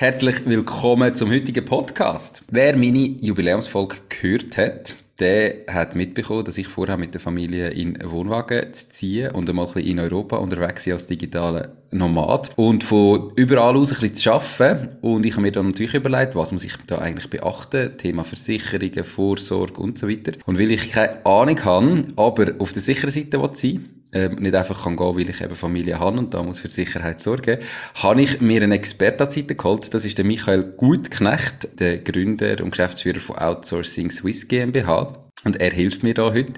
Herzlich 0.00 0.46
willkommen 0.46 1.14
zum 1.14 1.30
heutigen 1.30 1.62
Podcast. 1.62 2.42
Wer 2.50 2.74
meine 2.74 3.18
Jubiläumsfolge 3.20 3.96
gehört 4.08 4.56
hat, 4.56 4.96
der 5.18 5.66
hat 5.70 5.94
mitbekommen, 5.94 6.42
dass 6.46 6.56
ich 6.56 6.68
vorhabe, 6.68 7.02
mit 7.02 7.12
der 7.12 7.20
Familie 7.20 7.68
in 7.68 8.00
einen 8.00 8.10
Wohnwagen 8.10 8.72
zu 8.72 8.88
ziehen 8.88 9.30
und 9.32 9.50
einmal 9.50 9.66
ein 9.66 9.74
bisschen 9.74 9.90
in 9.90 10.00
Europa 10.00 10.38
unterwegs 10.38 10.84
sein 10.84 10.94
als 10.94 11.06
digitaler 11.06 11.72
Nomad 11.90 12.50
und 12.56 12.82
von 12.82 13.32
überall 13.36 13.76
aus 13.76 13.92
ein 13.92 14.00
bisschen 14.00 14.14
zu 14.14 14.32
arbeiten. 14.32 14.96
Und 15.02 15.26
ich 15.26 15.32
habe 15.32 15.42
mir 15.42 15.52
dann 15.52 15.66
natürlich 15.66 15.92
überlegt, 15.92 16.34
was 16.34 16.50
muss 16.50 16.64
ich 16.64 16.78
da 16.86 16.96
eigentlich 16.96 17.28
beachten? 17.28 17.98
Thema 17.98 18.24
Versicherungen, 18.24 19.04
Vorsorge 19.04 19.82
und 19.82 19.98
so 19.98 20.08
weiter. 20.08 20.32
Und 20.46 20.58
weil 20.58 20.70
ich 20.70 20.92
keine 20.92 21.26
Ahnung 21.26 21.62
habe, 21.62 22.02
aber 22.16 22.52
auf 22.58 22.72
der 22.72 22.80
sicheren 22.80 23.10
Seite 23.10 23.38
sein 23.52 23.99
ähm, 24.12 24.36
nicht 24.36 24.54
einfach 24.54 24.84
kann 24.84 24.96
gehen, 24.96 25.16
weil 25.16 25.30
ich 25.30 25.40
eben 25.40 25.54
Familie 25.54 25.98
habe 25.98 26.18
und 26.18 26.34
da 26.34 26.42
muss 26.42 26.60
für 26.60 26.68
Sicherheit 26.68 27.22
sorgen, 27.22 27.58
habe 27.94 28.22
ich 28.22 28.40
mir 28.40 28.62
einen 28.62 28.72
Experten 28.72 29.22
an 29.22 29.30
Seite 29.30 29.54
geholt. 29.54 29.92
Das 29.94 30.04
ist 30.04 30.18
der 30.18 30.24
Michael 30.24 30.64
Gutknecht, 30.76 31.68
der 31.78 31.98
Gründer 31.98 32.62
und 32.62 32.70
Geschäftsführer 32.70 33.20
von 33.20 33.36
Outsourcing 33.36 34.10
Swiss 34.10 34.48
GmbH. 34.48 35.16
Und 35.44 35.60
er 35.60 35.70
hilft 35.70 36.02
mir 36.02 36.14
da 36.14 36.32
heute. 36.32 36.54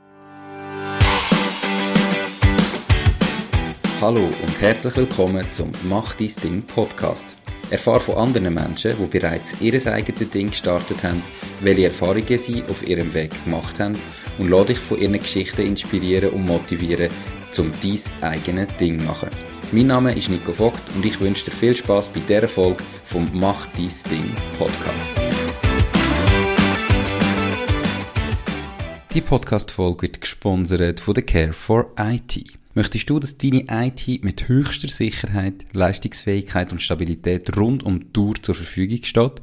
Hallo 4.00 4.24
und 4.24 4.60
herzlich 4.60 4.96
willkommen 4.96 5.46
zum 5.52 5.70
Mach 5.84 6.14
dein 6.14 6.30
Ding 6.42 6.62
Podcast. 6.62 7.36
Erfahre 7.70 8.00
von 8.00 8.16
anderen 8.16 8.52
Menschen, 8.52 8.94
die 8.98 9.18
bereits 9.18 9.56
ihr 9.60 9.74
eigenes 9.86 10.28
Ding 10.30 10.48
gestartet 10.48 11.04
haben, 11.04 11.22
welche 11.60 11.84
Erfahrungen 11.84 12.38
sie 12.38 12.62
auf 12.68 12.86
ihrem 12.86 13.14
Weg 13.14 13.32
gemacht 13.44 13.78
haben 13.78 13.96
und 14.38 14.50
lade 14.50 14.66
dich 14.66 14.78
von 14.78 14.98
ihren 14.98 15.18
Geschichten 15.18 15.62
inspirieren 15.62 16.30
und 16.30 16.44
motivieren, 16.44 17.08
zum 17.52 17.70
dein 17.82 18.00
eigenes 18.22 18.66
Ding 18.78 19.04
machen. 19.04 19.28
Mein 19.70 19.86
Name 19.86 20.14
ist 20.14 20.30
Nico 20.30 20.52
Vogt 20.52 20.80
und 20.94 21.04
ich 21.04 21.20
wünsche 21.20 21.46
dir 21.46 21.50
viel 21.52 21.76
Spaß 21.76 22.08
bei 22.08 22.20
dieser 22.20 22.48
Folge 22.48 22.82
vom 23.04 23.28
Mach 23.32 23.66
dein 23.66 24.10
Ding 24.10 24.34
Podcast. 24.58 25.10
Die 29.14 29.20
Podcast-Folge 29.20 30.02
wird 30.02 30.20
gesponsert 30.22 31.00
von 31.00 31.14
der 31.14 31.24
Care 31.24 31.52
for 31.52 31.92
IT. 31.98 32.44
Möchtest 32.74 33.10
du, 33.10 33.18
dass 33.18 33.36
deine 33.36 33.66
IT 33.68 34.24
mit 34.24 34.48
höchster 34.48 34.88
Sicherheit, 34.88 35.66
Leistungsfähigkeit 35.74 36.72
und 36.72 36.80
Stabilität 36.80 37.54
rund 37.56 37.82
um 37.82 38.00
die 38.00 38.12
Tour 38.12 38.34
zur 38.40 38.54
Verfügung 38.54 39.04
steht? 39.04 39.42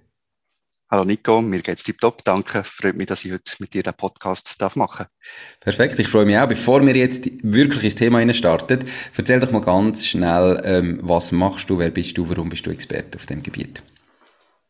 Hallo 0.93 1.05
Nico, 1.05 1.41
mir 1.41 1.61
geht's 1.61 1.83
tiptop. 1.83 2.21
Danke. 2.25 2.65
Freut 2.65 2.97
mich, 2.97 3.07
dass 3.07 3.23
ich 3.23 3.31
heute 3.31 3.53
mit 3.59 3.73
dir 3.73 3.81
den 3.81 3.93
Podcast 3.93 4.61
darf 4.61 4.75
machen 4.75 5.05
Perfekt, 5.61 5.97
ich 5.99 6.09
freue 6.09 6.25
mich 6.25 6.37
auch. 6.37 6.49
Bevor 6.49 6.85
wir 6.85 6.93
jetzt 6.93 7.29
wirklich 7.43 7.85
ins 7.85 7.95
Thema 7.95 8.33
starten, 8.33 8.83
erzähl 9.15 9.39
doch 9.39 9.51
mal 9.51 9.61
ganz 9.61 10.05
schnell, 10.05 10.59
ähm, 10.65 10.99
was 11.01 11.31
machst 11.31 11.69
du, 11.69 11.79
wer 11.79 11.91
bist 11.91 12.17
du, 12.17 12.27
warum 12.27 12.49
bist 12.49 12.65
du 12.65 12.71
Experte 12.71 13.17
auf 13.17 13.25
dem 13.25 13.41
Gebiet? 13.41 13.81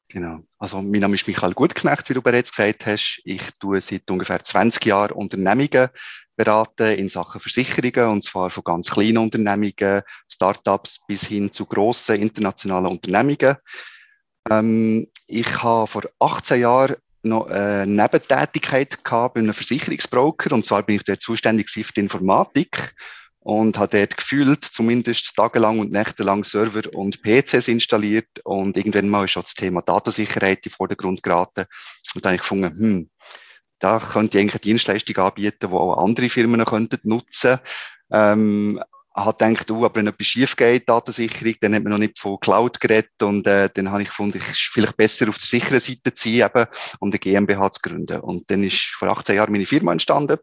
Genau. 0.09 0.41
Also, 0.59 0.80
mein 0.80 1.02
Name 1.02 1.16
ist 1.16 1.25
Michael 1.25 1.55
Gutknecht, 1.55 2.08
wie 2.08 2.13
du 2.13 2.22
bereits 2.22 2.52
gesagt 2.52 2.85
hast. 2.85 3.19
Ich 3.25 3.41
tue 3.59 3.81
seit 3.81 4.11
ungefähr 4.11 4.44
20 4.44 4.85
Jahren 4.85 5.13
Unternehmungen 5.13 5.89
beraten 6.35 7.00
in 7.00 7.09
Sachen 7.09 7.41
Versicherungen, 7.41 8.11
und 8.11 8.23
zwar 8.23 8.52
von 8.52 8.63
ganz 8.63 8.91
kleinen 8.91 9.17
Unternehmungen, 9.17 10.03
Startups 10.31 11.00
bis 11.07 11.25
hin 11.25 11.51
zu 11.51 11.66
grossen 11.66 12.18
internationalen 12.18 12.85
Unternehmungen. 12.85 13.57
Ähm, 14.50 15.07
ich 15.31 15.64
habe 15.64 15.88
vor 15.88 16.03
18 16.19 16.59
Jahren 16.59 16.96
noch 17.24 17.47
eine 17.47 17.88
Nebentätigkeit 17.88 19.03
gehabt 19.03 19.36
bei 19.36 19.40
einem 19.40 19.53
Versicherungsbroker. 19.53 20.53
Und 20.53 20.66
zwar 20.66 20.84
bin 20.84 20.97
ich 20.97 21.03
dort 21.03 21.22
zuständig 21.22 21.69
für 21.69 21.94
die 21.94 22.02
Informatik 22.02 22.94
und 23.40 23.78
habe 23.78 23.97
dort 23.97 24.18
gefühlt 24.18 24.66
zumindest 24.66 25.36
tagelang 25.36 25.80
und 25.80 25.92
nächtelang 25.92 26.44
Server 26.44 26.81
und 26.94 27.22
PCs 27.22 27.69
installiert. 27.69 28.28
Und 28.44 28.75
irgendwann 28.75 29.09
mal 29.09 29.25
ist 29.25 29.31
schon 29.31 29.44
das 29.44 29.56
Thema 29.56 29.81
Datensicherheit 29.81 30.58
in 30.66 30.69
den 30.69 30.75
Vordergrund 30.75 31.24
geraten. 31.24 31.66
Und 32.13 32.25
dann 32.25 32.31
habe 32.31 32.36
ich 32.36 32.42
gefunden, 32.42 32.78
hm, 32.78 33.09
da 33.80 34.00
könnte 34.00 34.38
ich 34.38 34.42
eigentlich 34.42 34.56
eine 34.56 34.62
Dienstleistung 34.62 35.18
anbieten, 35.18 35.69
die 35.69 35.74
auch 35.74 36.03
andere 36.03 36.30
Firmen 36.30 36.66
könnten 36.66 37.00
nutzen. 37.03 37.59
Ähm, 38.12 38.81
hat 39.13 39.39
gedacht, 39.39 39.69
oh, 39.72 39.85
aber 39.85 39.95
wenn 39.95 40.07
etwas 40.07 40.27
schief 40.27 40.55
geht, 40.55 40.88
Datensicherung, 40.88 41.55
dann 41.61 41.75
hat 41.75 41.83
man 41.83 41.91
noch 41.91 41.99
nicht 41.99 42.17
von 42.17 42.39
Cloud 42.39 42.79
geredet 42.79 43.22
und 43.22 43.45
äh, 43.45 43.69
dann 43.73 43.91
habe 43.91 44.01
ich 44.01 44.07
gefunden, 44.07 44.38
ich 44.38 44.47
ist 44.49 44.69
vielleicht 44.72 44.95
besser 44.95 45.27
auf 45.27 45.38
der 45.38 45.47
sicheren 45.47 45.79
Seite 45.79 46.13
zu 46.13 46.29
sein, 46.29 46.49
eben, 46.49 46.66
um 46.99 47.09
eine 47.09 47.19
GmbH 47.19 47.71
zu 47.71 47.81
gründen. 47.81 48.19
Und 48.21 48.50
dann 48.50 48.63
ist 48.63 48.85
vor 48.85 49.09
18 49.09 49.35
Jahren 49.35 49.51
meine 49.51 49.66
Firma 49.66 49.91
entstanden 49.91 50.38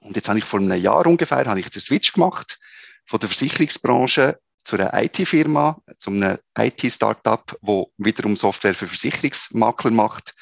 und 0.00 0.16
jetzt 0.16 0.28
habe 0.28 0.38
ich 0.38 0.44
vor 0.44 0.60
einem 0.60 0.80
Jahr 0.80 1.06
ungefähr 1.06 1.44
habe 1.44 1.60
ich 1.60 1.70
den 1.70 1.82
Switch 1.82 2.12
gemacht 2.12 2.58
von 3.06 3.20
der 3.20 3.28
Versicherungsbranche 3.28 4.38
zu 4.64 4.76
einer 4.76 4.92
IT-Firma, 5.02 5.80
zu 5.98 6.10
einem 6.10 6.38
IT-Startup, 6.56 7.56
wo 7.62 7.90
wiederum 7.96 8.36
Software 8.36 8.74
für 8.74 8.86
Versicherungsmakler 8.86 9.90
macht 9.90 10.34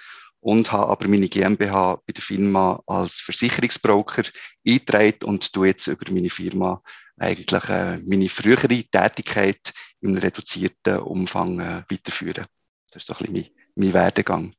und 0.46 0.70
habe 0.70 0.92
aber 0.92 1.08
meine 1.08 1.28
GmbH 1.28 1.96
bei 2.06 2.12
der 2.12 2.22
Firma 2.22 2.80
als 2.86 3.18
Versicherungsbroker 3.18 4.22
eingetragen 4.64 5.24
und 5.24 5.52
tue 5.52 5.66
jetzt 5.66 5.88
über 5.88 6.12
meine 6.12 6.30
Firma 6.30 6.80
eigentlich 7.18 7.68
äh, 7.68 7.98
meine 8.06 8.28
frühere 8.28 8.68
Tätigkeit 8.68 9.72
im 10.02 10.16
reduzierten 10.16 11.00
Umfang 11.00 11.58
äh, 11.58 11.82
weiterführen. 11.90 12.46
Das 12.92 13.02
ist 13.02 13.06
so 13.06 13.14
ein 13.14 13.32
bisschen 13.32 13.50
mein, 13.74 13.86
mein 13.86 13.92
Werdegang. 13.92 14.54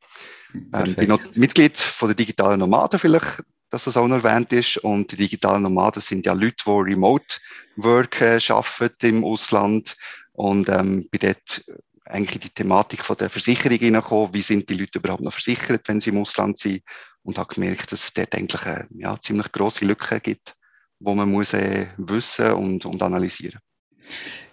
Ähm, 0.74 0.96
bin 0.96 1.08
noch 1.08 1.22
Mitglied 1.36 1.78
von 1.78 2.09
der 2.09 2.16
digitalen 2.16 2.59
Nomaden 2.59 3.00
vielleicht, 3.00 3.46
dass 3.69 3.86
das 3.86 3.96
auch 3.96 4.09
noch 4.09 4.25
erwähnt 4.25 4.52
ist. 4.52 4.75
Und 4.80 5.14
die 5.14 5.16
digitalen 5.16 5.64
Nomaden 5.64 6.02
sind 6.02 6.25
ja 6.25 6.34
Leute, 6.34 6.66
die 6.66 6.69
Remote 6.69 7.38
Work 7.78 8.19
äh, 8.19 8.40
arbeiten 8.50 9.06
im 9.06 9.24
Ausland. 9.24 9.96
Und 10.34 10.68
ähm, 10.68 11.08
bin 11.09 11.22
dort 11.22 11.64
eigentlich 12.09 12.40
die 12.40 12.50
Thematik 12.50 13.03
von 13.03 13.18
der 13.18 13.29
Versicherung 13.29 13.78
hineingekommen. 13.78 14.34
Wie 14.34 14.41
sind 14.41 14.69
die 14.69 14.75
Leute 14.75 15.00
überhaupt 15.00 15.23
noch 15.23 15.34
versichert, 15.34 15.88
wenn 15.88 16.00
sie 16.00 16.12
im 16.12 16.22
Ausland 16.22 16.57
sind? 16.57 16.81
Und 17.23 17.38
habe 17.38 17.53
gemerkt, 17.53 17.91
dass 17.91 18.06
es 18.06 18.13
dort 18.13 18.34
eigentlich 18.34 18.66
eine 18.66 18.88
ja, 18.91 19.19
ziemlich 19.19 19.51
grosse 19.51 19.85
Lücke 19.85 20.22
gibt 20.22 20.57
wo 21.00 21.13
man 21.13 21.29
muss 21.29 21.53
äh, 21.53 21.88
wissen 21.97 22.51
und, 22.53 22.85
und 22.85 23.01
analysieren. 23.01 23.59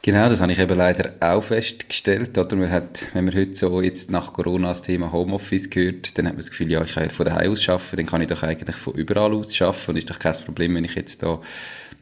Genau, 0.02 0.28
das 0.28 0.40
habe 0.40 0.52
ich 0.52 0.58
eben 0.58 0.76
leider 0.76 1.14
auch 1.20 1.42
festgestellt. 1.42 2.36
Oder 2.36 2.56
man 2.56 2.70
hat, 2.70 3.06
wenn 3.14 3.24
man 3.24 3.34
heute 3.34 3.54
so 3.54 3.80
jetzt 3.80 4.10
nach 4.10 4.32
Corona 4.32 4.68
das 4.68 4.82
Thema 4.82 5.12
Homeoffice 5.12 5.70
gehört, 5.70 6.18
dann 6.18 6.26
hat 6.26 6.34
man 6.34 6.40
das 6.40 6.50
Gefühl, 6.50 6.70
ja, 6.70 6.82
ich 6.82 6.92
kann 6.92 7.04
ja 7.04 7.08
von 7.08 7.24
daheim 7.24 7.52
aus 7.52 7.68
arbeiten, 7.68 7.96
dann 7.96 8.06
kann 8.06 8.20
ich 8.20 8.28
doch 8.28 8.42
eigentlich 8.42 8.76
von 8.76 8.94
überall 8.94 9.32
aus 9.32 9.60
arbeiten 9.62 9.90
und 9.90 9.96
ist 9.96 10.10
doch 10.10 10.18
kein 10.18 10.34
Problem, 10.44 10.74
wenn 10.74 10.84
ich 10.84 10.94
jetzt 10.94 11.22
da, 11.22 11.40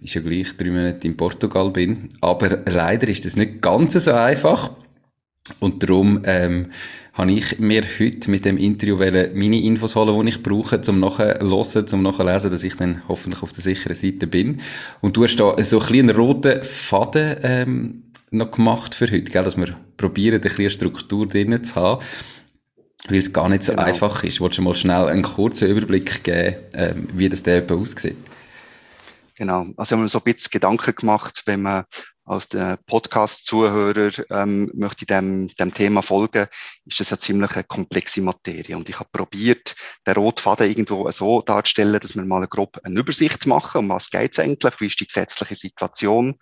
ist 0.02 0.14
ja 0.14 0.20
gleich 0.20 0.56
drei 0.56 0.70
Monate 0.70 1.06
in 1.06 1.16
Portugal 1.16 1.70
bin. 1.70 2.08
Aber 2.20 2.62
leider 2.66 3.06
ist 3.06 3.24
das 3.24 3.36
nicht 3.36 3.60
ganz 3.60 3.92
so 3.92 4.12
einfach. 4.12 4.72
Und 5.58 5.82
darum 5.82 6.22
ähm, 6.24 6.70
habe 7.14 7.32
ich 7.32 7.58
mir 7.58 7.82
heute 7.98 8.30
mit 8.30 8.44
dem 8.44 8.56
Interview 8.56 8.96
meine 8.96 9.60
Infos 9.60 9.96
holen, 9.96 10.24
die 10.24 10.30
ich 10.30 10.42
brauche, 10.42 10.80
zum 10.80 11.00
nachhören, 11.00 11.86
zum 11.86 12.02
nachlesen, 12.02 12.50
dass 12.50 12.64
ich 12.64 12.76
dann 12.76 13.02
hoffentlich 13.08 13.42
auf 13.42 13.52
der 13.52 13.62
sicheren 13.62 13.96
Seite 13.96 14.26
bin. 14.26 14.60
Und 15.00 15.16
du 15.16 15.24
hast 15.24 15.36
da 15.36 15.60
so 15.62 15.80
ein 15.80 15.92
einen 15.92 16.10
roten 16.10 16.62
Faden 16.62 17.36
ähm, 17.42 18.02
noch 18.30 18.52
gemacht 18.52 18.94
für 18.94 19.10
heute, 19.10 19.30
gell? 19.30 19.44
dass 19.44 19.56
wir 19.56 19.76
probieren, 19.96 20.40
eine 20.40 20.50
kleine 20.50 20.70
Struktur 20.70 21.26
drinnen 21.26 21.64
zu 21.64 21.74
haben, 21.74 22.04
weil 23.08 23.18
es 23.18 23.32
gar 23.32 23.48
nicht 23.48 23.64
so 23.64 23.72
genau. 23.72 23.84
einfach 23.84 24.24
ist. 24.24 24.40
Wolltest 24.40 24.58
du 24.58 24.62
mal 24.62 24.74
schnell 24.74 25.06
einen 25.06 25.22
kurzen 25.22 25.68
Überblick 25.68 26.24
geben, 26.24 26.56
ähm, 26.74 27.08
wie 27.14 27.28
das 27.28 27.42
da 27.42 27.60
aussieht? 27.60 28.16
Genau, 29.34 29.66
also 29.76 29.96
haben 29.96 30.02
wir 30.02 30.08
so 30.08 30.18
ein 30.18 30.24
bisschen 30.24 30.50
Gedanken 30.50 30.94
gemacht, 30.94 31.42
wenn 31.46 31.62
man 31.62 31.84
als 32.24 32.48
der 32.48 32.78
Podcast-Zuhörer 32.86 34.12
ähm, 34.30 34.70
möchte 34.74 35.06
dem, 35.06 35.48
dem 35.48 35.74
Thema 35.74 36.02
folgen, 36.02 36.46
ist 36.84 37.00
das 37.00 37.10
ja 37.10 37.18
ziemlich 37.18 37.52
eine 37.52 37.64
komplexe 37.64 38.22
Materie. 38.22 38.76
Und 38.76 38.88
ich 38.88 38.98
habe 38.98 39.08
probiert, 39.12 39.74
den 40.06 40.14
Rotfaden 40.14 40.68
irgendwo 40.68 41.10
so 41.10 41.42
darzustellen, 41.42 42.00
dass 42.00 42.14
wir 42.14 42.24
mal 42.24 42.46
grob 42.46 42.78
eine 42.84 43.00
Übersicht 43.00 43.46
machen, 43.46 43.78
um 43.80 43.88
was 43.88 44.10
geht 44.10 44.32
es 44.32 44.38
eigentlich, 44.38 44.80
wie 44.80 44.86
ist 44.86 45.00
die 45.00 45.06
gesetzliche 45.06 45.56
Situation, 45.56 46.38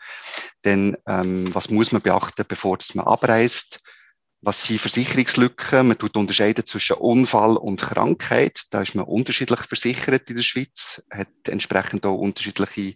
denn 0.64 0.96
ähm, 1.06 1.54
was 1.54 1.70
muss 1.70 1.92
man 1.92 2.02
beachten, 2.02 2.44
bevor 2.46 2.78
man 2.94 3.06
abreist, 3.06 3.80
was 4.42 4.64
sind 4.64 4.80
Versicherungslücken? 4.80 5.88
Man 5.88 5.98
tut 5.98 6.16
unterscheiden 6.16 6.64
zwischen 6.64 6.96
Unfall 6.96 7.58
und 7.58 7.80
Krankheit. 7.80 8.62
Da 8.70 8.80
ist 8.80 8.94
man 8.94 9.04
unterschiedlich 9.04 9.60
versichert 9.60 10.30
in 10.30 10.36
der 10.36 10.42
Schweiz, 10.42 11.02
hat 11.10 11.28
entsprechend 11.46 12.06
auch 12.06 12.16
unterschiedliche 12.16 12.94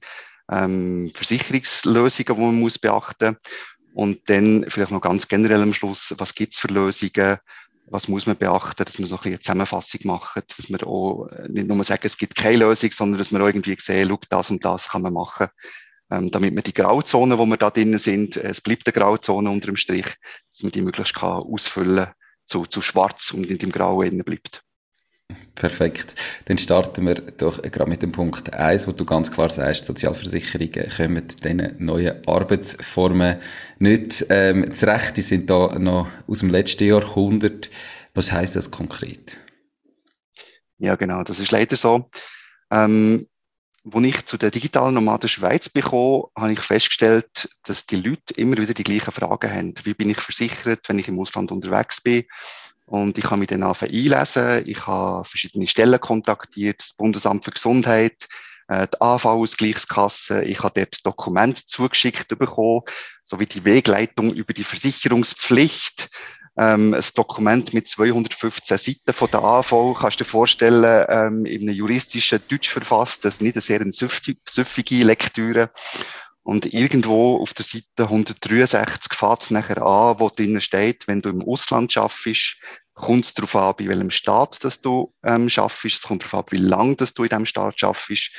ähm, 0.50 1.11
Versicherungslösungen, 1.14 2.37
die 2.37 2.43
man 2.43 2.61
muss 2.61 2.79
beachten 2.79 3.37
Und 3.94 4.29
dann 4.29 4.64
vielleicht 4.69 4.91
noch 4.91 5.00
ganz 5.00 5.29
generell 5.29 5.62
am 5.62 5.75
Schluss, 5.75 6.14
was 6.19 6.35
gibt's 6.35 6.58
für 6.58 6.69
Lösungen, 6.69 7.38
was 7.87 8.08
muss 8.08 8.26
man 8.26 8.37
beachten, 8.37 8.85
dass 8.85 8.99
wir 8.99 9.06
so 9.06 9.17
ein 9.17 9.19
bisschen 9.19 9.32
eine 9.32 9.41
Zusammenfassung 9.41 10.00
machen, 10.05 10.43
dass 10.46 10.69
wir 10.69 10.87
auch 10.87 11.29
nicht 11.49 11.69
nur 11.69 11.85
sagen, 11.85 12.02
es 12.05 12.19
gibt 12.19 12.35
keine 12.35 12.58
Lösung, 12.58 12.91
sondern 12.93 13.19
dass 13.19 13.31
wir 13.31 13.41
auch 13.41 13.46
irgendwie 13.46 13.76
sehen, 13.79 14.08
schau, 14.08 14.20
das 14.29 14.50
und 14.50 14.64
das 14.64 14.88
kann 14.88 15.02
man 15.02 15.12
machen, 15.12 15.49
ähm, 16.11 16.31
damit 16.31 16.55
man 16.55 16.64
die 16.64 16.75
Grauzone, 16.75 17.38
wo 17.38 17.46
wir 17.46 17.56
da 17.56 17.70
drinnen 17.70 17.99
sind, 17.99 18.37
es 18.37 18.61
bleibt 18.61 18.87
eine 18.87 18.93
Grauzone 18.93 19.50
unter 19.50 19.67
dem 19.67 19.76
Strich, 19.76 20.06
dass 20.50 20.62
man 20.62 20.73
die 20.73 20.82
möglichst 20.82 21.14
kann 21.14 21.43
ausfüllen 21.43 22.08
zu, 22.46 22.67
zu 22.67 22.82
schwarz 22.82 23.32
und 23.32 23.49
nicht 23.49 23.62
im 23.62 23.73
Grau 23.73 24.02
innen 24.02 24.25
bleibt. 24.25 24.62
Perfekt. 25.55 26.15
Dann 26.47 26.59
starten 26.59 27.06
wir 27.06 27.15
doch 27.15 27.62
gerade 27.62 27.88
mit 27.88 28.03
dem 28.03 28.12
Punkt 28.12 28.53
1, 28.53 28.87
wo 28.87 28.93
du 28.93 29.05
ganz 29.05 29.31
klar 29.31 29.50
sagst, 29.50 29.87
Sozialversicherungen 29.87 30.91
kommen 30.91 31.26
diesen 31.43 31.76
neuen 31.79 32.26
Arbeitsformen 32.26 33.38
nicht 33.79 34.26
ähm, 34.31 34.71
zurecht. 34.75 35.17
Die 35.17 35.23
sind 35.23 35.49
da 35.49 35.79
noch 35.79 36.09
aus 36.26 36.41
dem 36.41 36.50
letzten 36.50 36.88
Jahrhundert. 36.88 37.71
Was 38.15 38.32
heißt 38.32 38.56
das 38.56 38.71
konkret? 38.71 39.37
Ja, 40.79 40.97
genau, 40.97 41.23
das 41.23 41.41
ist 41.41 41.53
leider 41.53 41.77
so. 41.77 42.11
Ähm, 42.70 43.29
als 43.93 44.05
ich 44.05 44.27
zu 44.27 44.37
der 44.37 44.50
digitalen 44.50 44.94
Nomaden 44.94 45.29
Schweiz 45.29 45.69
bekomme, 45.69 46.25
habe 46.37 46.53
ich 46.53 46.61
festgestellt, 46.61 47.49
dass 47.65 47.87
die 47.87 47.97
Leute 47.97 48.35
immer 48.35 48.56
wieder 48.56 48.75
die 48.75 48.85
gleichen 48.85 49.12
Fragen 49.12 49.50
haben. 49.50 49.75
Wie 49.85 49.94
bin 49.94 50.11
ich 50.11 50.20
versichert, 50.20 50.88
wenn 50.88 50.99
ich 50.99 51.09
im 51.09 51.19
Ausland 51.19 51.53
unterwegs 51.53 52.00
bin? 52.00 52.25
Und 52.86 53.19
ich 53.19 53.25
habe 53.25 53.38
mich 53.38 53.48
dann 53.48 53.62
einlesen. 53.62 54.62
Ich 54.66 54.86
habe 54.86 55.25
verschiedene 55.25 55.66
Stellen 55.66 56.00
kontaktiert, 56.00 56.81
das 56.81 56.92
Bundesamt 56.94 57.44
für 57.44 57.50
Gesundheit, 57.50 58.28
äh, 58.69 58.86
die 58.86 59.00
AV-Ausgleichskasse. 59.00 60.44
Ich 60.44 60.62
habe 60.62 60.81
dort 60.81 61.06
Dokumente 61.06 61.64
zugeschickt 61.64 62.38
bekommen, 62.38 62.82
sowie 63.22 63.46
die 63.46 63.64
Wegleitung 63.64 64.32
über 64.34 64.52
die 64.52 64.64
Versicherungspflicht. 64.64 66.10
Ähm, 66.56 66.94
ein 66.94 67.04
Dokument 67.16 67.75
mit 67.75 67.88
215 67.88 68.78
Seiten 68.78 69.12
von 69.12 69.28
der 69.28 69.42
AV, 69.42 69.96
kannst 69.98 70.20
du 70.20 70.25
dir 70.25 70.31
vorstellen, 70.31 71.04
ähm, 71.08 71.46
in 71.46 71.62
einem 71.62 71.75
juristischen 71.75 72.40
Deutsch 72.48 72.69
verfasst, 72.69 73.25
das 73.25 73.34
ist 73.34 73.42
nicht 73.42 73.56
eine 73.56 73.62
sehr 73.62 73.84
süffige 74.46 75.02
Lektüre. 75.02 75.70
Und 76.44 76.73
irgendwo 76.75 77.38
auf 77.38 77.55
der 77.55 77.64
Seite 77.64 78.05
163 78.05 79.14
fängt 79.14 79.43
es 79.43 79.50
nachher 79.50 79.82
an, 79.82 80.20
wo 80.20 80.29
drinnen 80.29 80.61
steht, 80.61 81.08
wenn 81.08 81.23
du 81.23 81.31
im 81.31 81.43
Ausland 81.43 81.91
schaffst, 81.91 82.61
kommt 82.93 83.25
es 83.25 83.32
darauf 83.32 83.56
an, 83.56 83.75
bei 83.79 83.88
welchem 83.88 84.11
Staat 84.11 84.62
dass 84.62 84.82
du 84.82 85.12
ähm, 85.25 85.49
schaffst. 85.49 85.87
Es 85.87 86.02
kommt 86.02 86.23
darauf 86.23 86.35
an, 86.35 86.58
wie 86.58 86.62
lange 86.62 86.96
dass 86.96 87.14
du 87.14 87.23
in 87.25 87.31
diesem 87.31 87.46
Staat 87.46 87.81
schaffst. 87.81 88.31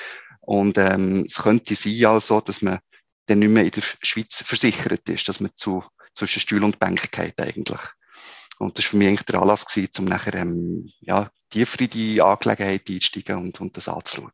Und 0.42 0.78
ähm, 0.78 1.26
es 1.26 1.42
könnte 1.42 1.74
sein 1.74 2.06
also, 2.06 2.42
dass 2.42 2.62
man 2.62 2.78
dann 3.26 3.40
nicht 3.40 3.50
mehr 3.50 3.64
in 3.64 3.72
der 3.72 3.84
Schweiz 4.04 4.44
versichert 4.46 5.10
ist, 5.10 5.28
dass 5.28 5.40
man 5.40 5.52
zu, 5.56 5.84
zwischen 6.14 6.40
Stuhl 6.40 6.64
und 6.64 6.78
Bank 6.78 7.12
geht 7.12 7.42
eigentlich. 7.42 7.82
Und 8.60 8.78
das 8.78 8.86
war 8.86 8.92
für 8.92 8.98
mich 8.98 9.08
eigentlich 9.08 9.26
der 9.26 9.42
Anlass 9.42 9.66
gewesen, 9.66 9.92
um 9.98 10.06
nachher 10.06 10.36
ähm, 10.36 10.92
ja, 11.02 11.32
tiefer 11.50 11.82
in 11.82 11.90
die 11.90 12.22
Angelegenheit 12.22 12.88
einzusteigen 12.88 13.38
und, 13.38 13.60
und 13.60 13.76
das 13.76 13.90
anzuschauen. 13.90 14.32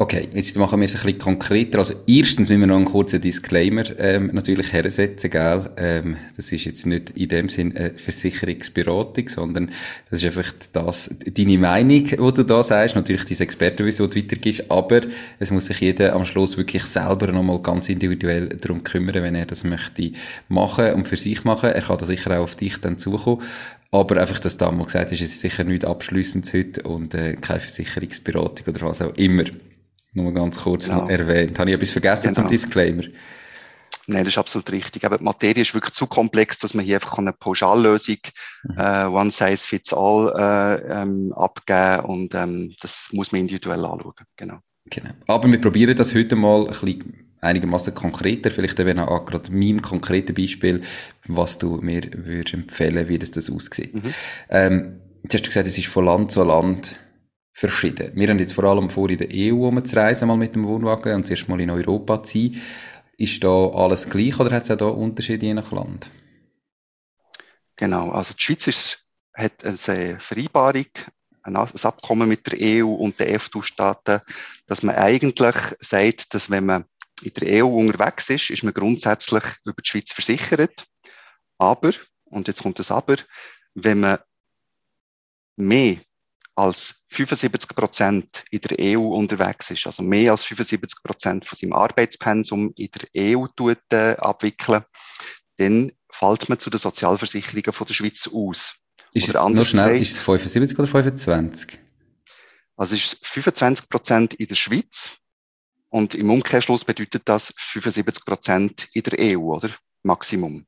Okay, 0.00 0.28
jetzt 0.32 0.56
machen 0.56 0.78
wir 0.78 0.84
es 0.84 0.94
ein 0.94 1.02
bisschen 1.02 1.18
konkreter. 1.18 1.78
Also 1.78 1.94
erstens 2.06 2.50
müssen 2.50 2.60
wir 2.60 2.68
noch 2.68 2.76
einen 2.76 2.84
kurzen 2.84 3.20
Disclaimer 3.20 3.82
ähm, 3.98 4.30
natürlich 4.32 4.72
hersetzen, 4.72 5.28
gell? 5.28 5.70
Ähm, 5.76 6.16
das 6.36 6.52
ist 6.52 6.66
jetzt 6.66 6.86
nicht 6.86 7.10
in 7.10 7.28
dem 7.28 7.48
Sinn 7.48 7.76
eine 7.76 7.90
Versicherungsberatung, 7.96 9.28
sondern 9.28 9.72
das 10.08 10.22
ist 10.22 10.26
einfach 10.26 10.52
das, 10.72 11.10
deine 11.34 11.58
Meinung, 11.58 12.04
die 12.04 12.16
du 12.16 12.30
da 12.30 12.62
sagst, 12.62 12.94
natürlich 12.94 13.24
dein 13.24 13.40
Expertenwissen, 13.40 14.06
das 14.06 14.14
du 14.14 14.20
weitergibst, 14.22 14.70
aber 14.70 15.00
es 15.40 15.50
muss 15.50 15.66
sich 15.66 15.80
jeder 15.80 16.12
am 16.14 16.24
Schluss 16.24 16.56
wirklich 16.56 16.84
selber 16.84 17.32
nochmal 17.32 17.60
ganz 17.60 17.88
individuell 17.88 18.50
darum 18.50 18.84
kümmern, 18.84 19.24
wenn 19.24 19.34
er 19.34 19.46
das 19.46 19.64
möchte 19.64 20.12
machen 20.48 20.92
und 20.92 21.08
für 21.08 21.16
sich 21.16 21.42
machen. 21.42 21.70
Er 21.70 21.82
kann 21.82 21.98
da 21.98 22.06
sicher 22.06 22.38
auch 22.38 22.44
auf 22.44 22.54
dich 22.54 22.80
dann 22.80 22.98
zukommen. 22.98 23.42
Aber 23.90 24.20
einfach, 24.20 24.38
dass 24.38 24.58
da 24.58 24.70
mal 24.70 24.84
gesagt 24.84 25.10
ist, 25.10 25.22
es 25.22 25.32
ist 25.32 25.40
sicher 25.40 25.64
nicht 25.64 25.84
abschliessend 25.84 26.52
heute 26.52 26.82
und 26.82 27.14
äh, 27.14 27.34
keine 27.34 27.58
Versicherungsberatung 27.58 28.72
oder 28.72 28.86
was 28.86 29.02
auch 29.02 29.14
immer. 29.16 29.42
Nur 30.14 30.32
ganz 30.32 30.62
kurz 30.62 30.88
genau. 30.88 31.08
erwähnt. 31.08 31.58
Habe 31.58 31.70
ich 31.70 31.76
etwas 31.76 31.90
vergessen 31.90 32.28
genau. 32.28 32.34
zum 32.34 32.48
Disclaimer? 32.48 33.04
Nein, 34.06 34.24
das 34.24 34.34
ist 34.34 34.38
absolut 34.38 34.72
richtig. 34.72 35.04
Aber 35.04 35.18
die 35.18 35.24
Materie 35.24 35.62
ist 35.62 35.74
wirklich 35.74 35.92
zu 35.92 36.06
komplex, 36.06 36.58
dass 36.58 36.72
man 36.72 36.84
hier 36.84 36.96
einfach 36.96 37.18
eine 37.18 37.34
Pauschallösung, 37.34 38.16
mhm. 38.64 38.78
äh, 38.78 39.04
One 39.04 39.30
Size 39.30 39.58
Fits 39.58 39.92
All, 39.92 40.32
äh, 40.34 41.02
ähm, 41.02 41.32
abgeben 41.34 42.06
und 42.06 42.34
ähm, 42.34 42.74
das 42.80 43.10
muss 43.12 43.32
man 43.32 43.42
individuell 43.42 43.84
anschauen. 43.84 44.14
Genau. 44.36 44.58
genau. 44.86 45.10
Aber 45.26 45.50
wir 45.50 45.60
probieren 45.60 45.94
das 45.94 46.14
heute 46.14 46.36
mal 46.36 46.62
ein 46.62 46.68
bisschen 46.68 47.28
einigermaßen 47.40 47.94
konkreter, 47.94 48.50
vielleicht 48.50 48.80
eben 48.80 48.98
auch 48.98 49.26
gerade 49.26 49.52
meinem 49.52 49.82
konkreten 49.82 50.34
Beispiel, 50.34 50.80
was 51.26 51.58
du 51.58 51.76
mir 51.76 52.02
würdest 52.14 52.54
empfehlen, 52.54 53.08
wie 53.08 53.18
das, 53.18 53.30
das 53.30 53.50
aussieht. 53.50 53.94
Mhm. 54.02 54.14
Ähm, 54.48 55.00
jetzt 55.22 55.34
hast 55.34 55.44
du 55.44 55.48
gesagt, 55.48 55.66
es 55.66 55.76
ist 55.76 55.86
von 55.88 56.06
Land 56.06 56.30
zu 56.30 56.42
Land 56.44 56.98
verschieden. 57.58 58.12
Wir 58.14 58.28
haben 58.28 58.38
jetzt 58.38 58.52
vor 58.52 58.64
allem 58.64 58.88
vor, 58.88 59.10
in 59.10 59.18
der 59.18 59.28
EU 59.32 59.66
umzureisen, 59.66 60.28
mal 60.28 60.36
mit 60.36 60.54
dem 60.54 60.64
Wohnwagen 60.64 61.16
und 61.16 61.26
zuerst 61.26 61.48
mal 61.48 61.60
in 61.60 61.70
Europa 61.70 62.22
zu 62.22 62.38
sein. 62.38 62.62
Ist 63.16 63.42
da 63.42 63.48
alles 63.70 64.08
gleich 64.08 64.38
oder 64.38 64.54
hat 64.54 64.62
es 64.62 64.70
auch 64.70 64.76
da 64.76 64.84
Unterschiede 64.84 65.46
je 65.46 65.54
nach 65.54 65.72
Land? 65.72 66.08
Genau, 67.74 68.10
also 68.10 68.34
die 68.34 68.42
Schweiz 68.42 68.68
ist, 68.68 69.04
hat 69.34 69.64
eine 69.64 70.20
Vereinbarung, 70.20 70.86
ein 71.42 71.56
Abkommen 71.56 72.28
mit 72.28 72.46
der 72.46 72.84
EU 72.84 72.92
und 72.92 73.18
den 73.18 73.26
EFTA-Staaten, 73.26 74.20
dass 74.66 74.84
man 74.84 74.94
eigentlich 74.94 75.56
sagt, 75.80 76.34
dass 76.34 76.50
wenn 76.50 76.66
man 76.66 76.84
in 77.22 77.32
der 77.34 77.64
EU 77.64 77.68
unterwegs 77.68 78.30
ist, 78.30 78.50
ist 78.50 78.62
man 78.62 78.74
grundsätzlich 78.74 79.42
über 79.64 79.82
die 79.82 79.88
Schweiz 79.88 80.12
versichert. 80.12 80.86
Aber, 81.58 81.90
und 82.26 82.46
jetzt 82.46 82.62
kommt 82.62 82.78
das 82.78 82.92
Aber, 82.92 83.16
wenn 83.74 83.98
man 83.98 84.18
mehr 85.56 85.96
als 86.58 87.04
75 87.10 87.76
Prozent 87.76 88.44
in 88.50 88.60
der 88.60 88.96
EU 88.96 89.14
unterwegs 89.14 89.70
ist, 89.70 89.86
also 89.86 90.02
mehr 90.02 90.32
als 90.32 90.42
75 90.42 91.04
Prozent 91.04 91.46
von 91.46 91.56
seinem 91.56 91.72
Arbeitspensum 91.72 92.72
in 92.74 92.88
der 92.90 93.36
EU 93.36 93.46
tut, 93.54 93.78
äh, 93.92 94.16
abwickeln, 94.18 94.82
dann 95.58 95.92
fällt 96.10 96.48
man 96.48 96.58
zu 96.58 96.68
den 96.68 96.80
Sozialversicherungen 96.80 97.72
von 97.72 97.86
der 97.86 97.94
Schweiz 97.94 98.28
aus. 98.32 98.74
Ist 99.14 99.30
oder 99.30 99.46
es 99.46 99.54
nur 99.54 99.64
schnell, 99.64 99.98
gesagt, 99.98 100.02
ist 100.02 100.16
es 100.16 100.22
75 100.22 100.78
oder 100.80 100.88
25? 100.88 101.78
Also 102.76 102.96
es 102.96 103.12
ist 103.12 103.26
25 103.26 103.88
Prozent 103.88 104.34
in 104.34 104.48
der 104.48 104.56
Schweiz 104.56 105.12
und 105.90 106.16
im 106.16 106.28
Umkehrschluss 106.28 106.84
bedeutet 106.84 107.22
das 107.26 107.54
75 107.56 108.24
Prozent 108.24 108.88
in 108.94 109.02
der 109.04 109.36
EU, 109.38 109.54
oder? 109.54 109.70
Maximum. 110.02 110.66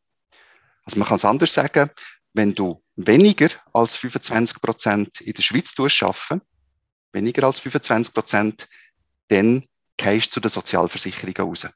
Also 0.85 0.99
man 1.01 1.09
kann 1.09 1.17
es 1.17 1.25
anders 1.25 1.53
sagen, 1.53 1.91
wenn 2.33 2.55
du 2.55 2.81
weniger 3.07 3.49
als 3.73 3.97
25 3.97 4.61
Prozent 4.61 5.21
in 5.21 5.33
der 5.33 5.43
Schweiz 5.43 5.75
arbeiten, 5.79 6.43
weniger 7.13 7.45
als 7.45 7.61
25 7.61 8.15
Prozent, 8.15 8.69
dann 9.29 9.65
gehst 9.97 10.29
du 10.29 10.35
zu 10.35 10.41
den 10.41 10.51
Sozialversicherungen 10.51 11.37
raus. 11.37 11.69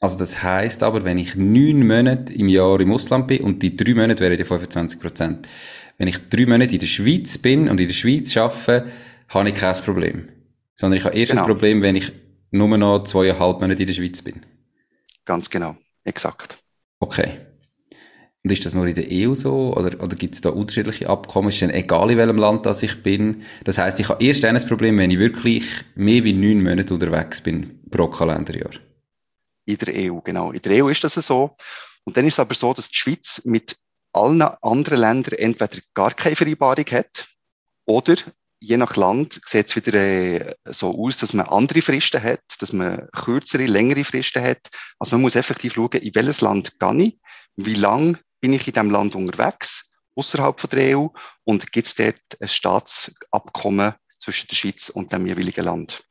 Also 0.00 0.18
das 0.18 0.42
heißt 0.42 0.82
aber, 0.84 1.04
wenn 1.04 1.18
ich 1.18 1.34
neun 1.34 1.86
Monate 1.86 2.32
im 2.32 2.48
Jahr 2.48 2.78
im 2.80 2.92
Ausland 2.92 3.26
bin 3.26 3.42
und 3.42 3.62
die 3.62 3.76
drei 3.76 3.94
Monate 3.94 4.20
wären 4.20 4.36
die 4.36 4.44
25 4.44 5.00
Prozent. 5.00 5.48
Wenn 5.96 6.06
ich 6.06 6.28
drei 6.28 6.46
Monate 6.46 6.74
in 6.74 6.78
der 6.78 6.86
Schweiz 6.86 7.36
bin 7.38 7.68
und 7.68 7.80
in 7.80 7.88
der 7.88 7.94
Schweiz 7.94 8.36
arbeite, 8.36 8.88
habe 9.28 9.48
ich 9.48 9.54
kein 9.56 9.74
Problem. 9.76 10.28
Sondern 10.76 10.98
ich 10.98 11.04
habe 11.04 11.16
erst 11.16 11.32
genau. 11.32 11.42
ein 11.42 11.48
Problem, 11.48 11.82
wenn 11.82 11.96
ich 11.96 12.12
nur 12.52 12.78
noch 12.78 13.02
zweieinhalb 13.02 13.60
Monate 13.60 13.82
in 13.82 13.86
der 13.88 13.94
Schweiz 13.94 14.22
bin. 14.22 14.46
Ganz 15.24 15.50
genau, 15.50 15.76
exakt. 16.04 16.58
Okay. 17.00 17.47
Und 18.48 18.52
ist 18.52 18.64
das 18.64 18.72
nur 18.72 18.86
in 18.86 18.94
der 18.94 19.04
EU 19.10 19.34
so? 19.34 19.76
Oder, 19.76 20.02
oder 20.02 20.16
gibt 20.16 20.34
es 20.34 20.40
da 20.40 20.48
unterschiedliche 20.48 21.10
Abkommen? 21.10 21.50
Ist 21.50 21.60
denn 21.60 21.68
egal, 21.68 22.10
in 22.10 22.16
welchem 22.16 22.38
Land 22.38 22.64
das 22.64 22.82
ich 22.82 23.02
bin? 23.02 23.42
Das 23.64 23.76
heißt, 23.76 24.00
ich 24.00 24.08
habe 24.08 24.24
erst 24.24 24.42
ein 24.42 24.56
Problem, 24.66 24.96
wenn 24.96 25.10
ich 25.10 25.18
wirklich 25.18 25.66
mehr 25.96 26.24
wie 26.24 26.32
neun 26.32 26.62
Monate 26.62 26.94
unterwegs 26.94 27.42
bin 27.42 27.78
pro 27.90 28.08
Kalenderjahr. 28.08 28.70
In 29.66 29.76
der 29.76 29.94
EU, 29.94 30.20
genau. 30.20 30.52
In 30.52 30.62
der 30.62 30.82
EU 30.82 30.88
ist 30.88 31.04
das 31.04 31.12
so. 31.12 31.58
Und 32.04 32.16
dann 32.16 32.26
ist 32.26 32.36
es 32.36 32.40
aber 32.40 32.54
so, 32.54 32.72
dass 32.72 32.88
die 32.88 32.96
Schweiz 32.96 33.42
mit 33.44 33.76
allen 34.14 34.40
anderen 34.40 35.00
Ländern 35.00 35.38
entweder 35.38 35.82
gar 35.92 36.14
keine 36.14 36.34
Vereinbarung 36.34 36.86
hat 36.86 37.28
oder 37.84 38.16
je 38.60 38.78
nach 38.78 38.96
Land 38.96 39.42
sieht 39.44 39.68
es 39.68 39.76
wieder 39.76 39.92
äh, 39.92 40.54
so 40.64 40.98
aus, 40.98 41.18
dass 41.18 41.34
man 41.34 41.44
andere 41.48 41.82
Fristen 41.82 42.22
hat, 42.22 42.40
dass 42.60 42.72
man 42.72 43.08
kürzere, 43.14 43.66
längere 43.66 44.04
Fristen 44.04 44.42
hat. 44.42 44.70
Also 44.98 45.16
man 45.16 45.20
muss 45.20 45.36
effektiv 45.36 45.74
schauen, 45.74 46.00
in 46.00 46.14
welches 46.14 46.40
Land 46.40 46.80
gehe 46.80 47.02
ich, 47.02 47.18
wie 47.56 47.74
lange 47.74 48.18
bin 48.40 48.52
ich 48.52 48.66
in 48.66 48.72
diesem 48.72 48.90
Land 48.90 49.14
unterwegs, 49.14 49.92
außerhalb 50.16 50.58
von 50.58 50.70
der 50.70 50.98
EU, 50.98 51.06
und 51.44 51.70
gibt 51.72 51.86
es 51.86 51.94
dort 51.94 52.20
ein 52.40 52.48
Staatsabkommen 52.48 53.94
zwischen 54.18 54.48
der 54.48 54.56
Schweiz 54.56 54.88
und 54.90 55.12
dem 55.12 55.26
jeweiligen 55.26 55.64
Land. 55.64 56.02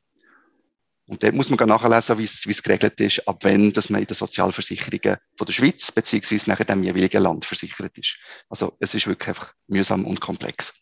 Und 1.07 1.24
dort 1.24 1.36
muss 1.36 1.50
man 1.50 1.69
nachlesen, 1.69 2.17
wie 2.17 2.24
es 2.51 2.63
geregelt 2.63 3.00
ist, 3.00 3.25
ab 3.27 3.39
wann 3.43 3.72
dass 3.72 3.89
man 3.89 4.01
in 4.01 4.07
den 4.07 4.15
Sozialversicherungen 4.15 5.17
von 5.38 5.46
der 5.46 5.53
Schweiz 5.53 5.89
beziehungsweise 5.91 6.50
nachher 6.50 6.65
dem 6.65 6.84
jeweiligen 6.84 7.24
Land 7.24 7.46
versichert 7.46 7.98
ist. 7.98 8.17
Also 8.50 8.75
es 8.81 8.93
ist 8.93 9.07
wirklich 9.07 9.29
einfach 9.29 9.53
mühsam 9.67 10.05
und 10.05 10.19
komplex. 10.19 10.81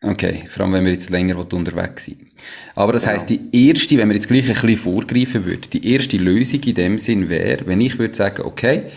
Okay, 0.00 0.46
vor 0.48 0.64
allem 0.64 0.74
wenn 0.74 0.84
wir 0.84 0.92
jetzt 0.92 1.10
länger 1.10 1.38
unterwegs 1.38 2.04
sind. 2.04 2.30
Aber 2.74 2.92
das 2.92 3.04
genau. 3.04 3.14
heißt, 3.14 3.30
die 3.30 3.68
erste, 3.68 3.98
wenn 3.98 4.08
wir 4.08 4.14
jetzt 4.14 4.28
gleich 4.28 4.44
ein 4.44 4.54
bisschen 4.54 4.76
vorgreifen 4.76 5.44
würden, 5.44 5.70
die 5.72 5.92
erste 5.92 6.18
Lösung 6.18 6.60
in 6.62 6.74
dem 6.74 6.98
Sinn 6.98 7.28
wäre, 7.28 7.66
wenn 7.66 7.80
ich 7.80 7.98
würde 7.98 8.14
sagen, 8.14 8.42
okay, 8.42 8.90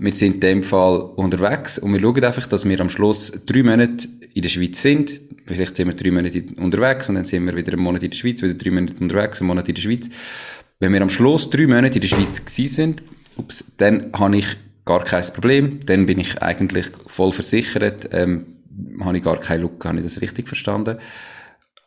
wir 0.00 0.12
sind 0.14 0.36
in 0.36 0.40
dem 0.40 0.62
Fall 0.62 0.98
unterwegs 1.16 1.78
und 1.78 1.92
wir 1.92 2.00
schauen 2.00 2.24
einfach, 2.24 2.46
dass 2.46 2.66
wir 2.66 2.80
am 2.80 2.88
Schluss 2.88 3.32
drei 3.44 3.62
Monate 3.62 4.08
in 4.32 4.42
der 4.42 4.48
Schweiz 4.48 4.80
sind. 4.80 5.20
Vielleicht 5.44 5.76
sind 5.76 5.88
wir 5.88 5.94
drei 5.94 6.10
Monate 6.10 6.42
unterwegs 6.56 7.08
und 7.08 7.16
dann 7.16 7.24
sind 7.26 7.44
wir 7.44 7.54
wieder 7.54 7.74
einen 7.74 7.82
Monat 7.82 8.02
in 8.02 8.10
der 8.10 8.16
Schweiz, 8.16 8.40
wieder 8.42 8.54
drei 8.54 8.70
Monate 8.70 8.94
unterwegs, 8.98 9.40
einen 9.40 9.48
Monat 9.48 9.68
in 9.68 9.74
der 9.74 9.82
Schweiz. 9.82 10.08
Wenn 10.78 10.94
wir 10.94 11.02
am 11.02 11.10
Schluss 11.10 11.50
drei 11.50 11.66
Monate 11.66 11.96
in 11.96 12.00
der 12.00 12.08
Schweiz 12.08 12.42
gewesen 12.42 12.74
sind, 12.74 13.02
ups, 13.36 13.62
dann 13.76 14.10
habe 14.14 14.38
ich 14.38 14.46
gar 14.86 15.04
kein 15.04 15.24
Problem. 15.34 15.80
Dann 15.84 16.06
bin 16.06 16.18
ich 16.18 16.40
eigentlich 16.42 16.86
voll 17.06 17.32
versichert. 17.32 18.08
Ähm, 18.12 18.46
habe 19.00 19.18
ich 19.18 19.22
gar 19.22 19.38
keine 19.38 19.62
Lücke. 19.62 19.86
Habe 19.86 19.98
ich 19.98 20.04
das 20.04 20.22
richtig 20.22 20.48
verstanden? 20.48 20.96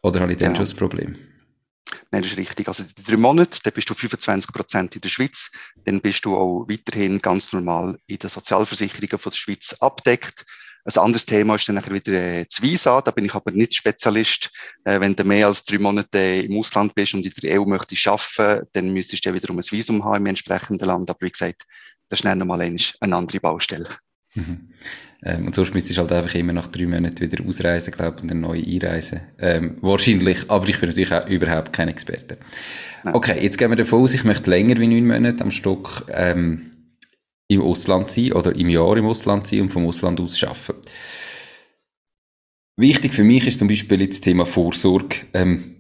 Oder 0.03 0.20
habe 0.20 0.34
ich 0.34 0.38
dann 0.38 0.51
ja. 0.51 0.55
schon 0.55 0.65
das 0.65 0.75
Problem? 0.75 1.15
Nein, 2.12 2.21
das 2.21 2.31
ist 2.31 2.38
richtig. 2.38 2.67
Also 2.67 2.83
die 2.83 3.03
drei 3.03 3.17
Monate, 3.17 3.59
dann 3.63 3.73
bist 3.73 3.89
du 3.89 3.93
25 3.93 4.51
Prozent 4.53 4.95
in 4.95 5.01
der 5.01 5.09
Schweiz, 5.09 5.51
dann 5.85 6.01
bist 6.01 6.25
du 6.25 6.35
auch 6.35 6.65
weiterhin 6.67 7.19
ganz 7.19 7.51
normal 7.53 7.97
in 8.07 8.17
den 8.17 8.29
Sozialversicherungen 8.29 9.19
von 9.19 9.29
der 9.31 9.38
Schweiz 9.38 9.75
abdeckt. 9.79 10.45
Ein 10.85 11.01
anderes 11.01 11.25
Thema 11.25 11.55
ist 11.55 11.67
dann 11.67 11.75
nachher 11.75 11.93
wieder 11.93 12.12
äh, 12.12 12.45
das 12.45 12.62
Visa. 12.62 13.01
Da 13.01 13.12
bin 13.12 13.23
ich 13.23 13.33
aber 13.33 13.51
nicht 13.51 13.73
Spezialist. 13.73 14.51
Äh, 14.83 15.00
wenn 15.00 15.15
du 15.15 15.23
mehr 15.23 15.47
als 15.47 15.63
drei 15.63 15.77
Monate 15.77 16.17
im 16.17 16.57
Ausland 16.59 16.93
bist 16.93 17.13
und 17.13 17.25
in 17.25 17.31
der 17.41 17.62
EU 17.62 17.65
möchtest 17.65 18.05
arbeiten, 18.05 18.67
dann 18.73 18.91
müsstest 18.91 19.23
du 19.23 19.29
ja 19.29 19.35
wiederum 19.35 19.59
ein 19.59 19.63
Visum 19.63 20.03
haben 20.03 20.17
im 20.17 20.25
entsprechenden 20.27 20.85
Land. 20.85 21.09
Aber 21.09 21.21
wie 21.21 21.31
gesagt, 21.31 21.63
das 22.09 22.19
ist 22.19 22.25
dann 22.25 22.39
nochmal 22.39 22.62
eine 22.62 23.15
andere 23.15 23.39
Baustelle. 23.39 23.88
Mhm. 24.35 24.69
Ähm, 25.23 25.45
und 25.47 25.55
sonst 25.55 25.73
müsstest 25.73 25.97
du 25.97 26.01
halt 26.01 26.11
einfach 26.11 26.35
immer 26.35 26.53
nach 26.53 26.67
drei 26.67 26.85
Monaten 26.85 27.19
wieder 27.19 27.45
ausreisen, 27.45 27.93
glaube 27.93 28.15
ich, 28.17 28.23
und 28.23 28.31
dann 28.31 28.41
neu 28.41 28.61
einreisen. 28.61 29.21
Ähm, 29.39 29.77
wahrscheinlich, 29.81 30.49
aber 30.49 30.67
ich 30.67 30.79
bin 30.79 30.89
natürlich 30.89 31.13
auch 31.13 31.27
überhaupt 31.27 31.71
kein 31.71 31.87
Experte. 31.87 32.37
Nein. 33.03 33.15
Okay, 33.15 33.41
jetzt 33.41 33.57
gehen 33.57 33.69
wir 33.69 33.75
davon 33.75 34.01
aus, 34.01 34.13
ich 34.13 34.23
möchte 34.23 34.49
länger 34.49 34.77
wie 34.77 34.87
neun 34.87 35.07
Monate 35.07 35.43
am 35.43 35.51
Stück 35.51 36.05
ähm, 36.09 36.71
im 37.47 37.61
Ausland 37.61 38.11
sein 38.11 38.33
oder 38.33 38.55
im 38.55 38.69
Jahr 38.69 38.97
im 38.97 39.05
Ausland 39.05 39.47
sein 39.47 39.61
und 39.61 39.69
vom 39.69 39.85
Ausland 39.85 40.19
aus 40.19 40.43
arbeiten. 40.43 40.81
Wichtig 42.75 43.13
für 43.13 43.23
mich 43.23 43.47
ist 43.47 43.59
zum 43.59 43.67
Beispiel 43.67 44.01
jetzt 44.01 44.15
das 44.15 44.21
Thema 44.21 44.45
Vorsorge. 44.45 45.17
Ähm, 45.33 45.75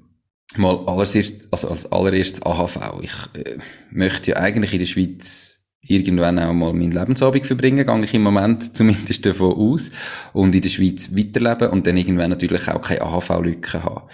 mal 0.55 0.77
allererst, 0.85 1.47
also 1.51 1.69
als 1.69 1.91
allererstes 1.91 2.43
AHV. 2.43 2.77
Ich 3.01 3.41
äh, 3.41 3.57
möchte 3.89 4.31
ja 4.31 4.37
eigentlich 4.37 4.73
in 4.73 4.79
der 4.79 4.85
Schweiz 4.85 5.62
irgendwann 5.85 6.39
auch 6.39 6.53
mal 6.53 6.73
meinen 6.73 6.91
Lebensabend 6.91 7.45
verbringen, 7.45 7.85
gehe 7.85 8.03
ich 8.03 8.13
im 8.13 8.23
Moment 8.23 8.75
zumindest 8.75 9.25
davon 9.25 9.53
aus, 9.53 9.91
und 10.33 10.55
in 10.55 10.61
der 10.61 10.69
Schweiz 10.69 11.15
weiterleben 11.15 11.69
und 11.69 11.85
dann 11.85 11.97
irgendwann 11.97 12.29
natürlich 12.29 12.67
auch 12.67 12.81
keine 12.81 13.01
AHV-Lücke 13.01 13.83
haben. 13.83 14.07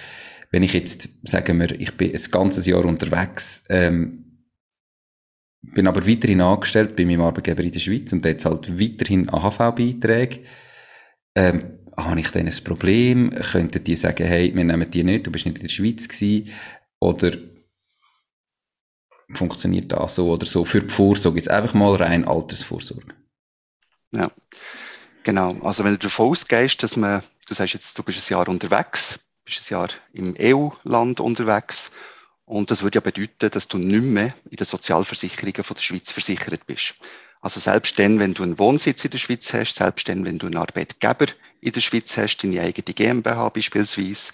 Wenn 0.52 0.64
ich 0.64 0.74
jetzt, 0.74 1.10
sagen 1.28 1.60
wir, 1.60 1.80
ich 1.80 1.96
bin 1.96 2.12
ein 2.12 2.32
ganzes 2.32 2.66
Jahr 2.66 2.86
unterwegs, 2.86 3.64
ähm, 3.70 4.26
bin 5.62 5.88
aber 5.88 6.08
weiterhin 6.08 6.42
angestellt 6.42 6.96
bei 6.96 7.06
meinem 7.06 7.22
Arbeitgeber 7.22 7.64
in 7.64 7.72
der 7.72 7.80
Schweiz 7.80 8.12
und 8.14 8.26
jetzt 8.26 8.46
halt 8.46 8.80
weiterhin 8.80 9.30
AHV-Beiträge, 9.30 10.40
ähm, 11.36 11.80
habe 11.96 12.20
ich 12.20 12.32
dann 12.32 12.48
ein 12.48 12.64
Problem? 12.64 13.30
Könnten 13.32 13.84
die 13.84 13.96
sagen, 13.96 14.26
hey, 14.26 14.56
wir 14.56 14.64
nehmen 14.64 14.90
die 14.90 15.04
nicht, 15.04 15.28
du 15.28 15.32
bist 15.32 15.46
nicht 15.46 15.58
in 15.58 15.64
der 15.64 15.70
Schweiz 15.70 16.08
gewesen? 16.08 16.50
Oder 17.00 17.32
funktioniert 19.32 19.92
das 19.92 20.16
so 20.16 20.32
oder 20.32 20.46
so 20.46 20.66
für 20.66 20.82
die 20.82 20.94
Vorsorge? 20.94 21.38
Jetzt 21.38 21.50
einfach 21.50 21.74
mal 21.74 21.96
rein 21.96 22.26
Altersvorsorge. 22.26 23.14
Ja, 24.12 24.32
genau. 25.24 25.56
Also 25.62 25.84
wenn 25.84 25.94
du 25.94 26.00
davon 26.00 26.30
ausgehst, 26.30 26.82
dass 26.84 26.96
man, 26.96 27.22
du 27.48 27.54
sagst 27.54 27.74
jetzt, 27.74 27.98
du 27.98 28.04
bist 28.04 28.20
ein 28.20 28.34
Jahr 28.34 28.48
unterwegs, 28.48 29.20
bist 29.46 29.72
ein 29.72 29.74
Jahr 29.74 29.90
im 30.14 30.36
EU-Land 30.40 31.20
unterwegs 31.20 31.92
und 32.46 32.72
das 32.72 32.82
würde 32.82 32.98
ja 32.98 33.02
bedeuten, 33.02 33.52
dass 33.52 33.68
du 33.68 33.78
nicht 33.78 34.04
mehr 34.04 34.34
in 34.50 34.58
den 34.58 34.66
Sozialversicherungen 34.66 35.64
von 35.64 35.76
der 35.76 35.84
Schweiz 35.84 36.12
versichert 36.12 36.66
bist. 36.66 36.96
Also 37.42 37.60
selbst 37.60 37.98
dann, 38.00 38.20
wenn 38.20 38.34
du 38.34 38.44
einen 38.44 38.60
Wohnsitz 38.60 39.06
in 39.06 39.12
der 39.12 39.18
Schweiz 39.18 39.54
hast, 39.54 39.76
selbst 39.76 40.10
dann, 40.10 40.26
wenn 40.26 40.40
du 40.40 40.48
einen 40.48 40.58
Arbeitgeber 40.58 41.28
in 41.62 41.72
der 41.72 41.82
Schweiz 41.82 42.18
hast, 42.18 42.38
deine 42.38 42.62
eigene 42.62 42.94
GmbH 42.94 43.50
beispielsweise, 43.50 44.34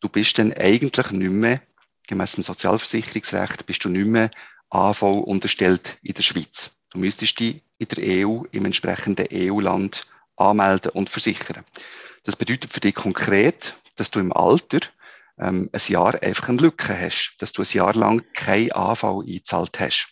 du 0.00 0.08
bist 0.08 0.38
dann 0.38 0.52
eigentlich 0.54 1.10
nicht 1.10 1.30
mehr 1.30 1.60
gemäß 2.06 2.32
dem 2.32 2.44
Sozialversicherungsrecht 2.44 3.66
bist 3.66 3.84
du 3.84 3.88
nicht 3.88 4.06
mehr 4.06 4.30
AV 4.70 5.02
unterstellt 5.02 5.98
in 6.02 6.14
der 6.14 6.22
Schweiz. 6.22 6.78
Du 6.90 6.98
müsstest 6.98 7.40
dich 7.40 7.62
in 7.78 7.88
der 7.88 8.26
EU, 8.26 8.42
im 8.52 8.64
entsprechenden 8.64 9.26
EU-Land 9.32 10.06
anmelden 10.36 10.92
und 10.92 11.10
versichern. 11.10 11.64
Das 12.24 12.36
bedeutet 12.36 12.72
für 12.72 12.80
dich 12.80 12.94
konkret, 12.94 13.74
dass 13.96 14.10
du 14.10 14.20
im 14.20 14.32
Alter 14.32 14.80
ähm, 15.38 15.68
ein 15.72 15.80
Jahr 15.88 16.20
einfach 16.22 16.48
eine 16.48 16.58
Lücke 16.58 16.98
hast, 16.98 17.36
dass 17.38 17.52
du 17.52 17.62
ein 17.62 17.68
Jahr 17.70 17.94
lang 17.94 18.22
kein 18.34 18.72
AV 18.72 19.20
eingezahlt 19.20 19.78
hast. 19.80 20.08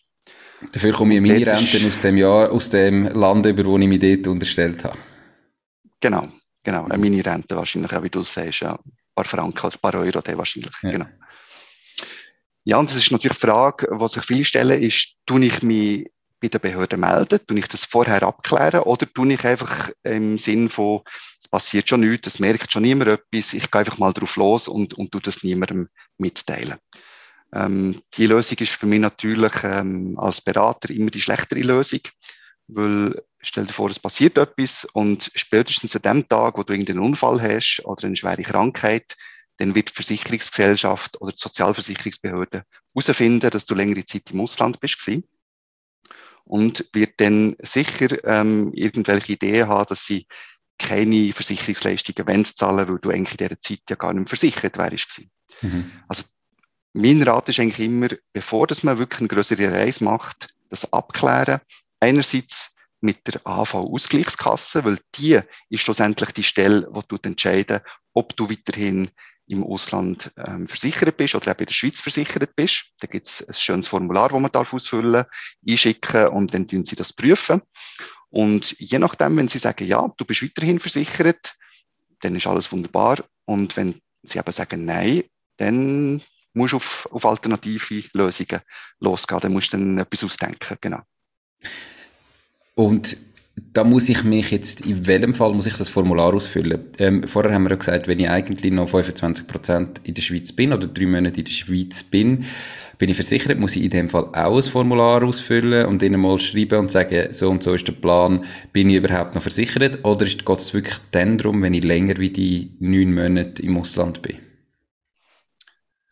Dafür 0.72 0.92
komme 0.92 1.14
ich 1.14 1.20
meine 1.20 1.46
Rente 1.46 1.86
aus 1.86 2.00
dem 2.00 2.16
Jahr, 2.16 2.50
aus 2.50 2.70
dem 2.70 3.04
Land 3.04 3.46
über, 3.46 3.64
wo 3.64 3.78
ich 3.78 3.88
mich 3.88 3.98
dort 3.98 4.26
unterstellt 4.26 4.84
habe. 4.84 4.96
Genau, 6.00 6.28
genau. 6.62 6.84
Eine 6.84 6.98
Mini-Rente 6.98 7.56
wahrscheinlich, 7.56 7.90
wie 8.02 8.10
du 8.10 8.22
sagst, 8.22 8.60
ja. 8.60 8.72
Ein 8.72 8.92
paar 9.14 9.24
Franken 9.24 9.66
oder 9.66 9.76
ein 9.76 9.80
paar 9.80 9.94
Euro, 9.94 10.20
der 10.20 10.38
wahrscheinlich, 10.38 10.72
ja. 10.82 10.90
genau. 10.90 11.06
Ja, 12.64 12.78
und 12.78 12.88
das 12.88 12.97
ist 12.97 13.11
natürlich 13.11 13.37
die 13.37 13.47
Frage, 13.47 13.88
die 13.90 14.09
sich 14.09 14.25
viele 14.25 14.44
stellen, 14.44 14.83
ist, 14.83 15.18
tue 15.26 15.44
ich 15.44 15.62
mich 15.62 16.11
bei 16.40 16.49
der 16.49 16.59
Behörde 16.59 16.97
melden, 16.97 17.40
tue 17.47 17.59
ich 17.59 17.68
das 17.68 17.85
vorher 17.85 18.23
abklären 18.23 18.80
oder 18.80 19.06
tue 19.12 19.33
ich 19.33 19.44
einfach 19.44 19.90
im 20.02 20.38
Sinn 20.38 20.71
von, 20.71 21.02
es 21.40 21.49
passiert 21.49 21.88
schon 21.88 22.00
nichts, 22.00 22.28
es 22.28 22.38
merkt 22.38 22.73
schon 22.73 22.83
niemand 22.83 23.11
etwas, 23.11 23.52
ich 23.52 23.71
gehe 23.71 23.80
einfach 23.80 23.99
mal 23.99 24.12
drauf 24.12 24.37
los 24.37 24.68
und, 24.68 24.94
und 24.94 25.12
tue 25.12 25.21
das 25.21 25.42
niemandem 25.42 25.88
mitteilen. 26.18 26.78
Ähm, 27.54 28.02
die 28.14 28.26
Lösung 28.26 28.59
ist 28.59 28.73
für 28.73 28.87
mich 28.87 29.00
natürlich 29.00 29.52
ähm, 29.62 30.18
als 30.18 30.40
Berater 30.40 30.90
immer 30.90 31.11
die 31.11 31.21
schlechtere 31.21 31.61
Lösung, 31.61 32.00
weil 32.68 33.23
stell 33.40 33.66
dir 33.66 33.73
vor, 33.73 33.90
es 33.90 34.00
passiert 34.00 34.38
etwas 34.38 34.87
und 34.92 35.30
spätestens 35.35 35.97
an 35.97 36.02
dem 36.02 36.28
Tag, 36.28 36.59
wo 36.59 36.62
du 36.62 36.73
irgendeinen 36.73 37.00
Unfall 37.00 37.40
hast 37.40 37.83
oder 37.85 38.06
eine 38.06 38.16
schwere 38.16 38.42
Krankheit, 38.42 39.16
dann 39.58 39.75
wird 39.75 39.90
die 39.90 39.94
Versicherungsgesellschaft 39.94 41.20
oder 41.20 41.32
die 41.32 41.40
Sozialversicherungsbehörde 41.40 42.64
herausfinden, 42.94 43.50
dass 43.50 43.66
du 43.66 43.75
längere 43.75 44.04
Zeit 44.04 44.30
im 44.30 44.40
Ausland 44.40 44.80
bist 44.80 45.11
und 46.44 46.88
wird 46.92 47.20
dann 47.20 47.56
sicher 47.61 48.23
ähm, 48.25 48.73
irgendwelche 48.75 49.34
Ideen 49.34 49.68
haben, 49.68 49.87
dass 49.88 50.04
sie 50.06 50.26
keine 50.78 51.32
Versicherungsleistungen 51.32 52.26
wollen 52.26 52.44
zahlen, 52.44 52.88
weil 52.88 52.99
du 52.99 53.11
eigentlich 53.11 53.40
in 53.40 53.49
dieser 53.49 53.61
Zeit 53.61 53.82
ja 53.88 53.96
gar 53.96 54.12
nicht 54.12 54.20
mehr 54.20 54.26
versichert 54.26 54.76
wärst. 54.76 55.23
Mhm. 55.62 55.90
Also 56.08 56.25
mein 56.92 57.23
Rat 57.23 57.49
ist 57.49 57.61
eigentlich 57.61 57.87
immer, 57.87 58.08
bevor 58.32 58.66
dass 58.66 58.82
man 58.82 58.99
wirklich 58.99 59.20
eine 59.20 59.28
größere 59.28 59.73
Reise 59.73 60.04
macht, 60.04 60.49
das 60.68 60.92
abklären. 60.92 61.61
Einerseits 62.00 62.75
mit 63.00 63.26
der 63.26 63.46
AV-Ausgleichskasse, 63.46 64.84
weil 64.84 64.99
die 65.16 65.40
ist 65.68 65.82
schlussendlich 65.82 66.30
die 66.32 66.42
Stelle, 66.42 66.87
wo 66.90 67.02
du 67.02 67.18
entscheiden, 67.23 67.80
ob 68.14 68.34
du 68.37 68.49
weiterhin 68.49 69.11
im 69.46 69.62
Ausland 69.64 70.32
ähm, 70.36 70.66
versichert 70.66 71.16
bist 71.16 71.34
oder 71.34 71.50
eben 71.50 71.60
in 71.60 71.66
der 71.66 71.74
Schweiz 71.74 72.00
versichert 72.00 72.56
bist. 72.56 72.92
Da 73.00 73.06
gibt 73.06 73.28
es 73.28 73.46
ein 73.46 73.54
schönes 73.54 73.88
Formular, 73.88 74.30
das 74.30 74.40
man 74.40 74.50
darf 74.50 74.72
ausfüllen, 74.72 75.24
einschicken 75.68 76.28
und 76.28 76.54
dann 76.54 76.66
tun 76.66 76.84
sie 76.84 76.96
das 76.96 77.12
prüfen. 77.12 77.60
Und 78.30 78.74
je 78.78 78.98
nachdem, 78.98 79.36
wenn 79.36 79.48
sie 79.48 79.58
sagen, 79.58 79.86
ja, 79.86 80.12
du 80.16 80.24
bist 80.24 80.42
weiterhin 80.42 80.80
versichert, 80.80 81.54
dann 82.20 82.34
ist 82.34 82.46
alles 82.46 82.72
wunderbar. 82.72 83.18
Und 83.44 83.76
wenn 83.76 84.00
sie 84.22 84.38
aber 84.38 84.52
sagen, 84.52 84.84
nein, 84.84 85.24
dann 85.58 86.22
musst 86.54 86.72
du 86.72 86.76
auf, 86.76 87.08
auf 87.12 87.26
alternative 87.26 88.08
Lösungen 88.12 88.60
losgehen. 88.98 89.40
Dann 89.40 89.52
musst 89.52 89.72
du 89.72 89.76
dann 89.76 89.98
etwas 89.98 90.24
ausdenken, 90.24 90.78
genau. 90.80 91.00
Und 92.74 93.16
da 93.56 93.84
muss 93.84 94.08
ich 94.08 94.25
mich 94.25 94.50
jetzt, 94.50 94.80
in 94.82 95.06
welchem 95.06 95.34
Fall 95.34 95.52
muss 95.52 95.66
ich 95.66 95.76
das 95.76 95.88
Formular 95.88 96.34
ausfüllen? 96.34 96.80
Ähm, 96.99 97.23
vorher 97.25 97.52
haben 97.52 97.64
wir 97.64 97.70
ja 97.70 97.76
gesagt, 97.76 98.08
wenn 98.08 98.18
ich 98.18 98.28
eigentlich 98.28 98.73
noch 98.73 98.88
25% 98.88 99.88
in 100.04 100.14
der 100.14 100.23
Schweiz 100.23 100.52
bin 100.52 100.73
oder 100.73 100.87
drei 100.88 101.06
Monate 101.06 101.40
in 101.40 101.44
der 101.44 101.52
Schweiz 101.52 102.02
bin, 102.02 102.44
bin 102.99 103.11
ich 103.11 103.16
versichert, 103.16 103.58
muss 103.58 103.76
ich 103.76 103.84
in 103.84 103.90
dem 103.90 104.11
Fall 104.11 104.28
auch 104.32 104.56
ein 104.56 104.62
Formular 104.62 105.23
ausfüllen 105.23 105.87
und 105.87 106.02
ihnen 106.02 106.20
mal 106.20 106.38
schreiben 106.38 106.80
und 106.80 106.90
sagen, 106.90 107.32
so 107.32 107.50
und 107.50 107.62
so 107.62 107.75
ist 107.75 107.87
der 107.87 107.92
Plan, 107.92 108.44
bin 108.73 108.90
ich 108.90 108.96
überhaupt 108.96 109.34
noch 109.34 109.42
versichert? 109.42 110.04
Oder 110.04 110.26
geht 110.26 110.49
es 110.58 110.75
wirklich 110.75 110.96
dann 111.12 111.38
darum, 111.38 111.62
wenn 111.62 111.75
ich 111.75 111.84
länger 111.84 112.16
wie 112.18 112.30
die 112.30 112.70
neun 112.80 113.14
Monate 113.14 113.62
im 113.62 113.76
Ausland 113.76 114.23
bin? 114.23 114.37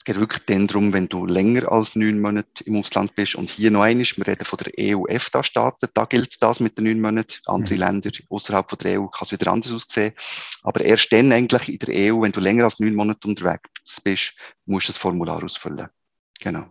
Es 0.02 0.06
geht 0.06 0.18
wirklich 0.18 0.44
dann 0.46 0.66
darum, 0.66 0.92
wenn 0.92 1.08
du 1.08 1.26
länger 1.26 1.70
als 1.70 1.94
neun 1.94 2.20
Monate 2.20 2.64
im 2.64 2.74
Ausland 2.74 3.14
bist. 3.14 3.36
Und 3.36 3.48
hier 3.48 3.70
noch 3.70 3.82
eines, 3.82 4.18
wir 4.18 4.26
reden 4.26 4.44
von 4.44 4.58
der 4.58 4.72
EU-EFTA-Staaten, 4.76 5.90
da 5.94 6.06
gilt 6.06 6.42
das 6.42 6.58
mit 6.58 6.76
den 6.76 6.86
neun 6.86 7.00
Monaten. 7.00 7.38
Andere 7.46 7.74
mhm. 7.74 7.80
Länder 7.80 8.10
außerhalb 8.28 8.68
von 8.68 8.78
der 8.80 9.00
EU 9.00 9.06
kann 9.06 9.26
es 9.26 9.30
wieder 9.30 9.52
anders 9.52 9.72
aussehen. 9.72 10.12
Aber 10.64 10.80
erst 10.84 11.12
dann 11.12 11.30
eigentlich 11.30 11.68
in 11.68 11.78
der 11.78 12.12
EU, 12.12 12.20
wenn 12.20 12.32
du 12.32 12.40
länger 12.40 12.64
als 12.64 12.80
neun 12.80 12.96
Monate 12.96 13.28
unterwegs 13.28 14.00
bist, 14.02 14.34
musst 14.66 14.88
du 14.88 14.92
das 14.92 14.98
Formular 14.98 15.40
ausfüllen. 15.40 15.86
Genau. 16.40 16.66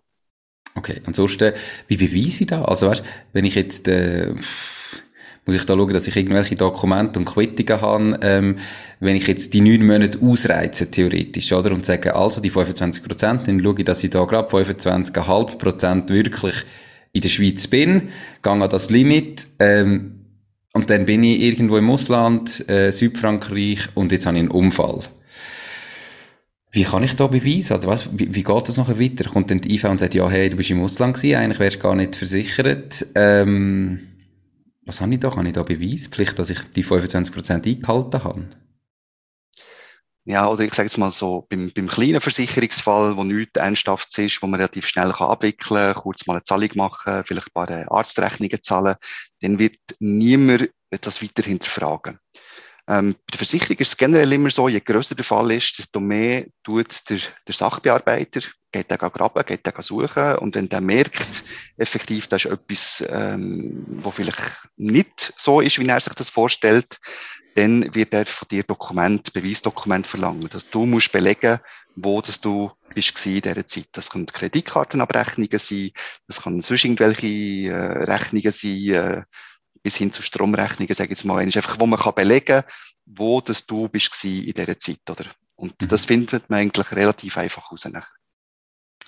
Okay, 0.75 1.01
ansonsten, 1.05 1.53
wie 1.88 1.95
beweise 1.95 2.43
ich 2.43 2.47
das? 2.47 2.65
Also 2.65 2.89
weißt, 2.89 3.03
wenn 3.31 3.45
ich 3.45 3.55
jetzt... 3.55 3.88
Äh 3.88 4.35
muss 5.45 5.55
ich 5.55 5.65
da 5.65 5.75
schauen, 5.75 5.93
dass 5.93 6.07
ich 6.07 6.15
irgendwelche 6.15 6.55
Dokumente 6.55 7.19
und 7.19 7.25
Quittungen 7.25 7.81
habe, 7.81 8.19
ähm, 8.21 8.57
wenn 9.00 9.15
ich 9.15 9.27
jetzt 9.27 9.53
die 9.53 9.62
neun 9.62 9.86
Monate 9.86 10.19
ausreize, 10.21 10.91
theoretisch, 10.91 11.51
oder, 11.51 11.71
und 11.71 11.86
sage, 11.86 12.15
also 12.15 12.41
die 12.41 12.50
25 12.50 13.03
Prozent, 13.03 13.48
dann 13.48 13.60
schaue 13.60 13.75
ich, 13.77 13.86
dass 13.86 14.03
ich 14.03 14.12
da 14.12 14.24
gerade 14.25 14.50
25,5 14.50 15.57
Prozent 15.57 16.10
wirklich 16.10 16.55
in 17.13 17.21
der 17.21 17.29
Schweiz 17.29 17.67
bin, 17.67 18.10
gehe 18.41 18.51
an 18.51 18.69
das 18.69 18.89
Limit, 18.89 19.48
ähm, 19.60 20.17
Und 20.74 20.89
dann 20.89 21.05
bin 21.05 21.24
ich 21.24 21.41
irgendwo 21.41 21.77
im 21.77 21.89
Ausland, 21.89 22.69
äh, 22.69 22.91
Südfrankreich, 22.91 23.89
und 23.95 24.12
jetzt 24.12 24.25
habe 24.25 24.38
ich 24.38 24.43
einen 24.43 24.51
Unfall. 24.51 25.01
Wie 26.71 26.83
kann 26.83 27.03
ich 27.03 27.15
da 27.17 27.27
beweisen? 27.27 27.74
Also 27.74 27.89
was, 27.89 28.10
wie, 28.17 28.33
wie 28.33 28.43
geht 28.43 28.69
das 28.69 28.77
nachher 28.77 28.98
weiter? 28.98 29.29
Kommt 29.29 29.51
dann 29.51 29.60
die 29.60 29.75
IV 29.75 29.83
und 29.86 30.00
sagt, 30.00 30.13
ja, 30.13 30.29
hey, 30.29 30.50
du 30.50 30.55
bist 30.55 30.69
im 30.69 30.81
Ausland 30.81 31.15
gewesen, 31.15 31.36
eigentlich 31.36 31.60
wärst 31.60 31.77
du 31.77 31.81
gar 31.81 31.95
nicht 31.95 32.15
versichert. 32.15 33.05
Ähm, 33.15 34.00
was 34.83 35.01
habe 35.01 35.13
ich 35.13 35.19
da? 35.19 35.29
Kann 35.29 35.45
ich 35.45 35.53
da 35.53 35.63
beweisen? 35.63 36.11
Vielleicht, 36.11 36.39
dass 36.39 36.50
ich 36.50 36.59
die 36.73 36.83
25% 36.83 37.65
eingehalten 37.65 38.23
habe? 38.23 38.47
Ja, 40.23 40.47
oder 40.47 40.63
ich 40.63 40.73
sage 40.73 40.88
jetzt 40.88 40.97
mal 40.97 41.11
so, 41.11 41.47
beim, 41.50 41.71
beim 41.75 41.88
kleinen 41.88 42.21
Versicherungsfall, 42.21 43.17
wo 43.17 43.23
nichts 43.23 43.59
Ernsthaftes 43.59 44.17
ist, 44.19 44.41
wo 44.41 44.47
man 44.47 44.59
relativ 44.59 44.85
schnell 44.85 45.11
kann 45.13 45.29
abwickeln 45.31 45.93
kann, 45.93 46.03
kurz 46.03 46.27
mal 46.27 46.35
eine 46.35 46.43
Zahlung 46.43 46.69
machen, 46.75 47.23
vielleicht 47.25 47.47
ein 47.47 47.53
paar 47.53 47.69
äh, 47.71 47.85
Arztrechnungen 47.89 48.61
zahlen, 48.61 48.95
dann 49.41 49.57
wird 49.57 49.79
niemand 50.00 50.69
das 50.91 51.23
weiter 51.23 51.41
hinterfragen. 51.41 52.19
Ähm, 52.91 53.13
bei 53.13 53.31
der 53.31 53.38
Versicherung 53.38 53.77
ist 53.77 53.88
es 53.88 53.98
generell 53.98 54.33
immer 54.33 54.50
so, 54.50 54.67
je 54.67 54.81
grösser 54.81 55.15
der 55.15 55.24
Fall 55.24 55.51
ist, 55.51 55.77
desto 55.77 56.01
mehr 56.01 56.45
tut 56.62 57.10
der, 57.10 57.19
der 57.48 57.53
Sachbearbeiter, 57.53 58.41
geht 58.69 58.91
der 58.91 58.98
graben, 58.98 59.45
geht 59.45 59.65
der 59.65 59.81
suchen 59.81 60.36
und 60.39 60.55
wenn 60.55 60.67
der 60.67 60.81
merkt, 60.81 61.43
effektiv, 61.77 62.27
das 62.27 62.43
ist 62.43 62.51
etwas, 62.51 63.03
ähm, 63.07 63.86
wo 64.03 64.12
vielleicht 64.12 64.67
nicht 64.75 65.33
so 65.38 65.62
ist, 65.62 65.79
wie 65.79 65.88
er 65.88 66.01
sich 66.01 66.13
das 66.15 66.29
vorstellt, 66.29 67.00
dann 67.55 67.95
wird 67.95 68.13
er 68.13 68.25
von 68.25 68.50
dir 68.50 68.63
Dokument, 68.63 69.31
Beweisdokument 69.31 70.05
verlangen. 70.05 70.50
Dass 70.50 70.69
du 70.69 70.86
musst 70.86 71.13
belegen, 71.13 71.60
wo 71.95 72.19
das 72.19 72.41
du 72.41 72.71
bist 72.93 73.25
in 73.25 73.41
dieser 73.41 73.67
Zeit. 73.67 73.88
Das 73.93 74.10
können 74.10 74.25
Kreditkartenabrechnungen 74.25 75.60
sein, 75.60 75.91
das 76.27 76.41
können 76.41 76.62
sonst 76.62 76.83
irgendwelche 76.83 77.71
äh, 77.71 78.03
Rechnungen 78.03 78.51
sein, 78.51 78.89
äh, 78.89 79.24
bis 79.83 79.97
hin 79.97 80.11
zu 80.11 80.21
Stromrechnungen, 80.21 80.93
sage 80.93 81.11
ich 81.11 81.17
jetzt 81.17 81.25
mal, 81.25 81.39
einfach, 81.39 81.79
wo 81.79 81.85
man 81.85 82.00
kann 82.00 82.13
belegen, 82.15 82.63
wo 83.05 83.41
das 83.41 83.65
du 83.65 83.88
bist 83.88 84.23
in 84.23 84.53
dieser 84.53 84.77
Zeit, 84.79 85.01
oder? 85.09 85.25
Und 85.55 85.79
mhm. 85.81 85.88
das 85.88 86.05
findet 86.05 86.50
man 86.50 86.59
eigentlich 86.59 86.91
relativ 86.91 87.38
einfach 87.38 87.71
raus. 87.71 87.88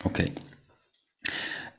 Okay. 0.04 0.34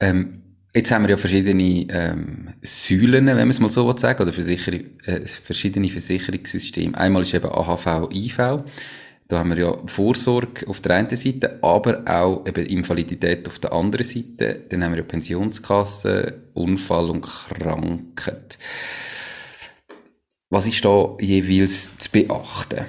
Ähm, 0.01 0.43
jetzt 0.75 0.91
haben 0.91 1.05
wir 1.05 1.11
ja 1.11 1.17
verschiedene 1.17 1.87
ähm, 1.91 2.55
Säulen, 2.63 3.27
wenn 3.27 3.37
man 3.37 3.51
es 3.51 3.61
mal 3.61 3.69
so 3.69 3.97
sagen 3.97 4.23
oder 4.23 4.33
Versicher 4.33 4.73
äh, 4.73 5.27
verschiedene 5.27 5.89
Versicherungssysteme. 5.89 6.97
Einmal 6.97 7.23
ist 7.23 7.35
eben 7.35 7.49
AHV, 7.49 8.13
IV. 8.13 8.65
Da 9.27 9.39
haben 9.39 9.57
wir 9.57 9.59
ja 9.59 9.87
Vorsorge 9.87 10.69
auf 10.69 10.81
der 10.81 10.97
einen 10.97 11.17
Seite, 11.17 11.59
aber 11.63 12.03
auch 12.07 12.47
eben 12.47 12.67
Invalidität 12.67 13.49
auf 13.49 13.59
der 13.59 13.73
anderen 13.73 14.05
Seite. 14.05 14.67
Dann 14.69 14.85
haben 14.85 14.93
wir 14.93 14.99
ja 14.99 15.05
Pensionskasse, 15.05 16.43
Unfall 16.53 17.09
und 17.09 17.23
Krankheit. 17.23 18.59
Was 20.51 20.67
ist 20.67 20.85
da 20.85 21.17
jeweils 21.21 21.97
zu 21.99 22.11
beachten? 22.11 22.85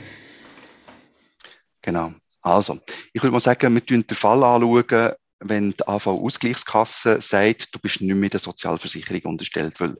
Genau. 1.81 2.13
Also, 2.41 2.79
ich 3.13 3.23
würde 3.23 3.31
mal 3.31 3.39
sagen, 3.39 3.73
wir 3.73 3.81
schauen 3.87 4.05
den 4.05 4.17
Fall 4.17 4.43
anschauen, 4.43 5.13
wenn 5.39 5.71
die 5.71 5.87
AV-Ausgleichskasse 5.87 7.21
sagt, 7.21 7.73
du 7.73 7.79
bist 7.79 8.01
nicht 8.01 8.15
mehr 8.15 8.29
der 8.29 8.39
Sozialversicherung 8.39 9.21
unterstellt, 9.23 9.79
weil 9.79 9.95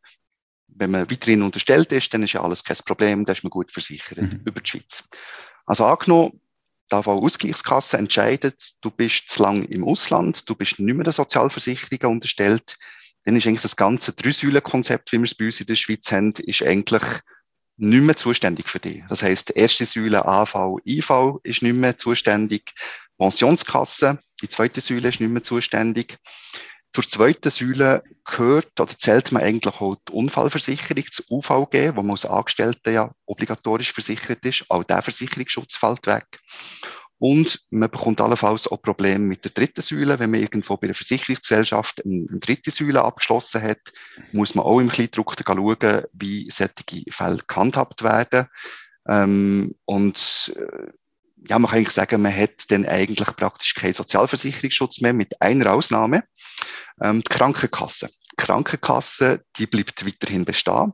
wenn 0.68 0.92
man 0.92 1.10
weiterhin 1.10 1.42
unterstellt 1.42 1.92
ist, 1.92 2.14
dann 2.14 2.24
ist 2.24 2.34
ja 2.34 2.42
alles 2.42 2.64
kein 2.64 2.78
Problem, 2.86 3.26
da 3.26 3.32
ist 3.32 3.44
man 3.44 3.50
gut 3.50 3.72
versichert 3.72 4.22
mhm. 4.22 4.42
über 4.46 4.62
die 4.62 4.70
Schweiz. 4.70 5.04
Also 5.66 5.86
angenommen, 5.86 6.40
die 6.92 6.96
AV-Ausgleichskasse 6.96 7.98
entscheidet, 7.98 8.76
du 8.82 8.92
bist 8.92 9.30
zu 9.30 9.42
lang 9.42 9.64
im 9.64 9.84
Ausland, 9.84 10.48
du 10.48 10.56
bist 10.56 10.80
nicht 10.80 10.96
mehr 10.96 11.04
der 11.04 11.14
Sozialversicherung 11.14 12.14
unterstellt, 12.14 12.78
dann 13.24 13.36
ist 13.36 13.48
eigentlich 13.48 13.64
das 13.64 13.76
ganze 13.76 14.14
Drei-Säulen-Konzept, 14.14 15.12
wie 15.12 15.18
wir 15.18 15.24
es 15.24 15.36
bei 15.36 15.46
uns 15.46 15.60
in 15.60 15.66
der 15.66 15.76
Schweiz 15.76 16.12
haben, 16.12 16.34
ist 16.34 16.62
eigentlich 16.62 17.04
nicht 17.78 18.04
mehr 18.04 18.16
zuständig 18.16 18.70
für 18.70 18.80
dich. 18.80 19.04
Das 19.10 19.24
heißt, 19.24 19.50
die 19.50 19.60
erste 19.60 19.86
Säule 19.86 20.26
AV, 20.26 20.78
IV 20.86 21.40
ist 21.44 21.62
nicht 21.62 21.76
mehr 21.76 21.98
zuständig. 21.98 22.74
Pensionskasse, 23.18 24.20
die 24.42 24.50
zweite 24.50 24.80
Säule 24.80 25.10
ist 25.10 25.20
nicht 25.20 25.30
mehr 25.30 25.44
zuständig. 25.44 26.18
Zur 26.96 27.04
zweiten 27.04 27.50
Säule 27.50 28.04
gehört 28.24 28.80
oder 28.80 28.98
zählt 28.98 29.34
man 29.34 29.44
eigentlich 29.44 29.82
auch 29.82 29.98
die 30.08 30.14
Unfallversicherung, 30.14 31.04
das 31.06 31.26
UVG, 31.30 31.94
wo 31.94 32.02
man 32.02 32.12
als 32.12 32.26
Angestellter 32.26 32.90
ja 32.90 33.12
obligatorisch 33.26 33.92
versichert 33.92 34.46
ist. 34.46 34.64
Auch 34.70 34.86
der 34.86 35.02
Versicherungsschutz 35.02 35.76
fällt 35.76 36.08
weg. 36.08 36.40
Und 37.18 37.60
man 37.70 37.90
bekommt 37.92 38.22
allenfalls 38.22 38.66
auch 38.70 38.82
Probleme 38.82 39.26
mit 39.26 39.44
der 39.44 39.52
dritten 39.52 39.82
Säule. 39.82 40.20
Wenn 40.20 40.32
man 40.32 40.40
irgendwo 40.40 40.78
bei 40.78 40.88
einer 40.88 40.94
Versicherungsgesellschaft 40.94 42.02
eine, 42.06 42.40
dritte 42.40 42.72
Säule 42.72 43.04
abgeschlossen 43.04 43.62
hat, 43.62 43.92
muss 44.32 44.56
man 44.56 44.64
auch 44.64 44.80
im 44.80 44.88
Kleindruck 44.88 45.36
schauen, 45.38 46.04
wie 46.14 46.50
solche 46.50 47.04
Fälle 47.10 47.42
gehandhabt 47.46 48.04
werden. 48.04 48.48
Ähm, 49.06 49.76
und 49.84 50.56
äh, 50.56 50.92
ja, 51.50 51.60
man 51.60 51.70
kann 51.70 51.80
eigentlich 51.80 51.94
sagen, 51.94 52.22
man 52.22 52.36
hat 52.36 52.72
dann 52.72 52.86
eigentlich 52.86 53.36
praktisch 53.36 53.76
keinen 53.76 53.94
Sozialversicherungsschutz 53.94 55.02
mehr, 55.02 55.14
mit 55.14 55.42
einer 55.42 55.74
Ausnahme. 55.74 56.24
Ähm, 57.02 57.22
die 57.22 57.30
Krankenkasse. 57.30 58.10
Die 58.32 58.36
Krankenkasse, 58.38 59.42
die 59.58 59.68
bleibt 59.68 60.06
weiterhin 60.06 60.46
bestehen. 60.46 60.94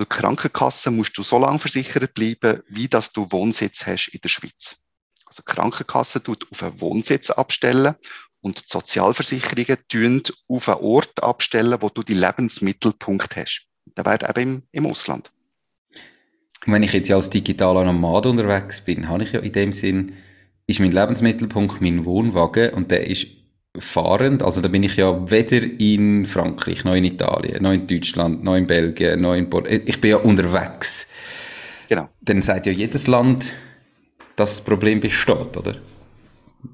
Die 0.00 0.06
Krankenkasse 0.06 0.90
musst 0.90 1.18
du 1.18 1.22
so 1.22 1.38
lange 1.38 1.58
versichert 1.58 2.14
bleiben, 2.14 2.62
wie 2.68 2.88
dass 2.88 3.12
du 3.12 3.30
Wohnsitz 3.30 3.84
hast 3.86 4.08
in 4.08 4.20
der 4.20 4.28
Schweiz. 4.28 4.84
Also 5.26 5.42
die 5.46 5.52
Krankenkasse 5.52 6.22
tut 6.22 6.46
auf 6.50 6.62
einen 6.62 6.80
Wohnsitz 6.80 7.30
abstellen 7.30 7.94
und 8.40 8.58
die 8.58 8.68
Sozialversicherungen 8.68 9.78
tun 9.88 10.22
auf 10.48 10.68
einen 10.68 10.80
Ort 10.80 11.22
abstellen, 11.22 11.78
wo 11.80 11.88
du 11.88 12.02
die 12.02 12.14
Lebensmittelpunkt 12.14 13.36
hast. 13.36 13.66
Der 13.96 14.06
wäre 14.06 14.28
eben 14.28 14.62
im, 14.72 14.84
im 14.84 14.86
Ausland. 14.86 15.32
Wenn 16.66 16.82
ich 16.82 16.92
jetzt 16.92 17.10
als 17.10 17.30
digitaler 17.30 17.84
Nomad 17.84 18.26
unterwegs 18.26 18.80
bin, 18.80 19.08
habe 19.08 19.22
ich 19.22 19.32
ja 19.32 19.40
in 19.40 19.52
dem 19.52 19.72
Sinn, 19.72 20.12
ist 20.66 20.80
mein 20.80 20.92
Lebensmittelpunkt 20.92 21.80
mein 21.80 22.04
Wohnwagen 22.04 22.74
und 22.74 22.90
der 22.90 23.06
ist 23.06 23.26
fahrend, 23.80 24.42
also 24.42 24.60
da 24.60 24.68
bin 24.68 24.82
ich 24.82 24.96
ja 24.96 25.30
weder 25.30 25.62
in 25.62 26.26
Frankreich, 26.26 26.84
noch 26.84 26.94
in 26.94 27.04
Italien, 27.04 27.62
noch 27.62 27.72
in 27.72 27.86
Deutschland, 27.86 28.42
noch 28.44 28.56
in 28.56 28.66
Belgien, 28.66 29.20
noch 29.20 29.34
in 29.34 29.48
Port 29.48 29.70
ich 29.70 30.00
bin 30.00 30.10
ja 30.10 30.16
unterwegs. 30.18 31.08
Genau. 31.88 32.08
Dann 32.20 32.42
sagt 32.42 32.66
ja 32.66 32.72
jedes 32.72 33.06
Land, 33.06 33.54
dass 34.36 34.56
das 34.56 34.64
Problem 34.64 35.00
besteht, 35.00 35.56
oder? 35.56 35.76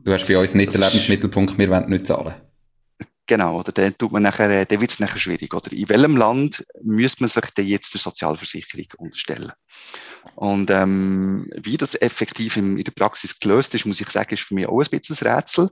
Du 0.04 0.12
hast 0.12 0.26
bei 0.26 0.38
uns 0.38 0.54
nicht 0.54 0.74
den 0.74 0.80
Lebensmittelpunkt, 0.80 1.58
wir 1.58 1.68
wollen 1.68 1.88
nicht 1.88 2.06
zahlen. 2.06 2.34
Genau, 3.26 3.58
oder 3.58 3.72
dann 3.72 3.96
tut 3.96 4.12
man 4.12 4.22
nachher, 4.22 4.50
äh, 4.50 4.66
dann 4.66 4.82
wird 4.82 4.92
es 4.92 5.00
nachher 5.00 5.18
schwierig, 5.18 5.54
oder? 5.54 5.72
In 5.72 5.88
welchem 5.88 6.16
Land 6.16 6.66
müsste 6.82 7.22
man 7.22 7.30
sich 7.30 7.44
denn 7.56 7.66
jetzt 7.66 7.94
der 7.94 8.00
Sozialversicherung 8.00 8.86
unterstellen? 8.98 9.52
Und 10.34 10.70
ähm, 10.70 11.48
wie 11.56 11.78
das 11.78 11.94
effektiv 11.94 12.58
in, 12.58 12.76
in 12.76 12.84
der 12.84 12.92
Praxis 12.92 13.38
gelöst 13.38 13.74
ist, 13.74 13.86
muss 13.86 14.00
ich 14.00 14.10
sagen, 14.10 14.34
ist 14.34 14.42
für 14.42 14.54
mich 14.54 14.68
auch 14.68 14.78
ein 14.78 14.90
bisschen 14.90 15.16
ein 15.26 15.36
Rätsel. 15.36 15.70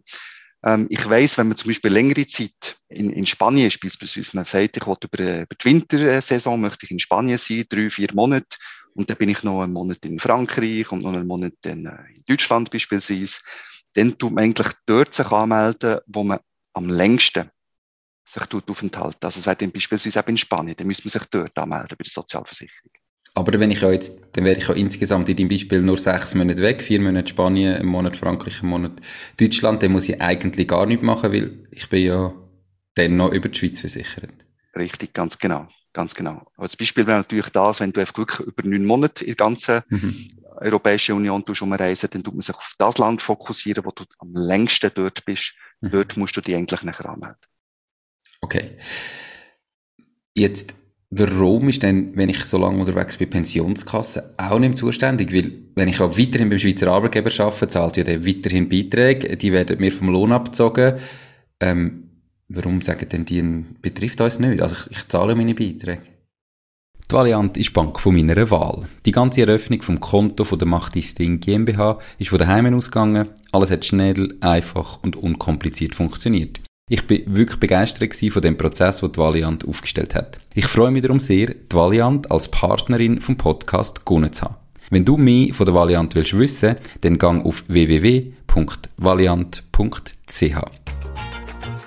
Ähm, 0.64 0.86
ich 0.90 1.08
weiß, 1.08 1.38
wenn 1.38 1.48
man 1.48 1.56
zum 1.56 1.68
Beispiel 1.68 1.92
längere 1.92 2.26
Zeit 2.26 2.76
in, 2.88 3.10
in 3.10 3.26
Spanien 3.26 3.66
ist, 3.66 3.80
beispielsweise 3.80 4.30
man 4.34 4.44
sagt, 4.44 4.76
ich 4.76 4.86
will 4.86 4.96
über, 5.02 5.42
über 5.42 5.54
die 5.54 5.64
Wintersaison 5.64 6.60
möchte 6.60 6.84
ich 6.84 6.90
in 6.90 7.00
Spanien 7.00 7.38
sein, 7.38 7.64
drei, 7.68 7.90
vier 7.90 8.08
Monate, 8.14 8.56
und 8.94 9.08
dann 9.08 9.16
bin 9.16 9.30
ich 9.30 9.42
noch 9.42 9.62
einen 9.62 9.72
Monat 9.72 10.04
in 10.04 10.18
Frankreich 10.18 10.90
und 10.92 11.02
noch 11.02 11.12
einen 11.12 11.26
Monat 11.26 11.54
in, 11.64 11.86
äh, 11.86 12.14
in 12.14 12.24
Deutschland 12.26 12.70
beispielsweise, 12.70 13.40
dann 13.94 14.16
tut 14.18 14.32
man 14.32 14.44
eigentlich 14.44 14.68
dort 14.86 15.14
sich 15.14 15.26
anmelden, 15.26 16.00
wo 16.06 16.22
man 16.22 16.40
am 16.74 16.88
längsten 16.88 17.50
sich 18.24 18.44
tut. 18.46 18.86
Also 18.94 19.40
es 19.40 19.46
wäre 19.46 19.56
dann 19.56 19.72
beispielsweise 19.72 20.18
eben 20.18 20.28
in 20.30 20.38
Spanien, 20.38 20.76
dann 20.76 20.86
müsste 20.86 21.04
man 21.04 21.10
sich 21.10 21.24
dort 21.30 21.56
anmelden 21.58 21.96
bei 21.98 22.04
der 22.04 22.10
Sozialversicherung. 22.10 23.01
Aber 23.34 23.58
wenn 23.58 23.70
ich 23.70 23.80
ja 23.80 23.90
jetzt, 23.90 24.18
dann 24.32 24.44
wäre 24.44 24.58
ich 24.58 24.68
ja 24.68 24.74
insgesamt 24.74 25.28
in 25.28 25.36
deinem 25.36 25.48
Beispiel 25.48 25.80
nur 25.80 25.96
sechs 25.96 26.34
Monate 26.34 26.60
weg, 26.60 26.82
vier 26.82 27.00
Monate 27.00 27.28
Spanien, 27.28 27.76
ein 27.76 27.86
Monat 27.86 28.16
Frankreich, 28.16 28.62
ein 28.62 28.68
Monat 28.68 28.92
Deutschland, 29.40 29.82
dann 29.82 29.92
muss 29.92 30.08
ich 30.08 30.20
eigentlich 30.20 30.68
gar 30.68 30.84
nichts 30.84 31.02
machen, 31.02 31.32
weil 31.32 31.66
ich 31.70 31.88
bin 31.88 32.04
ja 32.04 32.34
dann 32.94 33.16
noch 33.16 33.32
über 33.32 33.48
die 33.48 33.58
Schweiz 33.58 33.80
versichert. 33.80 34.44
Richtig, 34.76 35.14
ganz 35.14 35.38
genau. 35.38 35.68
Ganz 35.92 36.14
genau. 36.14 36.46
Als 36.56 36.76
Beispiel 36.76 37.06
wäre 37.06 37.18
natürlich 37.18 37.50
das, 37.50 37.80
wenn 37.80 37.92
du 37.92 38.00
einfach 38.00 38.16
wirklich 38.16 38.46
über 38.46 38.62
neun 38.66 38.86
Monate 38.86 39.24
in 39.24 39.34
der 39.34 39.36
ganzen 39.36 39.82
mhm. 39.88 40.30
Europäischen 40.56 41.16
Union 41.16 41.42
umreisen, 41.42 42.08
dann 42.10 42.22
tut 42.22 42.34
man 42.34 42.42
sich 42.42 42.54
auf 42.54 42.74
das 42.78 42.98
Land 42.98 43.20
fokussieren, 43.20 43.84
wo 43.84 43.90
du 43.90 44.04
am 44.18 44.32
längsten 44.32 44.90
dort 44.94 45.24
bist. 45.24 45.54
Mhm. 45.80 45.90
Dort 45.90 46.16
musst 46.16 46.36
du 46.36 46.40
dich 46.40 46.54
eigentlich 46.54 46.82
nachher 46.82 47.10
anmelden. 47.10 47.36
Okay. 48.40 48.78
Jetzt, 50.34 50.74
warum 51.12 51.68
ist 51.68 51.82
denn, 51.82 52.16
wenn 52.16 52.30
ich 52.30 52.44
so 52.44 52.58
lange 52.58 52.80
unterwegs 52.80 53.18
bin, 53.18 53.30
Pensionskasse 53.30 54.34
auch 54.38 54.58
nicht 54.58 54.78
zuständig? 54.78 55.32
Weil, 55.32 55.52
wenn 55.74 55.88
ich 55.88 56.00
auch 56.00 56.18
weiterhin 56.18 56.48
beim 56.48 56.58
Schweizer 56.58 56.88
Arbeitgeber 56.88 57.30
arbeite, 57.38 57.68
zahlt 57.68 57.96
ja 57.98 58.04
der 58.04 58.26
weiterhin 58.26 58.68
Beiträge, 58.68 59.36
die 59.36 59.52
werden 59.52 59.78
mir 59.78 59.92
vom 59.92 60.08
Lohn 60.08 60.32
abgezogen. 60.32 60.94
Ähm, 61.60 62.04
warum 62.48 62.80
sagen 62.80 63.08
denn 63.10 63.24
die, 63.26 63.42
betrifft 63.82 64.20
uns 64.20 64.38
nicht? 64.38 64.62
Also 64.62 64.74
ich, 64.74 64.98
ich 64.98 65.08
zahle 65.08 65.36
meine 65.36 65.54
Beiträge. 65.54 66.02
Die 67.10 67.14
Valiant 67.14 67.58
ist 67.58 67.68
die 67.68 67.72
Bank 67.74 68.00
von 68.00 68.14
meiner 68.14 68.50
Wahl. 68.50 68.88
Die 69.04 69.12
ganze 69.12 69.42
Eröffnung 69.42 69.82
vom 69.82 70.00
Konto 70.00 70.44
von 70.44 70.58
der 70.58 70.68
Machtisting 70.68 71.40
GmbH 71.40 71.98
ist 72.18 72.30
von 72.30 72.38
daheim 72.38 72.74
ausgegangen. 72.74 73.28
Alles 73.52 73.70
hat 73.70 73.84
schnell, 73.84 74.34
einfach 74.40 75.02
und 75.02 75.16
unkompliziert 75.16 75.94
funktioniert. 75.94 76.60
Ich 76.92 77.06
bin 77.06 77.22
wirklich 77.34 77.58
begeistert 77.58 78.14
von 78.14 78.42
dem 78.42 78.58
Prozess, 78.58 79.00
den 79.00 79.12
die 79.12 79.18
Valiant 79.18 79.66
aufgestellt 79.66 80.14
hat. 80.14 80.38
Ich 80.52 80.66
freue 80.66 80.90
mich 80.90 81.00
darum 81.00 81.18
sehr, 81.18 81.46
die 81.46 81.74
Valiant 81.74 82.30
als 82.30 82.50
Partnerin 82.50 83.22
vom 83.22 83.38
Podcast 83.38 84.04
gewonnen 84.04 84.30
zu 84.30 84.42
haben. 84.42 84.56
Wenn 84.90 85.06
du 85.06 85.16
mehr 85.16 85.54
von 85.54 85.64
der 85.64 85.74
Valiant 85.74 86.14
willst 86.14 86.36
wissen, 86.36 86.76
dann 87.00 87.16
gang 87.16 87.46
auf 87.46 87.64
www.valiant.ch. 87.66 90.56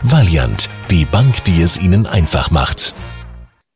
Valiant, 0.01 0.69
die 0.89 1.05
Bank, 1.05 1.43
die 1.43 1.61
es 1.61 1.79
Ihnen 1.79 2.07
einfach 2.07 2.49
macht. 2.49 2.95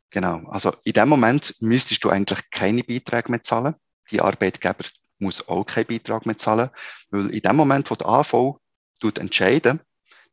Genau. 0.10 0.42
Also 0.50 0.74
in 0.84 0.94
dem 0.94 1.10
Moment 1.10 1.54
müsstest 1.60 2.04
du 2.04 2.10
eigentlich 2.10 2.40
keine 2.50 2.84
Beiträge 2.84 3.30
mehr 3.30 3.44
zahlen. 3.44 3.76
Die 4.10 4.20
Arbeitgeber 4.20 4.84
muss 5.20 5.48
auch 5.48 5.64
keinen 5.64 5.86
Beitrag 5.86 6.26
mehr 6.26 6.40
zahlen, 6.40 6.72
weil 7.12 7.30
in 7.30 7.42
dem 7.42 7.56
Moment, 7.56 7.92
wo 7.92 7.94
der 7.94 8.08
AV 8.08 8.56
entscheiden 9.20 9.80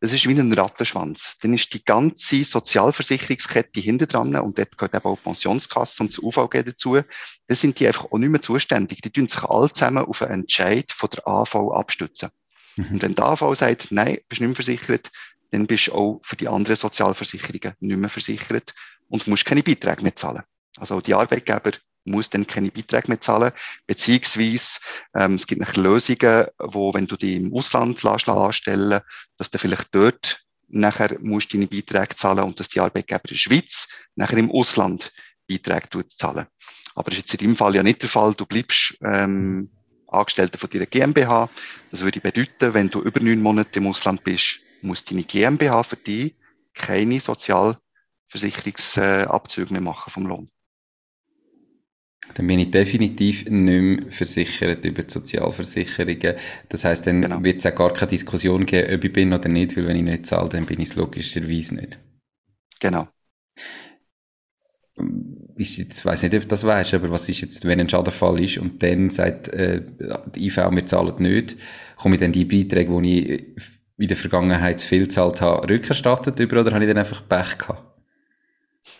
das 0.01 0.13
ist 0.13 0.29
wie 0.29 0.39
ein 0.39 0.53
Rattenschwanz. 0.53 1.39
Dann 1.41 1.55
ist 1.55 1.73
die 1.73 1.85
ganze 1.85 2.45
Sozialversicherungskette 2.45 3.81
hinter 3.81 4.07
dran 4.07 4.35
und 4.37 4.59
dort 4.59 4.77
gehört 4.77 4.95
eben 4.95 5.05
auch 5.05 5.17
die 5.17 5.23
Pensionskasse 5.23 6.03
und 6.03 6.11
das 6.11 6.19
UVG 6.19 6.65
dazu. 6.65 7.01
Da 7.47 7.55
sind 7.55 7.81
die 7.81 7.87
einfach 7.87 8.07
auch 8.13 8.19
nicht 8.19 8.29
mehr 8.29 8.43
zuständig. 8.43 9.01
Die 9.01 9.11
tun 9.11 9.29
sich 9.29 9.43
alle 9.43 9.73
zusammen 9.73 10.05
auf 10.05 10.23
einen 10.23 10.43
Entscheid 10.43 10.93
von 10.93 11.09
der 11.11 11.27
AV 11.27 11.73
abstützen. 11.73 12.29
Mhm. 12.77 12.87
Und 12.93 13.03
wenn 13.03 13.15
der 13.15 13.25
AV 13.25 13.55
sagt, 13.55 13.89
nein, 13.91 14.19
bist 14.29 14.41
nicht 14.41 14.49
mehr 14.49 14.55
versichert, 14.55 15.11
dann 15.51 15.67
bist 15.67 15.87
du 15.87 15.93
auch 15.93 16.21
für 16.23 16.37
die 16.37 16.49
anderen 16.49 16.77
Sozialversicherungen 16.77 17.75
nicht 17.81 17.97
mehr 17.97 18.11
versichert 18.11 18.75
und 19.09 19.27
musst 19.27 19.47
keine 19.47 19.63
Beiträge 19.63 20.03
mehr 20.03 20.17
zahlen. 20.17 20.43
Also 20.79 21.01
die 21.01 21.15
Arbeitgeber 21.15 21.73
muss 22.07 22.31
dann 22.31 22.47
keine 22.47 22.71
Beiträge 22.71 23.09
mehr 23.09 23.21
zahlen, 23.21 23.53
beziehungsweise 23.87 24.81
ähm, 25.14 25.35
es 25.35 25.47
gibt 25.47 25.61
noch 25.61 25.77
Lösungen, 25.77 26.47
wo 26.59 26.95
wenn 26.95 27.07
du 27.07 27.16
die 27.16 27.37
im 27.37 27.55
Ausland 27.55 28.03
lässt, 28.03 28.29
anstellen 28.29 29.01
dass 29.37 29.51
du 29.51 29.59
vielleicht 29.59 29.95
dort 29.95 30.47
nachher 30.69 31.16
musst 31.21 31.55
deine 31.55 31.66
Beiträge 31.66 32.16
zahlen 32.16 32.45
und 32.45 32.59
dass 32.59 32.69
die 32.69 32.81
Arbeitgeber 32.81 33.23
in 33.25 33.31
der 33.31 33.37
Schweiz 33.37 33.88
nachher 34.14 34.38
im 34.38 34.51
Ausland 34.51 35.12
Beiträge 35.49 36.07
zahlen. 36.09 36.47
Aber 36.95 37.11
das 37.11 37.19
ist 37.19 37.31
jetzt 37.31 37.35
in 37.35 37.49
deinem 37.49 37.57
Fall 37.57 37.75
ja 37.75 37.83
nicht 37.83 38.03
der 38.03 38.09
Fall. 38.09 38.35
Du 38.35 38.47
bleibst 38.47 38.97
ähm, 39.03 39.71
Angestellter 40.09 40.59
von 40.59 40.71
deiner 40.71 40.87
GmbH. 40.87 41.51
Das 41.90 42.03
würde 42.03 42.21
bedeuten, 42.21 42.73
wenn 42.75 42.88
du 42.88 43.01
über 43.01 43.21
neun 43.21 43.42
Monate 43.42 43.79
im 43.79 43.87
Ausland 43.87 44.25
bist, 44.25 44.61
muss 44.83 45.05
deine 45.05 45.25
GmbH 45.25 45.83
für 45.83 45.97
dich 45.97 46.35
keine 46.75 47.21
Sozialversicherungsabzüge 47.21 49.73
mehr 49.73 49.83
machen 49.83 50.11
vom 50.11 50.27
Lohn. 50.27 50.49
Dann 52.35 52.47
bin 52.47 52.59
ich 52.59 52.71
definitiv 52.71 53.45
nicht 53.47 53.53
mehr 53.53 54.11
versichert 54.11 54.85
über 54.85 55.03
die 55.03 55.12
Sozialversicherungen. 55.12 56.35
Das 56.69 56.85
heißt, 56.85 57.07
dann 57.07 57.23
genau. 57.23 57.43
wird 57.43 57.65
es 57.65 57.67
auch 57.67 57.75
gar 57.75 57.93
keine 57.93 58.11
Diskussion 58.11 58.67
geben, 58.67 58.95
ob 58.95 59.05
ich 59.05 59.12
bin 59.12 59.33
oder 59.33 59.49
nicht, 59.49 59.77
weil 59.77 59.87
wenn 59.87 59.97
ich 59.97 60.03
nicht 60.03 60.27
zahle, 60.27 60.49
dann 60.51 60.67
bin 60.67 60.81
ich 60.81 60.91
es 60.91 60.97
logischerweise 60.97 61.77
nicht. 61.77 61.99
Genau. 62.81 63.09
Ich 65.57 65.79
jetzt 65.79 66.05
weiß 66.05 66.23
nicht, 66.23 66.35
ob 66.35 66.43
du 66.43 66.49
das 66.49 66.65
weißt, 66.65 66.95
aber 66.95 67.11
was 67.11 67.29
ist 67.29 67.41
jetzt, 67.41 67.65
wenn 67.65 67.81
ein 67.81 67.89
Schadenfall 67.89 68.43
ist 68.43 68.59
und 68.59 68.83
dann 68.83 69.11
sagt 69.11 69.49
äh, 69.49 69.83
die 70.35 70.47
IV, 70.47 70.57
wir 70.71 70.87
zahlen 70.87 71.15
nicht, 71.19 71.57
komme 71.97 72.17
ich 72.17 72.21
dann 72.21 72.33
die 72.33 72.45
Beiträge, 72.45 73.01
die 73.03 73.33
ich 73.33 73.45
in 73.99 74.09
der 74.09 74.17
Vergangenheit 74.17 74.81
zu 74.81 74.89
viel 74.89 75.05
gezahlt 75.05 75.41
habe, 75.41 75.69
rückerstattet 75.69 76.39
über 76.41 76.61
oder 76.61 76.73
habe 76.73 76.85
ich 76.85 76.89
dann 76.89 76.99
einfach 76.99 77.27
Pech 77.27 77.59
gehabt? 77.59 78.01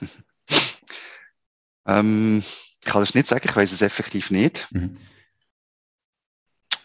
ähm 1.87 2.43
kann 2.87 3.03
das 3.03 3.15
nicht 3.15 3.29
sagen, 3.29 3.47
ich 3.49 3.55
weiß 3.55 3.73
es 3.73 3.83
effektiv 3.83 4.31
nicht. 4.31 4.69
Mhm. 4.73 4.99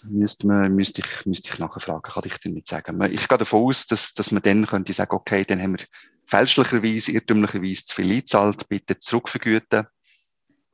Müsste, 0.04 0.48
man, 0.48 0.74
müsste, 0.74 1.02
ich, 1.02 1.26
müsste 1.26 1.54
ich 1.54 1.60
nachher 1.60 1.80
fragen, 1.80 2.02
kann 2.02 2.24
ich 2.26 2.38
dir 2.40 2.50
nicht 2.50 2.68
sagen. 2.68 3.00
Ich 3.12 3.28
gehe 3.28 3.38
davon 3.38 3.64
aus, 3.64 3.86
dass, 3.86 4.14
dass 4.14 4.32
man 4.32 4.42
dann 4.42 4.66
könnte 4.66 4.94
sagen, 4.94 5.16
okay, 5.16 5.46
dann 5.46 5.62
haben 5.62 5.78
wir 5.78 5.86
fälschlicherweise, 6.26 7.12
irrtümlicherweise 7.12 7.86
zu 7.86 7.96
viel 7.96 8.12
eingezahlt, 8.12 8.68
bitte 8.68 8.98
zurückvergüten. 8.98 9.86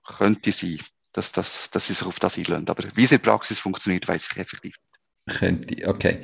Könnte 0.06 0.52
sein, 0.54 0.80
dass, 1.12 1.34
dass, 1.34 1.70
dass 1.72 1.88
sie 1.88 1.94
sich 1.94 2.08
auf 2.08 2.20
das 2.20 2.38
einlösen. 2.38 2.70
Aber 2.70 2.84
wie 2.96 3.04
es 3.04 3.12
in 3.12 3.18
der 3.18 3.30
Praxis 3.30 3.60
funktioniert, 3.60 4.08
weiß 4.08 4.30
ich 4.32 4.38
effektiv 4.38 4.76
nicht. 5.28 5.40
Könnte, 5.40 5.88
okay. 5.90 6.22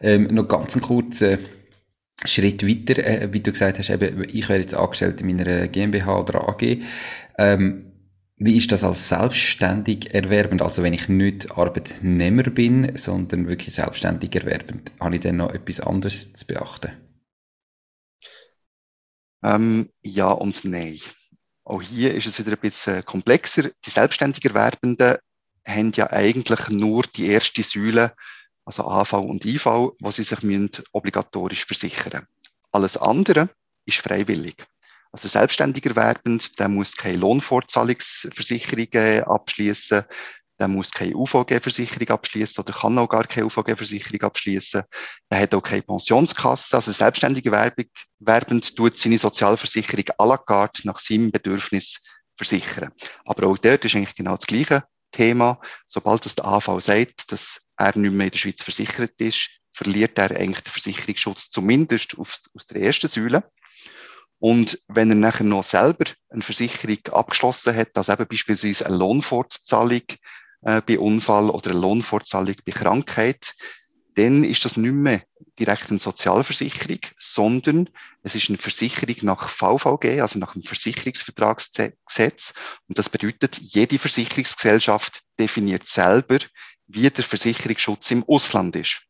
Ähm, 0.00 0.24
noch 0.32 0.48
ganz 0.48 0.74
einen 0.74 0.82
kurzen 0.82 1.38
Schritt 2.24 2.66
weiter, 2.66 3.04
äh, 3.04 3.32
wie 3.32 3.40
du 3.40 3.52
gesagt 3.52 3.78
hast, 3.78 3.90
eben, 3.90 4.24
ich 4.30 4.48
wäre 4.48 4.60
jetzt 4.60 4.74
angestellt 4.74 5.20
in 5.20 5.26
meiner 5.26 5.68
GmbH 5.68 6.20
oder 6.20 6.48
AG. 6.48 6.82
Ähm, 7.36 7.85
wie 8.38 8.56
ist 8.58 8.70
das 8.70 8.84
als 8.84 9.08
selbstständig 9.08 10.14
erwerbend? 10.14 10.60
Also 10.60 10.82
wenn 10.82 10.92
ich 10.92 11.08
nicht 11.08 11.50
Arbeitnehmer 11.52 12.42
bin, 12.44 12.96
sondern 12.96 13.48
wirklich 13.48 13.74
selbstständig 13.74 14.34
erwerbend, 14.34 14.92
habe 15.00 15.16
ich 15.16 15.22
dann 15.22 15.38
noch 15.38 15.52
etwas 15.54 15.80
anderes 15.80 16.34
zu 16.34 16.46
beachten? 16.46 16.92
Ähm, 19.42 19.88
ja 20.02 20.30
und 20.30 20.64
nein. 20.64 21.00
Auch 21.64 21.80
hier 21.80 22.14
ist 22.14 22.26
es 22.26 22.38
wieder 22.38 22.56
ein 22.56 22.60
bisschen 22.60 23.04
komplexer. 23.04 23.70
Die 23.84 23.90
selbstständig 23.90 24.44
Erwerbenden 24.44 25.16
haben 25.66 25.92
ja 25.94 26.10
eigentlich 26.10 26.68
nur 26.68 27.04
die 27.04 27.28
erste 27.28 27.62
Säule, 27.62 28.12
also 28.64 28.84
AV 28.84 29.14
und 29.14 29.44
IV, 29.44 29.64
wo 29.64 30.10
sie 30.10 30.24
sich 30.24 30.38
obligatorisch 30.92 31.64
versichern. 31.64 32.26
Alles 32.70 32.96
andere 32.96 33.48
ist 33.86 33.98
freiwillig. 33.98 34.56
Also 35.12 35.28
selbstständig 35.28 35.86
erwerbend, 35.86 36.58
der 36.58 36.68
muss 36.68 36.96
keine 36.96 37.18
Lohnfortzahlungsversicherungen 37.18 39.24
abschließen, 39.24 40.04
der 40.58 40.68
muss 40.68 40.90
keine 40.90 41.14
UVG-Versicherung 41.14 42.08
abschließen 42.08 42.62
oder 42.62 42.72
kann 42.72 42.98
auch 42.98 43.08
gar 43.08 43.26
keine 43.26 43.46
UVG-Versicherung 43.46 44.22
abschließen. 44.22 44.82
Der 45.30 45.40
hat 45.40 45.54
auch 45.54 45.62
keine 45.62 45.82
Pensionskasse. 45.82 46.76
Also 46.76 46.92
selbstständig 46.92 47.44
erwerbend 47.44 48.76
tut 48.76 48.96
seine 48.96 49.18
Sozialversicherung 49.18 50.04
à 50.18 50.26
la 50.26 50.38
carte 50.38 50.86
nach 50.86 50.98
seinem 50.98 51.30
Bedürfnis 51.30 52.00
versichern. 52.36 52.92
Aber 53.24 53.48
auch 53.48 53.58
dort 53.58 53.84
ist 53.84 53.94
eigentlich 53.94 54.14
genau 54.14 54.36
das 54.36 54.46
gleiche 54.46 54.84
Thema. 55.12 55.60
Sobald 55.86 56.24
das 56.24 56.34
der 56.34 56.46
AV 56.46 56.80
sagt, 56.80 57.32
dass 57.32 57.62
er 57.76 57.96
nicht 57.96 58.12
mehr 58.12 58.26
in 58.26 58.32
der 58.32 58.38
Schweiz 58.38 58.62
versichert 58.62 59.20
ist, 59.20 59.60
verliert 59.72 60.18
er 60.18 60.30
eigentlich 60.30 60.62
den 60.62 60.72
Versicherungsschutz 60.72 61.50
zumindest 61.50 62.18
auf, 62.18 62.40
aus 62.54 62.66
der 62.66 62.82
ersten 62.82 63.08
Säule. 63.08 63.44
Und 64.38 64.78
wenn 64.88 65.10
er 65.10 65.16
nachher 65.16 65.44
noch 65.44 65.62
selber 65.62 66.04
eine 66.28 66.42
Versicherung 66.42 66.98
abgeschlossen 67.12 67.74
hat, 67.74 67.90
also 67.94 68.12
eben 68.12 68.26
beispielsweise 68.26 68.86
eine 68.86 68.96
Lohnfortzahlung 68.96 70.02
äh, 70.62 70.82
bei 70.82 70.98
Unfall 70.98 71.50
oder 71.50 71.70
eine 71.70 71.80
Lohnfortzahlung 71.80 72.56
bei 72.64 72.72
Krankheit, 72.72 73.54
dann 74.16 74.44
ist 74.44 74.64
das 74.64 74.76
nicht 74.76 74.94
mehr 74.94 75.22
direkt 75.58 75.90
eine 75.90 76.00
Sozialversicherung, 76.00 77.00
sondern 77.18 77.88
es 78.22 78.34
ist 78.34 78.48
eine 78.48 78.58
Versicherung 78.58 79.16
nach 79.22 79.48
VVG, 79.48 80.20
also 80.20 80.38
nach 80.38 80.54
dem 80.54 80.62
Versicherungsvertragsgesetz. 80.62 82.54
Und 82.88 82.98
das 82.98 83.10
bedeutet, 83.10 83.58
jede 83.58 83.98
Versicherungsgesellschaft 83.98 85.22
definiert 85.38 85.86
selber, 85.86 86.38
wie 86.86 87.08
der 87.10 87.24
Versicherungsschutz 87.24 88.10
im 88.10 88.24
Ausland 88.24 88.76
ist. 88.76 89.02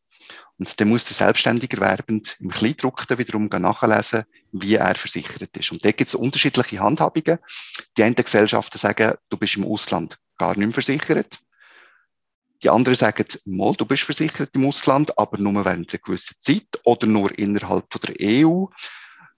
Und 0.59 0.79
dann 0.79 0.89
muss 0.89 1.05
der 1.05 1.13
selbstständig 1.13 1.73
Erwerbend 1.73 2.35
im 2.39 2.49
Kleindruckten 2.49 3.17
wiederum 3.17 3.47
nachlesen, 3.47 4.23
wie 4.51 4.75
er 4.75 4.95
versichert 4.95 5.55
ist. 5.55 5.71
Und 5.71 5.85
da 5.85 5.91
gibt 5.91 6.07
es 6.07 6.15
unterschiedliche 6.15 6.79
Handhabungen. 6.79 7.37
Die 7.95 8.03
einen 8.03 8.15
Gesellschaften 8.15 8.77
sagen, 8.77 9.13
du 9.29 9.37
bist 9.37 9.57
im 9.57 9.65
Ausland 9.65 10.17
gar 10.37 10.57
nicht 10.57 10.65
mehr 10.65 10.73
versichert. 10.73 11.39
Die 12.63 12.71
anderen 12.71 12.95
sagen, 12.95 13.27
mal, 13.45 13.75
du 13.75 13.85
bist 13.85 14.03
versichert 14.03 14.49
im 14.55 14.65
Ausland, 14.65 15.15
aber 15.19 15.37
nur 15.37 15.63
während 15.63 15.93
einer 15.93 16.01
gewissen 16.03 16.35
Zeit 16.39 16.67
oder 16.85 17.05
nur 17.05 17.37
innerhalb 17.37 17.87
der 17.89 18.15
EU. 18.19 18.65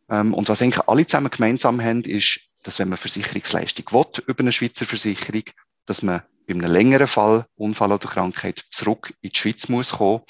Ähm, 0.09 0.33
und 0.33 0.47
was 0.47 0.61
eigentlich 0.61 0.87
alle 0.87 1.05
zusammen 1.05 1.29
gemeinsam 1.29 1.81
haben, 1.81 2.03
ist, 2.03 2.39
dass 2.63 2.79
wenn 2.79 2.87
man 2.87 2.97
Versicherungsleistung 2.97 3.85
will, 3.91 4.23
über 4.25 4.39
eine 4.39 4.53
Schweizer 4.53 4.85
Versicherung, 4.85 5.43
dass 5.85 6.01
man 6.01 6.21
bei 6.47 6.53
einem 6.53 6.71
längeren 6.71 7.07
Fall, 7.07 7.45
Unfall 7.55 7.91
oder 7.91 8.07
Krankheit, 8.07 8.63
zurück 8.69 9.13
in 9.19 9.31
die 9.31 9.37
Schweiz 9.37 9.67
muss 9.67 9.91
kommen 9.91 10.21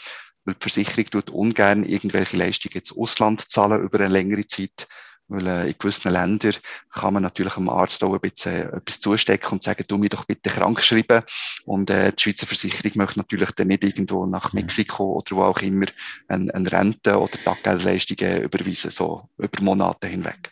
weil 0.45 0.56
die 0.56 0.62
Versicherung 0.62 1.10
tut 1.10 1.30
ungern 1.30 1.84
irgendwelche 1.86 2.38
Leistungen 2.38 2.75
ins 2.75 2.95
Ausland 2.95 3.49
zahlen 3.49 3.82
über 3.82 3.99
eine 3.99 4.10
längere 4.10 4.45
Zeit. 4.47 4.88
Weil 5.30 5.45
äh, 5.45 5.67
in 5.67 5.75
gewissen 5.78 6.12
Ländern 6.12 6.56
kann 6.91 7.13
man 7.13 7.21
natürlich 7.21 7.54
dem 7.54 7.69
Arzt 7.69 8.04
auch 8.04 8.13
ein 8.13 8.19
bisschen 8.19 8.52
äh, 8.52 8.78
etwas 8.78 8.99
zustecken 8.99 9.52
und 9.52 9.63
sagen, 9.63 9.86
du 9.88 9.99
mir 9.99 10.10
doch 10.10 10.25
bitte 10.25 10.49
krank 10.49 10.82
schreiben. 10.82 11.21
Und 11.65 11.91
äh, 11.91 12.12
die 12.12 12.21
Schweizer 12.21 12.47
Versicherung 12.47 12.93
möchte 12.95 13.19
natürlich 13.19 13.52
dann 13.52 13.67
nicht 13.67 13.84
irgendwo 13.84 14.25
nach 14.25 14.52
mhm. 14.52 14.62
Mexiko 14.62 15.13
oder 15.13 15.36
wo 15.36 15.43
auch 15.43 15.62
immer 15.62 15.86
eine, 16.28 16.54
eine 16.54 16.71
Rente 16.71 17.19
oder 17.19 17.38
Taggeldleistungen 17.43 18.41
überweisen, 18.41 18.89
so 18.89 19.30
über 19.38 19.62
Monate 19.62 20.08
hinweg. 20.08 20.52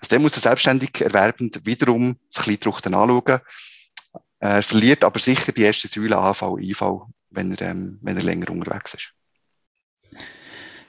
Also 0.00 0.08
der 0.08 0.20
muss 0.20 0.32
der 0.32 0.40
selbstständig 0.40 1.02
erwerbend 1.02 1.66
wiederum 1.66 2.16
das 2.32 2.44
Kleindruck 2.44 2.84
anschauen. 2.86 3.40
Er 4.38 4.62
verliert 4.62 5.04
aber 5.04 5.20
sicher 5.20 5.52
die 5.52 5.62
erste 5.62 5.88
Säule 5.88 6.18
AV, 6.18 6.58
IV, 6.58 6.82
wenn 7.30 7.54
er, 7.54 7.70
ähm, 7.70 7.98
wenn 8.00 8.16
er 8.16 8.22
länger 8.22 8.50
unterwegs 8.50 8.94
ist. 8.94 9.14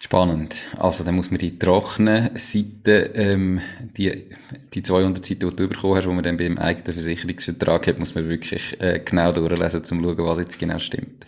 Spannend. 0.05 0.67
Also 0.77 1.03
dann 1.03 1.15
muss 1.15 1.31
man 1.31 1.39
die 1.39 1.57
trockenen 1.57 2.29
Seiten, 2.37 3.09
ähm, 3.15 3.61
die, 3.97 4.29
die 4.71 4.83
200 4.83 5.25
Seiten, 5.25 5.49
die 5.49 5.55
du 5.55 5.67
bekommen 5.67 5.95
hast, 5.95 6.03
die 6.03 6.09
man 6.09 6.23
dann 6.23 6.37
beim 6.37 6.59
eigenen 6.59 6.93
Versicherungsvertrag 6.93 7.87
hat, 7.87 7.97
muss 7.97 8.13
man 8.13 8.29
wirklich 8.29 8.79
äh, 8.79 9.01
genau 9.03 9.31
durchlesen, 9.31 9.79
um 9.79 9.83
zu 9.83 9.95
schauen, 9.95 10.17
was 10.19 10.37
jetzt 10.37 10.59
genau 10.59 10.77
stimmt. 10.77 11.25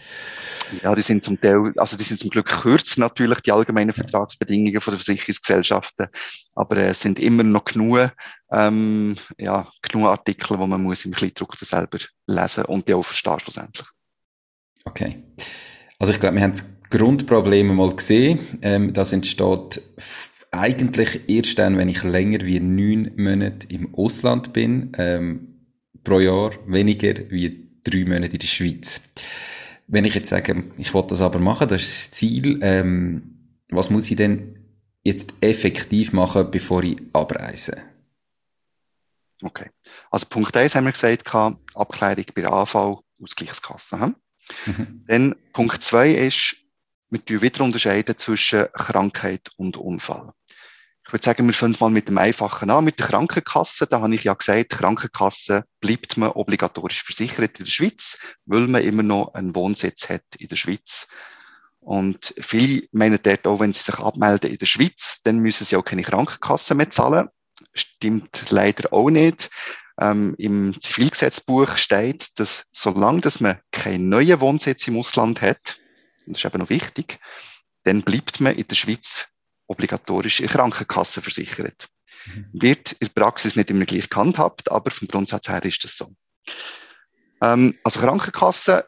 Ja, 0.83 0.93
die 0.93 1.01
sind 1.01 1.23
zum 1.23 1.41
Teil, 1.41 1.73
also 1.77 1.97
die 1.97 2.03
sind 2.03 2.19
zum 2.19 2.29
Glück 2.29 2.45
kürzer 2.45 2.99
natürlich, 2.99 3.39
die 3.39 3.51
allgemeinen 3.51 3.93
Vertragsbedingungen 3.93 4.79
von 4.79 4.91
der 4.91 4.99
Versicherungsgesellschaften, 4.99 6.05
aber 6.53 6.77
äh, 6.77 6.89
es 6.89 7.01
sind 7.01 7.17
immer 7.17 7.41
noch 7.41 7.65
genug, 7.65 8.11
ähm, 8.51 9.15
ja, 9.39 9.67
genug 9.81 10.05
Artikel, 10.05 10.59
wo 10.59 10.67
man 10.67 10.83
muss 10.83 11.03
im 11.03 11.13
Kleindruck 11.13 11.55
selber 11.55 11.97
lesen 12.27 12.65
und 12.65 12.87
die 12.87 12.93
auch 12.93 13.01
verstehen 13.01 13.39
schlussendlich. 13.39 13.87
Okay. 14.85 15.23
Also 15.97 16.13
ich 16.13 16.19
glaube, 16.19 16.35
wir 16.35 16.43
haben 16.43 16.51
das 16.51 16.63
Grundproblem 16.89 17.75
mal 17.75 17.95
gesehen. 17.95 18.39
Ähm, 18.61 18.93
das 18.93 19.13
entsteht 19.13 19.81
eigentlich 20.51 21.29
erst 21.29 21.59
dann, 21.59 21.77
wenn 21.77 21.89
ich 21.89 22.03
länger 22.03 22.41
wie 22.41 22.59
neun 22.59 23.11
Monate 23.17 23.67
im 23.67 23.93
Ausland 23.95 24.53
bin, 24.53 24.91
ähm, 24.97 25.57
pro 26.03 26.19
Jahr 26.19 26.51
weniger 26.65 27.29
wie 27.29 27.69
drei 27.83 28.05
Monate 28.05 28.33
in 28.33 28.39
der 28.39 28.47
Schweiz. 28.47 29.01
Wenn 29.87 30.05
ich 30.05 30.15
jetzt 30.15 30.29
sage, 30.29 30.63
ich 30.77 30.93
wollte 30.93 31.09
das 31.09 31.21
aber 31.21 31.39
machen, 31.39 31.67
das 31.67 31.81
ist 31.81 32.11
das 32.11 32.11
Ziel, 32.11 32.59
ähm, 32.61 33.37
was 33.69 33.89
muss 33.89 34.09
ich 34.09 34.17
denn 34.17 34.57
jetzt 35.03 35.33
effektiv 35.41 36.13
machen, 36.13 36.51
bevor 36.51 36.83
ich 36.83 36.97
abreise? 37.13 37.77
Okay. 39.41 39.69
Also 40.11 40.25
Punkt 40.27 40.55
1 40.55 40.75
haben 40.75 40.85
wir 40.85 40.91
gesagt, 40.91 41.33
Abklärung 41.75 42.25
bei 42.33 42.41
der 42.41 42.51
AV, 42.51 43.01
Ausgleichskasse. 43.21 43.99
Hm? 43.99 44.15
Mhm. 44.65 45.03
Dann 45.07 45.35
Punkt 45.53 45.83
2 45.83 46.11
ist, 46.11 46.56
wir 47.09 47.41
wieder 47.41 47.63
unterscheiden 47.63 48.17
zwischen 48.17 48.67
Krankheit 48.73 49.49
und 49.57 49.77
Unfall. 49.77 50.33
Ich 51.05 51.13
würde 51.13 51.23
sagen, 51.23 51.45
wir 51.45 51.53
fangen 51.53 51.77
mal 51.79 51.89
mit 51.89 52.09
dem 52.09 52.17
Einfachen 52.17 52.69
an, 52.69 52.83
mit 52.83 52.99
der 52.99 53.07
Krankenkasse. 53.07 53.87
Da 53.87 54.01
habe 54.01 54.13
ich 54.13 54.25
ja 54.25 54.33
gesagt, 54.33 54.71
Krankenkasse 54.71 55.63
bleibt 55.79 56.17
man 56.17 56.31
obligatorisch 56.31 57.01
versichert 57.01 57.59
in 57.59 57.65
der 57.65 57.71
Schweiz, 57.71 58.19
weil 58.45 58.67
man 58.67 58.83
immer 58.83 59.03
noch 59.03 59.33
einen 59.33 59.55
Wohnsitz 59.55 60.09
hat 60.09 60.25
in 60.37 60.49
der 60.49 60.57
Schweiz. 60.57 61.07
Und 61.79 62.33
viele 62.37 62.83
meinen 62.91 63.19
dort 63.23 63.47
auch, 63.47 63.61
wenn 63.61 63.71
sie 63.71 63.83
sich 63.83 63.97
abmelden 63.99 64.51
in 64.51 64.57
der 64.57 64.65
Schweiz, 64.65 65.21
dann 65.23 65.39
müssen 65.39 65.63
sie 65.63 65.77
auch 65.77 65.85
keine 65.85 66.03
Krankenkasse 66.03 66.75
mehr 66.75 66.89
zahlen. 66.89 67.29
Stimmt 67.73 68.49
leider 68.49 68.91
auch 68.91 69.09
nicht. 69.09 69.49
Ähm, 70.01 70.35
Im 70.37 70.75
Zivilgesetzbuch 70.81 71.77
steht, 71.77 72.37
dass 72.37 72.65
solange 72.73 73.21
dass 73.21 73.39
man 73.39 73.61
keinen 73.71 74.09
neuen 74.09 74.41
Wohnsitz 74.41 74.85
im 74.89 74.97
Ausland 74.97 75.41
hat, 75.41 75.77
und 76.27 76.35
das 76.35 76.43
ist 76.43 76.45
eben 76.45 76.59
noch 76.59 76.69
wichtig, 76.69 77.19
dann 77.83 78.01
bleibt 78.01 78.39
man 78.39 78.55
in 78.55 78.67
der 78.67 78.75
Schweiz 78.75 79.27
obligatorisch 79.67 80.39
in 80.39 80.47
Krankenkasse 80.47 81.21
versichert. 81.21 81.87
Mhm. 82.25 82.49
Wird 82.53 82.91
in 82.93 83.07
der 83.07 83.21
Praxis 83.21 83.55
nicht 83.55 83.69
immer 83.69 83.85
gleich 83.85 84.09
gehandhabt, 84.09 84.71
aber 84.71 84.91
vom 84.91 85.07
Grundsatz 85.07 85.49
her 85.49 85.63
ist 85.63 85.83
das 85.83 85.97
so. 85.97 86.13
Ähm, 87.41 87.75
also 87.83 87.99
Krankenkasse 87.99 88.87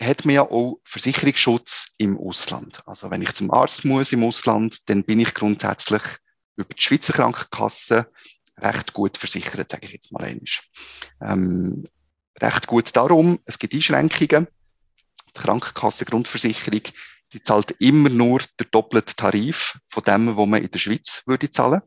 hat 0.00 0.24
man 0.24 0.34
ja 0.34 0.42
auch 0.42 0.80
Versicherungsschutz 0.84 1.94
im 1.98 2.18
Ausland. 2.18 2.82
Also 2.86 3.10
wenn 3.10 3.22
ich 3.22 3.32
zum 3.34 3.50
Arzt 3.52 3.84
muss 3.84 4.12
im 4.12 4.24
Ausland, 4.24 4.88
dann 4.88 5.04
bin 5.04 5.20
ich 5.20 5.34
grundsätzlich 5.34 6.02
über 6.56 6.74
die 6.74 6.82
Schweizer 6.82 7.12
Krankenkasse 7.12 8.10
recht 8.58 8.92
gut 8.92 9.16
versichert, 9.18 9.70
sage 9.70 9.86
ich 9.86 9.92
jetzt 9.92 10.12
mal 10.12 10.24
einmal. 10.24 10.44
Ähm, 11.20 11.86
recht 12.40 12.66
gut 12.66 12.94
darum, 12.96 13.38
es 13.44 13.58
gibt 13.58 13.74
Einschränkungen. 13.74 14.48
Die 15.36 15.40
Krankenkasse 15.40 16.04
Grundversicherung 16.04 16.82
die 17.34 17.42
zahlt 17.42 17.72
immer 17.80 18.08
nur 18.08 18.40
der 18.60 18.66
doppelte 18.70 19.16
Tarif 19.16 19.78
von 19.88 20.04
dem, 20.04 20.36
wo 20.36 20.46
man 20.46 20.62
in 20.62 20.70
der 20.70 20.78
Schweiz 20.78 21.22
würde 21.26 21.50
zahlen. 21.50 21.82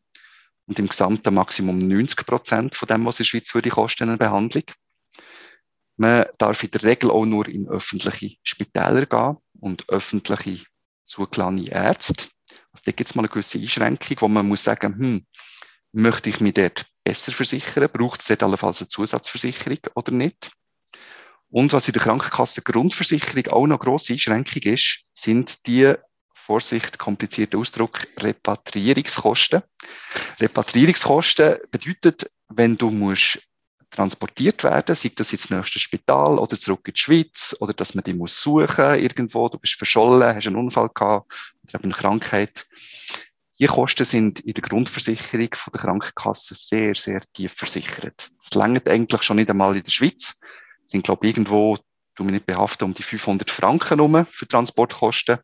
Und 0.66 0.78
im 0.78 0.90
gesamten 0.90 1.34
Maximum 1.34 1.78
90 1.78 2.26
Prozent 2.26 2.76
von 2.76 2.88
dem, 2.88 3.06
was 3.06 3.20
in 3.20 3.24
der 3.24 3.30
Schweiz 3.30 3.56
würde 3.56 3.70
kosten, 3.70 4.10
eine 4.10 4.18
Behandlung. 4.18 4.64
Man 5.96 6.26
darf 6.38 6.64
in 6.64 6.72
der 6.72 6.84
Regel 6.84 7.10
auch 7.10 7.26
nur 7.26 7.48
in 7.48 7.70
öffentliche 7.70 8.36
Spitäler 8.44 9.06
gehen 9.06 9.38
und 9.60 9.88
öffentliche 9.88 10.66
zugelassene 11.06 11.70
Ärzte. 11.70 12.26
Also 12.74 12.84
da 12.84 12.92
gibt 12.92 13.10
es 13.10 13.16
mal 13.16 13.22
eine 13.22 13.30
gewisse 13.30 13.58
Einschränkung, 13.58 14.18
wo 14.20 14.28
man 14.28 14.48
muss 14.48 14.66
sagen, 14.66 14.98
hm, 14.98 15.26
möchte 15.94 16.30
ich 16.30 16.42
mich 16.42 16.56
dort 16.56 16.86
besser 17.06 17.32
versichern? 17.32 17.90
Braucht 17.92 18.20
es 18.20 18.28
dort 18.28 18.44
allenfalls 18.44 18.82
eine 18.82 18.90
Zusatzversicherung 18.90 19.80
oder 19.96 20.12
nicht? 20.12 20.52
Und 21.50 21.72
was 21.74 21.88
in 21.88 21.94
der 21.94 22.02
Krankenkasse 22.02 22.62
Grundversicherung 22.62 23.48
auch 23.48 23.68
noch 23.68 23.80
grosse 23.80 24.14
Einschränkung 24.14 24.62
ist, 24.64 25.06
sind 25.14 25.66
die 25.66 25.94
Vorsicht, 26.34 26.98
komplizierter 26.98 27.58
Ausdruck, 27.58 28.08
Repatriierungskosten. 28.20 29.62
Repatriierungskosten 30.40 31.58
bedeutet, 31.72 32.30
wenn 32.50 32.78
du 32.78 32.90
musst 32.90 33.42
transportiert 33.90 34.64
werden, 34.64 34.96
sei 34.96 35.12
das 35.16 35.32
ins 35.32 35.50
nächste 35.50 35.80
Spital 35.80 36.38
oder 36.38 36.58
zurück 36.58 36.88
in 36.88 36.94
die 36.94 37.00
Schweiz 37.00 37.56
oder 37.60 37.74
dass 37.74 37.96
man 37.96 38.18
muss 38.18 38.42
suchen 38.42 38.96
irgendwo, 38.96 39.48
du 39.50 39.58
bist 39.58 39.76
verschollen, 39.76 40.36
hast 40.36 40.48
einen 40.48 40.58
Unfall 40.58 40.90
gehabt 40.94 41.34
oder 41.64 41.84
eine 41.84 41.94
Krankheit. 41.94 42.66
Die 43.60 43.66
Kosten 43.66 44.06
sind 44.06 44.42
in 44.42 44.54
der 44.54 44.62
Grundversicherung 44.62 45.50
von 45.54 45.72
der 45.74 45.82
Krankenkasse 45.82 46.54
sehr, 46.54 46.96
sehr 46.96 47.22
tief 47.34 47.54
versichert. 47.54 48.30
Das 48.40 48.54
längert 48.54 48.88
eigentlich 48.88 49.24
schon 49.24 49.38
nicht 49.38 49.50
einmal 49.50 49.76
in 49.76 49.84
der 49.84 49.92
Schweiz 49.92 50.40
sind, 50.88 51.04
glaube 51.06 51.28
ich, 51.28 51.34
irgendwo, 51.34 51.78
du 52.16 52.24
mich 52.24 52.34
nicht 52.34 52.46
behaften, 52.46 52.86
um 52.86 52.94
die 52.94 53.04
500 53.04 53.50
Franken 53.50 54.00
rum 54.00 54.26
für 54.30 54.48
Transportkosten. 54.48 55.38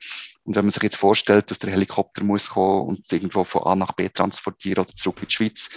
Und 0.43 0.55
wenn 0.55 0.65
man 0.65 0.71
sich 0.71 0.83
jetzt 0.83 0.97
vorstellt, 0.97 1.51
dass 1.51 1.59
der 1.59 1.71
Helikopter 1.71 2.23
muss 2.23 2.49
kommen 2.49 2.87
und 2.87 3.11
irgendwo 3.11 3.43
von 3.43 3.63
A 3.63 3.75
nach 3.75 3.93
B 3.93 4.09
transportieren 4.09 4.83
oder 4.85 4.95
zurück 4.95 5.19
in 5.21 5.27
die 5.27 5.33
Schweiz, 5.33 5.69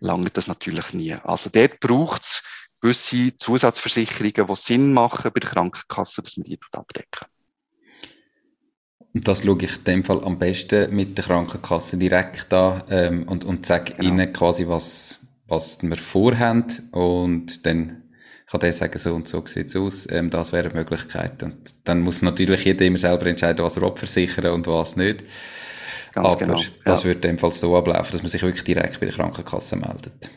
langt 0.00 0.36
das 0.36 0.46
natürlich 0.46 0.92
nie. 0.92 1.12
Also 1.12 1.50
dort 1.52 1.80
braucht 1.80 2.22
es 2.22 2.42
gewisse 2.80 3.36
Zusatzversicherungen, 3.36 4.46
die 4.46 4.54
Sinn 4.56 4.92
machen 4.92 5.30
bei 5.32 5.40
der 5.40 5.50
Krankenkasse, 5.50 6.22
dass 6.22 6.36
man 6.36 6.44
die 6.44 6.58
abdecken. 6.72 7.26
Und 9.14 9.26
das 9.26 9.42
schaue 9.42 9.62
ich 9.62 9.78
in 9.78 9.84
dem 9.84 10.04
Fall 10.04 10.22
am 10.24 10.38
besten 10.38 10.94
mit 10.94 11.16
der 11.16 11.24
Krankenkasse 11.24 11.96
direkt 11.96 12.52
an 12.52 12.84
ähm, 12.88 13.22
und, 13.24 13.44
und 13.44 13.66
sage 13.66 13.94
genau. 13.94 14.08
ihnen 14.08 14.32
quasi, 14.32 14.68
was, 14.68 15.20
was 15.46 15.82
wir 15.82 15.96
vorhaben 15.96 16.66
und 16.92 17.66
dann 17.66 18.07
kann 18.50 18.60
der 18.60 18.72
sagen, 18.72 18.98
so 18.98 19.14
und 19.14 19.28
so 19.28 19.44
sieht 19.46 19.68
es 19.68 19.76
aus, 19.76 20.06
ähm, 20.10 20.30
das 20.30 20.52
wäre 20.52 20.70
eine 20.70 20.78
Möglichkeit. 20.78 21.42
Und 21.42 21.74
dann 21.84 22.00
muss 22.00 22.22
natürlich 22.22 22.64
jeder 22.64 22.86
immer 22.86 22.98
selber 22.98 23.26
entscheiden, 23.26 23.64
was 23.64 23.76
er 23.76 23.96
versichern 23.96 24.46
und 24.46 24.66
was 24.66 24.96
nicht. 24.96 25.24
Ganz 26.12 26.26
Aber 26.26 26.36
genau. 26.36 26.62
das 26.84 27.04
ja. 27.04 27.14
dem 27.14 27.38
Fall 27.38 27.52
so 27.52 27.76
ablaufen, 27.76 28.12
dass 28.12 28.22
man 28.22 28.30
sich 28.30 28.42
wirklich 28.42 28.64
direkt 28.64 28.98
bei 29.00 29.06
der 29.06 29.14
Krankenkasse 29.14 29.76
meldet. 29.76 30.30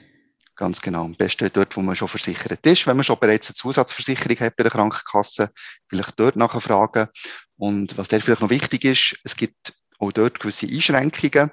Ganz 0.55 0.81
genau. 0.81 1.05
Am 1.05 1.15
besten 1.15 1.49
dort, 1.53 1.75
wo 1.75 1.81
man 1.81 1.95
schon 1.95 2.07
versichert 2.07 2.65
ist. 2.67 2.85
Wenn 2.85 2.97
man 2.97 3.03
schon 3.03 3.17
bereits 3.17 3.49
eine 3.49 3.55
Zusatzversicherung 3.55 4.39
hat 4.41 4.55
bei 4.57 4.63
der 4.63 4.71
Krankenkasse, 4.71 5.49
vielleicht 5.87 6.19
dort 6.19 6.35
nachher 6.35 6.61
fragen. 6.61 7.07
Und 7.57 7.97
was 7.97 8.09
der 8.09 8.21
vielleicht 8.21 8.41
noch 8.41 8.49
wichtig 8.49 8.83
ist, 8.83 9.19
es 9.23 9.35
gibt 9.35 9.73
auch 9.99 10.11
dort 10.11 10.39
gewisse 10.39 10.67
Einschränkungen. 10.67 11.51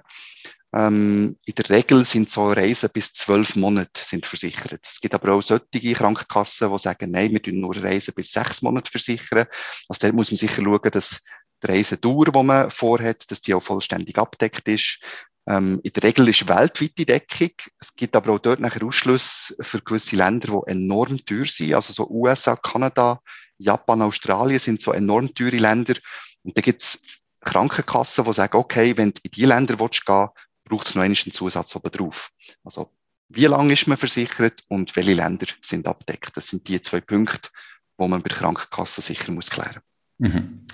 Ähm, 0.75 1.37
in 1.47 1.55
der 1.55 1.71
Regel 1.71 2.05
sind 2.05 2.31
so 2.31 2.53
Reisen 2.53 2.91
bis 2.93 3.15
zwölf 3.15 3.57
Monate 3.57 4.05
sind 4.05 4.27
versichert. 4.27 4.81
Es 4.83 5.01
gibt 5.01 5.15
aber 5.15 5.33
auch 5.33 5.43
solche 5.43 5.95
Krankenkassen, 5.95 6.71
die 6.71 6.79
sagen, 6.79 7.11
nein, 7.11 7.33
wir 7.33 7.43
tun 7.43 7.61
nur 7.61 7.77
Reisen 7.77 8.15
bis 8.15 8.33
sechs 8.33 8.61
Monate 8.61 8.91
versichern. 8.91 9.47
Also 9.89 10.07
da 10.07 10.13
muss 10.13 10.31
man 10.31 10.37
sicher 10.37 10.63
schauen, 10.63 10.91
dass 10.91 11.23
die 11.63 11.67
Reisedauer, 11.67 12.27
die 12.27 12.43
man 12.43 12.71
vorhat, 12.71 13.31
dass 13.31 13.41
die 13.41 13.55
auch 13.55 13.63
vollständig 13.63 14.19
abdeckt 14.19 14.69
ist. 14.69 15.01
Ähm, 15.49 15.81
in 15.83 15.93
der 15.95 16.03
Regel 16.03 16.29
ist 16.29 16.47
weltweite 16.47 17.07
Deckung. 17.07 17.53
Es 17.81 17.97
gibt 17.97 18.15
aber 18.15 18.35
auch 18.35 18.39
dort 18.39 18.61
nachher 18.61 18.85
Ausschluss 18.85 19.57
für 19.61 19.81
gewisse 19.81 20.17
Länder, 20.17 20.49
die 20.49 20.73
enorm 20.73 21.17
teuer 21.25 21.47
sind. 21.47 21.75
Also 21.75 21.95
so 21.95 22.11
USA, 22.11 22.57
Kanada, 22.57 23.21
Japan, 23.57 24.03
Australien 24.03 24.59
sind 24.59 24.83
so 24.83 24.93
enorm 24.93 25.35
teure 25.35 25.57
Länder. 25.57 25.95
Und 26.43 26.57
da 26.57 26.61
gibt 26.61 26.83
es 26.83 27.23
Krankenkassen, 27.41 28.25
die 28.27 28.33
sagen, 28.35 28.59
okay, 28.59 28.95
wenn 28.99 29.13
du 29.13 29.21
in 29.23 29.31
die 29.31 29.47
Länder 29.47 29.81
willst 29.81 30.05
gehen 30.05 30.29
braucht 30.69 30.87
es 30.87 30.95
noch 30.95 31.03
einen 31.03 31.17
Zusatz 31.17 31.75
oben 31.75 31.91
drauf. 31.91 32.31
Also, 32.65 32.91
wie 33.29 33.47
lange 33.47 33.73
ist 33.73 33.87
man 33.87 33.99
versichert 33.99 34.63
und 34.69 34.97
welche 34.97 35.15
Länder 35.15 35.47
sind 35.61 35.87
abdeckt? 35.87 36.37
Das 36.37 36.49
sind 36.49 36.69
die 36.69 36.81
zwei 36.81 37.01
Punkte, 37.01 37.51
wo 37.97 38.09
man 38.09 38.23
bei 38.23 38.29
der 38.29 38.39
Krankenkasse 38.39 39.03
sicher 39.03 39.33
muss 39.33 39.51
klären. 39.51 39.81
Mhm. 40.19 40.65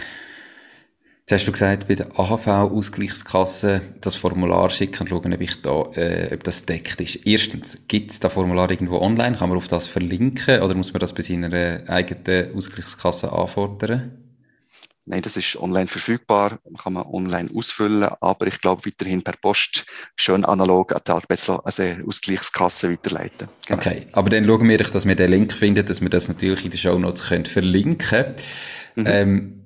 Jetzt 1.26 1.32
hast 1.32 1.48
du 1.48 1.52
gesagt, 1.52 1.88
bei 1.88 1.94
der 1.94 2.18
AHV-Ausgleichskasse 2.18 3.80
das 4.02 4.14
Formular 4.14 4.68
schicken 4.68 5.04
und 5.04 5.08
schauen, 5.08 5.32
ob, 5.32 5.40
ich 5.40 5.62
da, 5.62 5.84
äh, 5.94 6.34
ob 6.34 6.44
das 6.44 6.66
deckt 6.66 7.00
ist. 7.00 7.26
Erstens, 7.26 7.88
gibt 7.88 8.10
es 8.10 8.20
das 8.20 8.30
Formular 8.30 8.70
irgendwo 8.70 8.98
online? 8.98 9.36
Kann 9.38 9.48
man 9.48 9.56
auf 9.56 9.68
das 9.68 9.86
verlinken 9.86 10.60
oder 10.60 10.74
muss 10.74 10.92
man 10.92 11.00
das 11.00 11.14
bei 11.14 11.22
seiner 11.22 11.88
eigenen 11.88 12.54
Ausgleichskasse 12.54 13.32
anfordern? 13.32 14.23
Nein, 15.06 15.20
das 15.20 15.36
ist 15.36 15.56
online 15.56 15.86
verfügbar, 15.86 16.58
kann 16.82 16.94
man 16.94 17.04
online 17.04 17.50
ausfüllen, 17.54 18.04
aber 18.20 18.46
ich 18.46 18.58
glaube 18.60 18.86
weiterhin 18.86 19.22
per 19.22 19.34
Post 19.36 19.84
schön 20.16 20.46
analog 20.46 20.94
an 20.94 21.02
die 21.06 21.10
Arbeitslo 21.10 21.56
also 21.56 21.82
Ausgleichskasse 22.06 22.90
weiterleiten. 22.90 23.48
Genau. 23.66 23.78
Okay, 23.78 24.06
aber 24.12 24.30
dann 24.30 24.46
schauen 24.46 24.66
wir, 24.66 24.78
dass 24.78 25.06
wir 25.06 25.14
den 25.14 25.30
Link 25.30 25.52
finden, 25.52 25.84
dass 25.84 26.00
wir 26.00 26.08
das 26.08 26.28
natürlich 26.28 26.64
in 26.64 26.70
den 26.70 26.78
Show 26.78 26.98
Notes 26.98 27.28
können 27.28 27.44
verlinken 27.44 28.34
mhm. 28.94 29.06
ähm, 29.06 29.64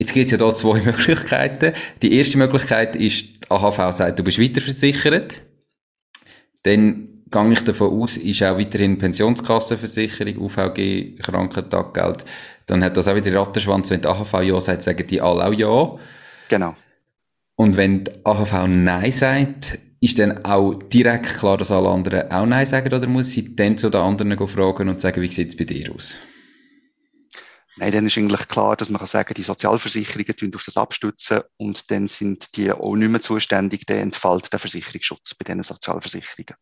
Jetzt 0.00 0.14
gibt 0.14 0.26
es 0.26 0.32
ja 0.32 0.38
da 0.38 0.54
zwei 0.54 0.80
Möglichkeiten. 0.84 1.74
Die 2.00 2.14
erste 2.14 2.38
Möglichkeit 2.38 2.96
ist, 2.96 3.44
die 3.44 3.50
AHV 3.50 3.92
sagt, 3.92 4.18
du 4.18 4.24
bist 4.24 4.40
weiterversichert. 4.40 5.42
Dann 6.62 7.24
gehe 7.30 7.52
ich 7.52 7.64
davon 7.64 8.00
aus, 8.00 8.16
ist 8.16 8.42
auch 8.42 8.58
weiterhin 8.58 8.98
Pensionskassenversicherung, 8.98 10.38
UVG, 10.38 11.16
Krankentaggeld 11.16 12.24
dann 12.70 12.84
hat 12.84 12.96
das 12.96 13.08
auch 13.08 13.16
wieder 13.16 13.34
Rattenschwanz. 13.34 13.90
Wenn 13.90 14.00
die 14.00 14.08
AHV 14.08 14.32
ja 14.42 14.60
sagt, 14.60 14.82
sagen 14.82 15.06
die 15.06 15.20
alle 15.20 15.46
auch 15.46 15.52
ja. 15.52 15.98
Genau. 16.48 16.76
Und 17.56 17.76
wenn 17.76 18.04
die 18.04 18.12
AHV 18.24 18.66
Nein 18.68 19.12
sagt, 19.12 19.78
ist 20.00 20.18
dann 20.18 20.44
auch 20.44 20.74
direkt 20.74 21.38
klar, 21.38 21.58
dass 21.58 21.70
alle 21.70 21.90
anderen 21.90 22.30
auch 22.30 22.46
Nein 22.46 22.66
sagen, 22.66 22.92
oder 22.92 23.06
muss 23.06 23.32
sie 23.32 23.54
dann 23.54 23.76
zu 23.76 23.90
den 23.90 24.00
anderen 24.00 24.48
fragen 24.48 24.88
und 24.88 25.00
sagen, 25.00 25.20
wie 25.20 25.28
sieht 25.28 25.50
es 25.50 25.56
bei 25.56 25.64
dir 25.64 25.94
aus? 25.94 26.16
Nein, 27.76 27.92
dann 27.92 28.06
ist 28.06 28.16
eigentlich 28.18 28.48
klar, 28.48 28.76
dass 28.76 28.90
man 28.90 28.98
kann 28.98 29.08
sagen, 29.08 29.34
die 29.34 29.42
Sozialversicherungen 29.42 30.36
tun 30.36 30.54
auf 30.54 30.64
das 30.64 30.76
abstützen 30.76 31.40
und 31.56 31.90
dann 31.90 32.08
sind 32.08 32.56
die 32.56 32.72
auch 32.72 32.94
nicht 32.94 33.10
mehr 33.10 33.20
zuständig, 33.20 33.86
dann 33.86 33.98
entfällt 33.98 34.52
der 34.52 34.58
Versicherungsschutz 34.58 35.34
bei 35.34 35.44
diesen 35.44 35.62
Sozialversicherungen. 35.62 36.56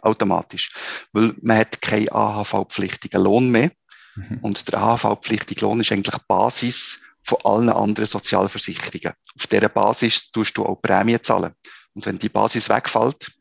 Automatisch. 0.00 0.72
Weil 1.12 1.34
man 1.42 1.58
hat 1.58 1.80
keinen 1.80 2.10
AHV-pflichtigen 2.10 3.22
Lohn 3.22 3.50
mehr. 3.50 3.70
Mhm. 4.14 4.38
Und 4.42 4.68
der 4.68 4.80
AHV-pflichtige 4.80 5.62
Lohn 5.62 5.80
ist 5.80 5.92
eigentlich 5.92 6.14
die 6.14 6.24
Basis 6.28 7.00
von 7.22 7.38
allen 7.44 7.68
anderen 7.68 8.06
Sozialversicherungen. 8.06 9.14
Auf 9.36 9.46
dieser 9.46 9.68
Basis 9.68 10.30
tust 10.30 10.56
du 10.56 10.64
auch 10.64 10.80
Prämien 10.80 11.22
zahlen. 11.22 11.52
Und 11.94 12.06
wenn 12.06 12.18
die 12.18 12.28
Basis 12.28 12.68
wegfällt, 12.68 13.32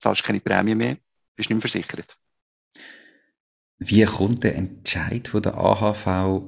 zahlst 0.00 0.22
du 0.22 0.26
keine 0.26 0.40
Prämie 0.40 0.74
mehr, 0.74 0.96
bist 1.36 1.50
nicht 1.50 1.56
mehr 1.56 1.60
versichert. 1.60 2.16
Wie 3.78 4.04
kommt 4.04 4.42
der 4.44 4.56
Entscheid 4.56 5.28
von 5.28 5.42
der 5.42 5.56
AHV 5.56 6.42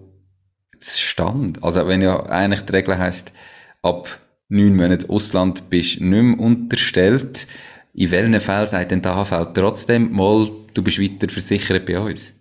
zustande? 0.78 1.62
Also 1.62 1.86
wenn 1.86 2.02
ja 2.02 2.24
eigentlich 2.26 2.62
die 2.62 2.72
Regel 2.72 2.98
heisst, 2.98 3.32
ab 3.82 4.20
neun 4.48 4.76
Monaten 4.76 5.10
Ausland 5.10 5.68
bist 5.70 6.00
du 6.00 6.04
nicht 6.04 6.22
mehr 6.22 6.38
unterstellt, 6.38 7.46
in 7.94 8.10
welchen 8.10 8.40
Fällen 8.40 8.68
sagt 8.68 8.90
denn 8.90 9.02
die 9.02 9.08
AHV 9.08 9.52
trotzdem 9.54 10.12
mal, 10.12 10.50
du 10.74 10.82
bist 10.82 11.00
weiter 11.00 11.28
versichert 11.28 11.86
bei 11.86 11.98
uns? 11.98 12.32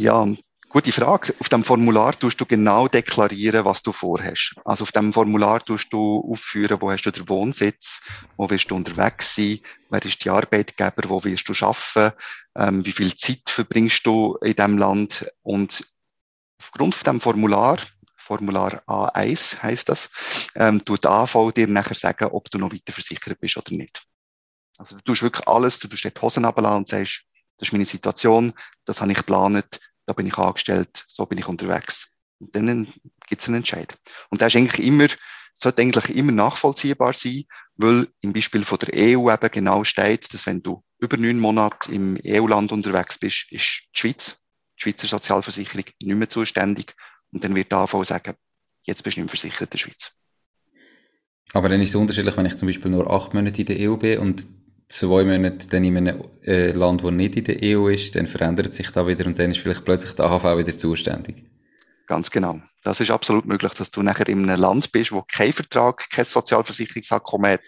Ja, 0.00 0.26
Gute 0.70 0.92
Frage. 0.92 1.34
Auf 1.40 1.50
dem 1.50 1.62
Formular 1.62 2.18
tust 2.18 2.40
du 2.40 2.46
genau 2.46 2.88
deklarieren, 2.88 3.66
was 3.66 3.82
du 3.82 3.92
vorhast. 3.92 4.54
Also 4.64 4.84
auf 4.84 4.92
dem 4.92 5.12
Formular 5.12 5.62
tust 5.62 5.92
du 5.92 6.26
aufführen, 6.26 6.80
wo 6.80 6.90
hast 6.90 7.02
du 7.02 7.10
den 7.10 7.28
Wohnsitz, 7.28 8.00
wo 8.38 8.48
wirst 8.48 8.70
du 8.70 8.76
unterwegs 8.76 9.34
sein, 9.34 9.58
wer 9.90 10.02
ist 10.02 10.24
die 10.24 10.30
Arbeitgeber, 10.30 11.10
wo 11.10 11.22
wirst 11.24 11.50
du 11.50 11.52
arbeiten, 11.62 12.16
ähm, 12.56 12.86
wie 12.86 12.92
viel 12.92 13.14
Zeit 13.14 13.42
verbringst 13.46 14.06
du 14.06 14.38
in 14.42 14.54
dem 14.54 14.78
Land 14.78 15.26
und 15.42 15.84
aufgrund 16.58 16.94
von 16.94 17.04
dem 17.04 17.20
Formular, 17.20 17.76
Formular 18.16 18.82
A1 18.86 19.62
heißt 19.62 19.86
das, 19.90 20.10
ähm, 20.54 20.82
tut 20.82 21.04
AV 21.04 21.52
dir 21.52 21.68
nachher 21.68 21.94
sagen, 21.94 22.30
ob 22.30 22.50
du 22.50 22.56
noch 22.56 22.72
weiter 22.72 22.94
versichert 22.94 23.38
bist 23.38 23.58
oder 23.58 23.74
nicht. 23.74 24.02
Also 24.78 24.96
du 24.96 25.02
tust 25.02 25.22
wirklich 25.22 25.46
alles, 25.46 25.78
du 25.78 25.88
tust 25.88 26.04
die 26.04 26.20
Hosen 26.22 26.46
runterlassen 26.46 26.78
und 26.78 26.88
sagst, 26.88 27.24
das 27.60 27.68
ist 27.68 27.72
meine 27.72 27.84
Situation, 27.84 28.54
das 28.86 29.02
habe 29.02 29.12
ich 29.12 29.18
geplant, 29.18 29.78
da 30.10 30.14
bin 30.14 30.26
ich 30.26 30.38
angestellt, 30.38 31.04
so 31.06 31.24
bin 31.24 31.38
ich 31.38 31.46
unterwegs. 31.46 32.16
Und 32.40 32.52
dann 32.56 32.92
gibt 33.28 33.42
es 33.42 33.46
einen 33.46 33.58
Entscheid. 33.58 33.96
Und 34.28 34.40
der 34.40 34.48
ist 34.48 34.56
eigentlich 34.56 34.84
immer, 34.84 35.06
sollte 35.54 35.82
eigentlich 35.82 36.16
immer 36.16 36.32
nachvollziehbar 36.32 37.12
sein, 37.12 37.44
weil 37.76 38.08
im 38.20 38.32
Beispiel 38.32 38.64
von 38.64 38.78
der 38.80 38.88
EU 38.92 39.30
eben 39.30 39.50
genau 39.52 39.84
steht, 39.84 40.34
dass 40.34 40.46
wenn 40.46 40.64
du 40.64 40.82
über 40.98 41.16
neun 41.16 41.38
Monate 41.38 41.92
im 41.92 42.18
EU-Land 42.26 42.72
unterwegs 42.72 43.18
bist, 43.18 43.52
ist 43.52 43.82
die 43.94 44.00
Schweiz, 44.00 44.42
die 44.76 44.82
Schweizer 44.82 45.06
Sozialversicherung 45.06 45.84
nicht 46.02 46.16
mehr 46.16 46.28
zuständig. 46.28 46.96
Und 47.30 47.44
dann 47.44 47.54
wird 47.54 47.70
die 47.70 47.76
AV 47.76 48.02
sagen, 48.02 48.34
jetzt 48.82 49.04
bist 49.04 49.16
du 49.16 49.20
nicht 49.20 49.32
mehr 49.32 49.38
versichert 49.40 49.68
in 49.68 49.70
der 49.70 49.78
Schweiz. 49.78 50.10
Aber 51.52 51.68
dann 51.68 51.80
ist 51.80 51.90
es 51.90 51.94
unterschiedlich, 51.94 52.36
wenn 52.36 52.46
ich 52.46 52.56
zum 52.56 52.66
Beispiel 52.66 52.90
nur 52.90 53.08
acht 53.08 53.32
Monate 53.32 53.60
in 53.60 53.66
der 53.66 53.88
EU 53.88 53.96
bin 53.96 54.18
und 54.18 54.44
zwei 54.90 55.24
Monate 55.24 55.68
dann 55.68 55.84
in 55.84 55.96
einem 55.96 56.22
äh, 56.44 56.72
Land, 56.72 57.02
das 57.02 57.10
nicht 57.12 57.36
in 57.36 57.44
der 57.44 57.58
EU 57.62 57.88
ist, 57.88 58.14
dann 58.14 58.26
verändert 58.26 58.74
sich 58.74 58.90
da 58.90 59.06
wieder 59.06 59.24
und 59.26 59.38
dann 59.38 59.52
ist 59.52 59.60
vielleicht 59.60 59.84
plötzlich 59.84 60.12
der 60.14 60.26
AHV 60.26 60.58
wieder 60.58 60.76
zuständig. 60.76 61.36
Ganz 62.06 62.30
genau. 62.30 62.60
Das 62.82 63.00
ist 63.00 63.10
absolut 63.10 63.46
möglich, 63.46 63.72
dass 63.74 63.90
du 63.90 64.02
nachher 64.02 64.28
in 64.28 64.50
einem 64.50 64.60
Land 64.60 64.90
bist, 64.90 65.12
wo 65.12 65.22
kein 65.22 65.52
Vertrag, 65.52 66.10
kein 66.10 66.24
Sozialversicherungsabkommen 66.24 67.52
hat 67.52 67.60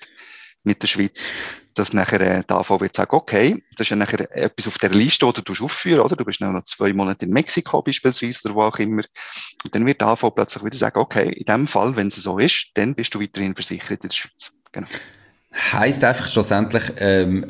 mit 0.65 0.83
der 0.83 0.89
Schweiz, 0.89 1.31
dass 1.75 1.93
nachher 1.93 2.21
äh, 2.21 2.43
der 2.43 2.57
AV 2.57 2.81
wird 2.81 2.97
sagen, 2.97 3.15
okay, 3.15 3.63
das 3.77 3.87
ist 3.87 3.91
ja 3.91 3.97
nachher 3.97 4.21
etwas 4.37 4.67
auf 4.67 4.79
der 4.79 4.91
Liste, 4.91 5.31
die 5.33 5.43
du 5.43 5.65
aufführen 5.65 6.01
oder? 6.01 6.17
Du 6.17 6.25
bist 6.25 6.41
noch 6.41 6.65
zwei 6.65 6.93
Monate 6.93 7.27
in 7.27 7.33
Mexiko 7.33 7.83
beispielsweise 7.83 8.41
oder 8.45 8.55
wo 8.55 8.63
auch 8.63 8.79
immer. 8.79 9.03
Und 9.65 9.75
dann 9.75 9.87
wird 9.87 10.01
der 10.01 10.09
AV 10.09 10.35
plötzlich 10.35 10.65
wieder 10.65 10.77
sagen, 10.77 10.99
okay, 10.99 11.31
in 11.31 11.45
dem 11.45 11.67
Fall, 11.69 11.95
wenn 11.97 12.09
es 12.09 12.17
so 12.17 12.39
ist, 12.39 12.73
dann 12.75 12.95
bist 12.95 13.15
du 13.15 13.21
weiterhin 13.21 13.55
versichert 13.55 14.03
in 14.03 14.09
der 14.09 14.17
Schweiz. 14.17 14.53
Genau. 14.73 14.89
Heißt 15.73 16.03
einfach 16.05 16.31
schlussendlich, 16.31 16.85
ähm, 16.99 17.47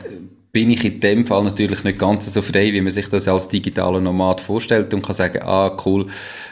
bin 0.53 0.71
ich 0.71 0.85
in 0.85 1.01
dem 1.01 1.27
Fall 1.27 1.45
natürlich 1.45 1.83
nicht 1.83 1.99
ganz 1.99 2.33
so 2.33 2.43
frei, 2.43 2.73
wie 2.75 2.83
man 2.83 2.93
sich 2.93 3.09
das 3.09 3.27
als 3.27 3.49
digitaler 3.49 4.01
Nomad 4.01 4.41
vorstellt 4.41 4.93
und 4.93 5.05
kann 5.05 5.15
sagen, 5.15 5.43
ah, 5.43 5.79
cool, 5.87 6.09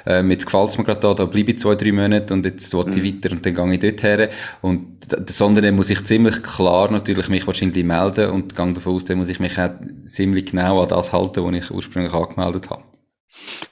ähm, 0.06 0.30
jetzt 0.30 0.46
gefällt's 0.46 0.78
mir 0.78 0.84
gerade 0.84 1.00
da, 1.00 1.12
da 1.12 1.26
bleibe 1.26 1.50
ich 1.50 1.58
zwei, 1.58 1.74
drei 1.74 1.92
Monate 1.92 2.32
und 2.32 2.46
jetzt 2.46 2.72
will 2.72 2.88
ich 2.88 2.96
mhm. 2.96 3.04
weiter 3.04 3.32
und 3.32 3.44
dann 3.44 3.54
gehe 3.54 3.74
ich 3.74 3.80
dort 3.80 4.02
her. 4.02 4.30
Und, 4.62 5.06
sondern 5.28 5.64
dann 5.64 5.76
muss 5.76 5.90
ich 5.90 6.02
ziemlich 6.04 6.42
klar 6.42 6.90
natürlich 6.90 7.28
mich 7.28 7.46
wahrscheinlich 7.46 7.84
melden 7.84 8.30
und 8.30 8.56
gehe 8.56 8.72
davon 8.72 8.94
aus, 8.94 9.04
dann 9.04 9.18
muss 9.18 9.28
ich 9.28 9.38
mich 9.38 9.58
auch 9.58 9.70
ziemlich 10.06 10.46
genau 10.46 10.80
an 10.80 10.88
das 10.88 11.12
halten, 11.12 11.44
was 11.44 11.64
ich 11.64 11.70
ursprünglich 11.70 12.14
angemeldet 12.14 12.70
habe. 12.70 12.82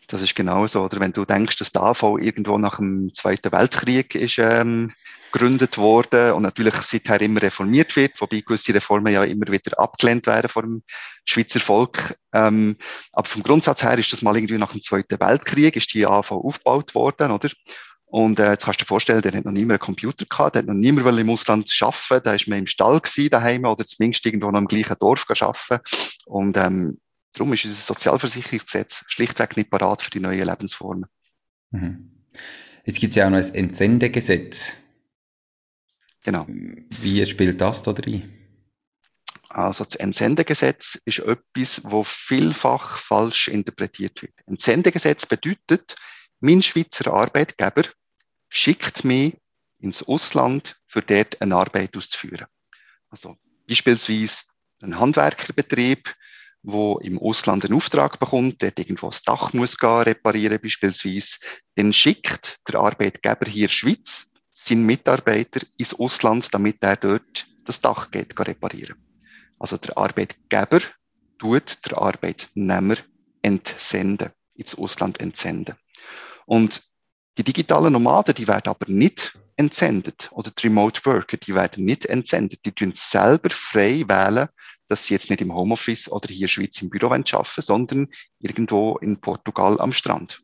Das 0.08 0.20
ist 0.20 0.36
genauso. 0.36 0.82
Oder 0.82 1.00
wenn 1.00 1.12
du 1.12 1.24
denkst, 1.24 1.56
dass 1.56 1.72
die 1.72 1.78
AV 1.78 2.18
irgendwo 2.20 2.58
nach 2.58 2.76
dem 2.76 3.12
Zweiten 3.14 3.50
Weltkrieg 3.52 4.14
ist 4.14 4.38
ähm, 4.38 4.92
gegründet 5.32 5.78
worden 5.78 6.32
und 6.32 6.42
natürlich 6.42 6.74
seither 6.76 7.20
immer 7.20 7.42
reformiert 7.42 7.96
wird, 7.96 8.20
wobei 8.20 8.40
gewisse 8.40 8.74
Reformen 8.74 9.12
ja 9.12 9.24
immer 9.24 9.46
wieder 9.50 9.78
abgelehnt 9.78 10.26
werden 10.26 10.48
vom 10.48 10.82
Schweizer 11.24 11.60
Volk. 11.60 12.16
Ähm, 12.32 12.76
aber 13.12 13.28
vom 13.28 13.42
Grundsatz 13.42 13.82
her 13.82 13.98
ist 13.98 14.12
das 14.12 14.22
mal 14.22 14.36
irgendwie 14.36 14.58
nach 14.58 14.72
dem 14.72 14.82
Zweiten 14.82 15.20
Weltkrieg 15.20 15.76
ist 15.76 15.92
die 15.94 16.06
AV 16.06 16.32
aufgebaut 16.32 16.94
worden, 16.94 17.30
oder? 17.30 17.50
Und 18.06 18.40
äh, 18.40 18.52
jetzt 18.52 18.64
kannst 18.64 18.80
du 18.80 18.84
dir 18.84 18.88
vorstellen, 18.88 19.20
der 19.20 19.32
hat 19.32 19.44
noch 19.44 19.52
niemand 19.52 19.72
einen 19.72 19.80
Computer 19.80 20.24
gehabt, 20.24 20.54
der 20.54 20.62
hat 20.62 20.68
noch 20.68 20.74
niemand 20.74 21.18
im 21.18 21.30
Ausland 21.30 21.70
arbeiten, 21.80 22.24
da 22.24 22.34
ist 22.34 22.48
man 22.48 22.60
im 22.60 22.66
Stall 22.66 23.00
gewesen, 23.00 23.30
daheim 23.30 23.64
oder 23.64 23.84
zumindest 23.84 24.24
irgendwo 24.24 24.50
noch 24.50 24.60
im 24.60 24.66
gleichen 24.66 24.96
Dorf 24.98 25.26
arbeiten. 25.28 25.80
Und 26.24 26.56
ähm, 26.56 26.98
Darum 27.38 27.52
ist 27.52 27.64
unser 27.64 27.80
Sozialversicherungsgesetz 27.80 29.04
schlichtweg 29.06 29.56
nicht 29.56 29.70
parat 29.70 30.02
für 30.02 30.10
die 30.10 30.20
neuen 30.20 30.44
Lebensformen. 30.44 31.06
Mhm. 31.70 32.10
Jetzt 32.84 33.00
gibt 33.00 33.10
es 33.10 33.16
ja 33.16 33.26
auch 33.26 33.30
noch 33.30 33.38
ein 33.38 33.54
Entsendegesetz. 33.54 34.76
Genau. 36.24 36.46
Wie 36.48 37.24
spielt 37.26 37.60
das 37.60 37.82
da 37.82 37.92
drin? 37.92 38.30
Also 39.48 39.84
das 39.84 39.96
Entsendegesetz 39.96 41.00
ist 41.04 41.20
etwas, 41.20 41.80
wo 41.84 42.04
vielfach 42.04 42.98
falsch 42.98 43.48
interpretiert 43.48 44.20
wird. 44.22 44.34
Entsendegesetz 44.46 45.24
bedeutet, 45.26 45.96
mein 46.40 46.62
Schweizer 46.62 47.12
Arbeitgeber 47.12 47.84
schickt 48.48 49.04
mich 49.04 49.36
ins 49.78 50.02
Ausland, 50.02 50.76
für 50.86 51.02
dort 51.02 51.40
eine 51.40 51.56
Arbeit 51.56 51.96
auszuführen. 51.96 52.46
Also 53.08 53.36
beispielsweise 53.66 54.44
ein 54.82 54.98
Handwerkerbetrieb 54.98 56.14
wo 56.62 56.98
im 56.98 57.18
Ausland 57.18 57.64
einen 57.64 57.74
Auftrag 57.74 58.18
bekommt, 58.18 58.62
der 58.62 58.76
irgendwo 58.76 59.08
das 59.08 59.22
Dach 59.22 59.52
muss 59.52 59.78
gehen, 59.78 60.02
reparieren 60.02 60.60
beispielsweise, 60.60 61.38
dann 61.76 61.92
schickt 61.92 62.60
der 62.68 62.80
Arbeitgeber 62.80 63.46
hier 63.46 63.62
in 63.62 63.68
der 63.68 63.68
Schweiz 63.68 64.32
seinen 64.68 64.86
Mitarbeiter 64.86 65.60
ins 65.76 65.98
Ausland, 65.98 66.52
damit 66.52 66.76
er 66.80 66.96
dort 66.96 67.46
das 67.64 67.80
Dach 67.80 68.10
geht, 68.10 68.38
reparieren. 68.38 68.96
Also 69.58 69.76
der 69.76 69.96
Arbeitgeber 69.96 70.80
tut 71.38 71.84
der 71.86 71.98
Arbeitnehmer 71.98 72.96
entsenden, 73.42 74.30
ins 74.54 74.76
Ausland 74.76 75.20
entsenden. 75.20 75.76
Und 76.46 76.82
die 77.36 77.44
digitalen 77.44 77.92
Nomaden, 77.92 78.34
die 78.34 78.48
werden 78.48 78.68
aber 78.68 78.86
nicht 78.88 79.38
entsendet 79.56 80.28
oder 80.32 80.50
die 80.50 80.66
Remote 80.66 81.04
Worker, 81.04 81.36
die 81.36 81.54
werden 81.54 81.84
nicht 81.84 82.06
entsendet. 82.06 82.64
Die 82.64 82.72
tun 82.72 82.92
selber 82.94 83.50
frei 83.50 84.04
wählen, 84.06 84.48
dass 84.86 85.06
sie 85.06 85.14
jetzt 85.14 85.30
nicht 85.30 85.42
im 85.42 85.54
Homeoffice 85.54 86.10
oder 86.10 86.28
hier 86.28 86.36
in 86.36 86.40
der 86.42 86.48
Schweiz 86.48 86.80
im 86.82 86.90
Büro 86.90 87.06
arbeiten, 87.06 87.62
sondern 87.62 88.08
irgendwo 88.38 88.96
in 88.98 89.20
Portugal 89.20 89.80
am 89.80 89.92
Strand. 89.92 90.40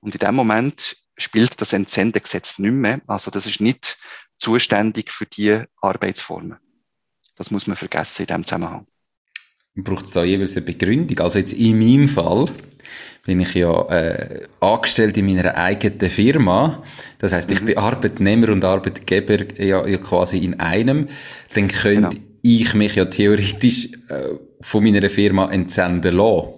Und 0.00 0.14
in 0.14 0.18
dem 0.18 0.34
Moment 0.34 0.96
spielt 1.20 1.60
das 1.60 1.72
Entsendegesetz 1.72 2.58
nicht 2.58 2.72
mehr. 2.72 3.00
Also 3.06 3.30
das 3.30 3.46
ist 3.46 3.60
nicht 3.60 3.98
zuständig 4.38 5.10
für 5.10 5.26
die 5.26 5.62
Arbeitsformen. 5.80 6.56
Das 7.36 7.50
muss 7.50 7.66
man 7.66 7.76
vergessen 7.76 8.22
in 8.22 8.26
dem 8.26 8.44
Zusammenhang. 8.44 8.86
Braucht 9.76 10.06
es 10.06 10.12
da 10.12 10.24
jeweils 10.24 10.56
eine 10.56 10.66
Begründung? 10.66 11.18
Also 11.20 11.38
jetzt 11.38 11.52
in 11.52 11.78
meinem 11.78 12.08
Fall 12.08 12.46
bin 13.24 13.40
ich 13.40 13.54
ja 13.54 13.88
äh, 13.88 14.48
angestellt 14.60 15.16
in 15.16 15.26
meiner 15.26 15.56
eigenen 15.56 16.10
Firma. 16.10 16.82
Das 17.18 17.32
heißt, 17.32 17.50
ich 17.50 17.60
mhm. 17.62 17.66
bin 17.66 17.78
Arbeitnehmer 17.78 18.48
und 18.48 18.64
Arbeitgeber 18.64 19.58
ja, 19.62 19.86
ja 19.86 19.98
quasi 19.98 20.38
in 20.38 20.58
einem. 20.58 21.08
Dann 21.54 21.68
könnte 21.68 22.10
genau 22.10 22.30
ich 22.42 22.74
mich 22.74 22.94
ja 22.94 23.04
theoretisch 23.04 23.90
äh, 24.08 24.38
von 24.60 24.84
meiner 24.84 25.08
Firma 25.10 25.50
entsenden 25.50 26.16
lassen. 26.16 26.48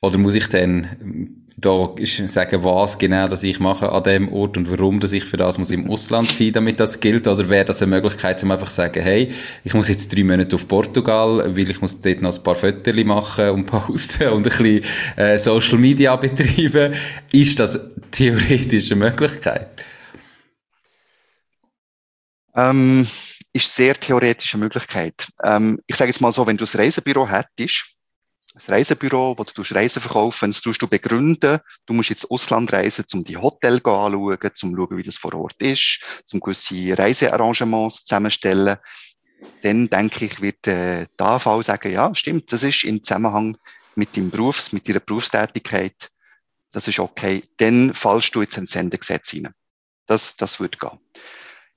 Oder 0.00 0.18
muss 0.18 0.34
ich 0.34 0.48
dann 0.48 1.41
da 1.62 1.94
sagen, 2.26 2.64
was 2.64 2.98
genau 2.98 3.28
dass 3.28 3.42
ich 3.42 3.60
mache 3.60 3.90
an 3.90 4.04
dem 4.04 4.32
Ort 4.32 4.56
und 4.56 4.70
warum 4.70 5.00
dass 5.00 5.12
ich 5.12 5.24
für 5.24 5.36
das 5.36 5.58
muss 5.58 5.70
im 5.70 5.88
Ausland 5.90 6.30
sein, 6.30 6.52
damit 6.52 6.78
das 6.78 7.00
gilt? 7.00 7.26
Oder 7.26 7.48
wäre 7.48 7.64
das 7.64 7.82
eine 7.82 7.94
Möglichkeit, 7.94 8.42
um 8.42 8.50
einfach 8.50 8.68
zu 8.68 8.74
sagen, 8.74 9.02
hey, 9.02 9.32
ich 9.64 9.72
muss 9.74 9.88
jetzt 9.88 10.14
drei 10.14 10.24
Monate 10.24 10.56
auf 10.56 10.68
Portugal, 10.68 11.56
weil 11.56 11.70
ich 11.70 11.80
muss 11.80 12.00
dort 12.00 12.20
noch 12.20 12.36
ein 12.36 12.42
paar 12.42 12.56
Fotos 12.56 13.04
machen 13.04 13.50
und 13.50 13.66
posten 13.66 14.28
und 14.28 14.38
ein 14.38 14.42
bisschen 14.42 14.84
äh, 15.16 15.38
Social 15.38 15.78
Media 15.78 16.14
betreiben. 16.16 16.94
Ist 17.32 17.58
das 17.58 17.80
theoretisch 18.10 18.92
eine 18.92 19.04
Möglichkeit? 19.04 19.84
Ähm, 22.54 23.06
ist 23.52 23.74
sehr 23.74 23.94
theoretische 23.94 24.58
Möglichkeit. 24.58 25.28
Ähm, 25.42 25.80
ich 25.86 25.96
sage 25.96 26.10
jetzt 26.10 26.20
mal 26.20 26.32
so, 26.32 26.46
wenn 26.46 26.56
du 26.56 26.64
ein 26.64 26.80
Reisebüro 26.80 27.28
hättest, 27.28 27.96
ein 28.54 28.74
Reisebüro, 28.74 29.34
wo 29.38 29.44
du 29.44 29.62
Reisen 29.74 30.02
verkaufen, 30.02 30.50
das 30.50 30.60
du 30.60 30.86
begründen. 30.86 31.60
Du 31.86 31.94
musst 31.94 32.10
jetzt 32.10 32.30
Ausland 32.30 32.72
reisen, 32.72 33.06
um 33.14 33.24
die 33.24 33.38
Hotel 33.38 33.76
anschauen, 33.76 34.14
um 34.14 34.54
zu 34.54 34.76
schauen, 34.76 34.96
wie 34.96 35.02
das 35.02 35.16
vor 35.16 35.34
Ort 35.34 35.60
ist, 35.62 36.00
um 36.32 36.40
gewisse 36.40 36.96
Reisearrangements 36.96 38.04
zusammenstellen. 38.04 38.76
Dann 39.62 39.88
denke 39.88 40.26
ich, 40.26 40.40
wird 40.40 40.66
äh, 40.66 41.06
die 41.18 41.24
AV 41.24 41.62
sagen, 41.62 41.92
ja, 41.92 42.14
stimmt, 42.14 42.52
das 42.52 42.62
ist 42.62 42.84
im 42.84 43.02
Zusammenhang 43.02 43.56
mit 43.94 44.16
deinem 44.16 44.30
Berufs, 44.30 44.72
mit 44.72 44.88
deiner 44.88 45.00
Berufstätigkeit, 45.00 46.10
das 46.72 46.88
ist 46.88 46.98
okay. 46.98 47.42
Dann 47.56 47.92
fallst 47.94 48.34
du 48.34 48.42
jetzt 48.42 48.56
ins 48.56 48.72
Sendegesetz 48.72 49.34
rein. 49.34 49.52
Das, 50.06 50.36
das 50.36 50.60
wird 50.60 50.78
gehen. 50.78 50.98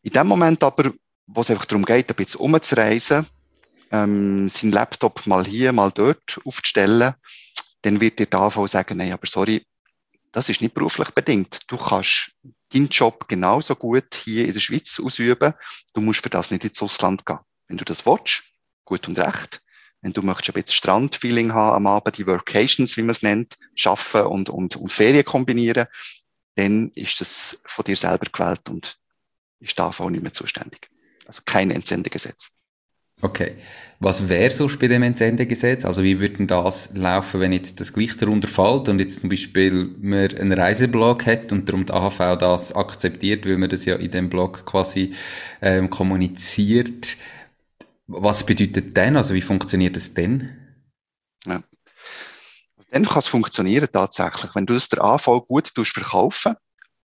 In 0.02 0.12
dem 0.12 0.28
Moment 0.28 0.64
aber, 0.64 0.94
wo 1.28 1.42
es 1.42 1.50
einfach 1.50 1.66
darum 1.66 1.86
geht, 1.86 2.10
ein 2.10 2.16
bisschen 2.16 2.42
umzureisen, 2.42 3.26
ähm, 3.92 4.48
seinen 4.50 4.72
Laptop 4.72 5.26
mal 5.28 5.46
hier, 5.46 5.72
mal 5.72 5.92
dort 5.92 6.40
aufzustellen, 6.46 7.14
dann 7.82 8.02
wird 8.02 8.20
dir 8.20 8.26
der 8.26 8.40
AV 8.40 8.68
sagen, 8.68 8.98
nein, 8.98 9.14
aber 9.14 9.28
sorry, 9.28 9.66
das 10.32 10.50
ist 10.50 10.62
nicht 10.62 10.74
beruflich 10.74 11.12
bedingt. 11.12 11.62
Du 11.68 11.78
kannst 11.78 12.32
deinen 12.74 12.90
Job 12.90 13.28
genauso 13.28 13.76
gut 13.76 14.16
hier 14.16 14.46
in 14.48 14.54
der 14.54 14.60
Schweiz 14.60 15.00
ausüben. 15.00 15.54
Du 15.94 16.02
musst 16.02 16.24
für 16.24 16.30
das 16.30 16.52
nicht 16.52 16.66
ins 16.66 16.82
Ausland 16.82 17.26
gehen. 17.26 17.40
Wenn 17.68 17.78
du 17.78 17.86
das 17.86 18.06
willst, 18.06 18.44
gut 18.84 19.08
und 19.08 19.18
recht. 19.18 19.62
Wenn 20.02 20.14
du 20.14 20.22
möchtest 20.22 20.50
ein 20.50 20.62
bisschen 20.62 20.76
Strandfeeling 20.76 21.54
haben 21.54 21.76
am 21.76 21.88
Abend, 21.88 22.18
die 22.18 22.28
Workations, 22.28 22.98
wie 22.98 23.02
man 23.02 23.12
es 23.12 23.22
nennt, 23.22 23.58
schaffen 23.76 24.24
und, 24.24 24.50
und, 24.50 24.76
und 24.76 24.92
Ferien 24.92 25.24
kombinieren, 25.24 25.88
dann 26.56 26.92
ist 26.96 27.22
das 27.22 27.62
von 27.66 27.86
dir 27.86 27.96
selber 27.96 28.26
gewählt 28.32 28.68
und 28.70 28.98
ist 29.60 29.78
der 29.78 29.86
AV 29.86 30.10
nicht 30.10 30.22
mehr 30.22 30.34
zuständig. 30.34 30.90
Also 31.26 31.42
kein 31.46 31.72
Entsendegesetz. 31.72 32.52
Okay. 33.22 33.56
Was 34.00 34.28
wäre 34.28 34.52
so 34.52 34.68
bei 34.78 34.90
dem 34.90 35.04
Entsendegesetz? 35.04 35.86
Also 35.86 36.04
wie 36.04 36.20
würde 36.20 36.46
das 36.48 36.90
laufen, 36.96 37.40
wenn 37.40 37.54
jetzt 37.54 37.80
das 37.80 37.94
gleich 37.94 38.18
darunter 38.18 38.48
fällt 38.48 38.90
und 38.90 39.00
jetzt 39.00 39.22
zum 39.22 39.30
Beispiel 39.30 39.96
man 40.00 40.36
einen 40.36 40.52
Reiseblog 40.52 41.26
hat 41.26 41.52
und 41.54 41.70
darum 41.70 41.86
die 41.86 41.94
AHV 41.94 42.38
das 42.38 42.74
akzeptiert, 42.74 43.46
weil 43.46 43.58
man 43.58 43.70
das 43.70 43.86
ja 43.86 43.96
in 43.96 44.12
dem 44.12 44.30
Blog 44.30 44.66
quasi 44.66 45.14
ähm, 45.62 45.90
kommuniziert. 45.90 47.16
Was 48.08 48.46
bedeutet 48.46 48.98
denn? 48.98 49.16
Also 49.16 49.34
wie 49.34 49.42
funktioniert 49.42 49.96
das 49.96 50.14
denn? 50.14 50.58
Ja. 51.46 51.64
Dann 52.92 53.06
kann 53.06 53.20
es 53.20 53.28
funktionieren 53.28 53.88
tatsächlich. 53.92 54.54
Wenn 54.56 54.66
du 54.66 54.74
das 54.74 54.90
der 54.90 55.04
AV 55.04 55.48
gut 55.48 55.72
verkaufen 55.74 56.56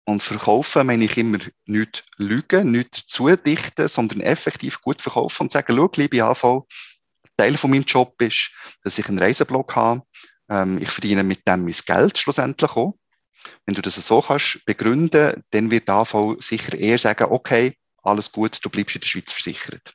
und 0.04 0.22
verkaufen 0.22 0.86
meine 0.86 1.04
ich 1.04 1.16
immer 1.16 1.38
nicht 1.66 2.04
lügen, 2.16 2.70
nicht 2.70 3.04
dazu 3.04 3.34
dichten, 3.36 3.88
sondern 3.88 4.20
effektiv 4.20 4.80
gut 4.80 5.00
verkaufen 5.00 5.44
und 5.44 5.52
sagen, 5.52 5.74
schau, 5.76 5.90
liebe 5.96 6.22
AV, 6.24 6.66
Teil 7.36 7.56
von 7.56 7.70
meinem 7.70 7.84
Job 7.84 8.20
ist, 8.20 8.50
dass 8.82 8.98
ich 8.98 9.08
einen 9.08 9.18
Reiseblog 9.18 9.74
habe. 9.74 10.02
Ähm, 10.48 10.78
ich 10.80 10.90
verdiene 10.90 11.22
mit 11.22 11.46
dem 11.48 11.64
mein 11.64 11.74
Geld 11.86 12.18
schlussendlich 12.18 12.70
auch. 12.72 12.94
Wenn 13.66 13.74
du 13.74 13.82
das 13.82 13.94
so 13.96 14.20
kannst 14.20 14.64
begründen, 14.64 15.42
dann 15.50 15.70
wird 15.70 15.88
der 15.88 15.96
AV 15.96 16.36
sicher 16.38 16.78
eher 16.78 16.98
sagen, 16.98 17.26
okay, 17.30 17.76
alles 18.02 18.30
gut, 18.30 18.58
du 18.62 18.70
bleibst 18.70 18.96
in 18.96 19.00
der 19.00 19.08
Schweiz 19.08 19.32
versichert. 19.32 19.94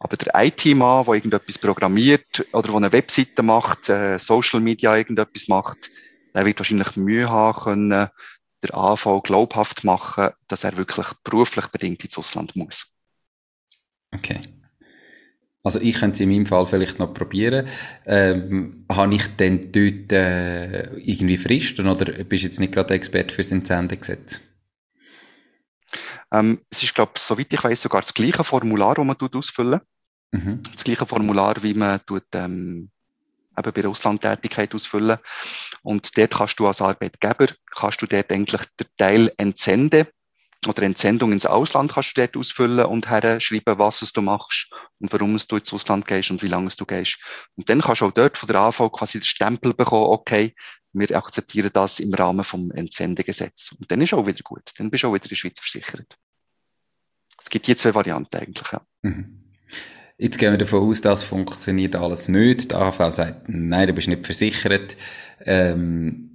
Aber 0.00 0.16
der 0.16 0.32
IT-Mann, 0.44 1.04
der 1.06 1.14
irgendetwas 1.14 1.58
programmiert 1.58 2.46
oder 2.52 2.68
der 2.68 2.76
eine 2.76 2.92
Webseite 2.92 3.42
macht, 3.42 3.88
äh, 3.88 4.18
Social 4.18 4.60
Media 4.60 4.96
irgendetwas 4.96 5.48
macht, 5.48 5.90
der 6.34 6.44
wird 6.44 6.58
wahrscheinlich 6.58 6.96
Mühe 6.96 7.28
haben 7.28 7.58
können, 7.58 8.08
der 8.68 8.76
AV 8.76 9.22
glaubhaft 9.22 9.84
machen, 9.84 10.30
dass 10.48 10.64
er 10.64 10.76
wirklich 10.76 11.06
beruflich 11.22 11.66
bedingt 11.68 12.04
ins 12.04 12.18
Ausland 12.18 12.56
muss. 12.56 12.94
Okay. 14.12 14.40
Also 15.62 15.80
ich 15.80 15.98
könnte 15.98 16.14
es 16.14 16.20
in 16.20 16.28
meinem 16.28 16.46
Fall 16.46 16.66
vielleicht 16.66 16.98
noch 16.98 17.14
probieren. 17.14 17.66
Ähm, 18.04 18.84
habe 18.92 19.14
ich 19.14 19.26
denn 19.36 19.72
dort 19.72 20.12
äh, 20.12 20.94
irgendwie 20.96 21.38
Fristen 21.38 21.88
oder 21.88 22.04
bist 22.24 22.42
du 22.42 22.46
jetzt 22.46 22.60
nicht 22.60 22.74
gerade 22.74 22.92
Experte 22.92 23.34
fürs 23.34 23.50
Entsendegesetz? 23.50 24.40
Ähm, 26.30 26.60
es 26.70 26.82
ist, 26.82 26.94
glaube 26.94 27.12
ich, 27.16 27.22
soweit 27.22 27.52
ich 27.52 27.64
weiß, 27.64 27.80
sogar 27.80 28.02
das 28.02 28.12
gleiche 28.12 28.44
Formular, 28.44 28.94
das 28.94 29.06
man 29.06 29.16
ausfüllen 29.16 29.80
mhm. 30.32 30.62
Das 30.74 30.84
gleiche 30.84 31.06
Formular, 31.06 31.62
wie 31.62 31.74
man 31.74 32.04
tut, 32.04 32.26
ähm, 32.34 32.90
eben 33.58 33.72
bei 33.72 33.82
der 33.82 33.90
Auslandtätigkeit 33.90 34.74
ausfüllen. 34.74 35.18
Und 35.82 36.16
dort 36.16 36.32
kannst 36.32 36.58
du 36.58 36.66
als 36.66 36.80
Arbeitgeber, 36.80 37.48
kannst 37.74 38.02
du 38.02 38.06
dort 38.06 38.30
eigentlich 38.32 38.62
den 38.80 38.86
Teil 38.96 39.32
entsenden 39.36 40.06
oder 40.66 40.82
Entsendung 40.82 41.32
ins 41.32 41.46
Ausland 41.46 41.92
kannst 41.92 42.16
du 42.16 42.22
dort 42.22 42.36
ausfüllen 42.36 42.86
und 42.86 43.06
schreiben, 43.06 43.78
was 43.78 44.00
du 44.12 44.22
machst 44.22 44.70
und 44.98 45.12
warum 45.12 45.36
du 45.36 45.56
ins 45.56 45.72
Ausland 45.72 46.06
gehst 46.06 46.30
und 46.30 46.42
wie 46.42 46.48
lange 46.48 46.70
du 46.76 46.86
gehst. 46.86 47.18
Und 47.56 47.68
dann 47.68 47.80
kannst 47.80 48.00
du 48.00 48.06
auch 48.06 48.12
dort 48.12 48.38
von 48.38 48.46
der 48.46 48.60
AV 48.60 48.90
quasi 48.90 49.18
den 49.18 49.24
Stempel 49.24 49.74
bekommen, 49.74 50.06
okay, 50.06 50.54
wir 50.92 51.16
akzeptieren 51.16 51.70
das 51.72 52.00
im 52.00 52.14
Rahmen 52.14 52.44
vom 52.44 52.70
Entsendegesetz. 52.70 53.72
Und 53.78 53.90
dann 53.90 54.00
ist 54.00 54.14
auch 54.14 54.26
wieder 54.26 54.42
gut. 54.42 54.70
Dann 54.78 54.90
bist 54.90 55.02
du 55.02 55.08
auch 55.08 55.14
wieder 55.14 55.24
in 55.24 55.30
der 55.30 55.36
Schweiz 55.36 55.60
versichert. 55.60 56.16
Es 57.40 57.50
gibt 57.50 57.66
hier 57.66 57.76
zwei 57.76 57.94
Varianten 57.94 58.36
eigentlich. 58.36 58.70
Ja. 58.72 58.80
Mhm. 59.02 59.44
Jetzt 60.16 60.38
gehen 60.38 60.52
wir 60.52 60.58
davon 60.58 60.88
aus, 60.88 61.00
das 61.00 61.24
funktioniert 61.24 61.96
alles 61.96 62.28
nicht. 62.28 62.70
Die 62.70 62.74
AHV 62.74 63.12
sagt, 63.12 63.48
nein, 63.48 63.88
du 63.88 63.92
bist 63.94 64.06
nicht 64.06 64.24
versichert. 64.24 64.96
Ähm, 65.40 66.30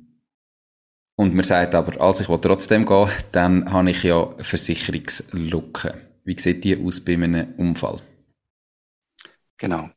und 1.16 1.34
man 1.34 1.44
sagt 1.44 1.76
aber, 1.76 2.00
als 2.02 2.20
ich 2.20 2.28
trotzdem 2.28 2.86
gehen 2.86 3.10
dann 3.32 3.72
habe 3.72 3.92
ich 3.92 4.04
ja 4.04 4.30
Versicherungslücke. 4.38 5.98
Wie 6.26 6.40
sieht 6.40 6.64
die 6.64 6.78
aus 6.78 7.00
bei 7.02 7.14
einem 7.14 7.54
Unfall? 7.58 8.02
Genau. 9.58 9.90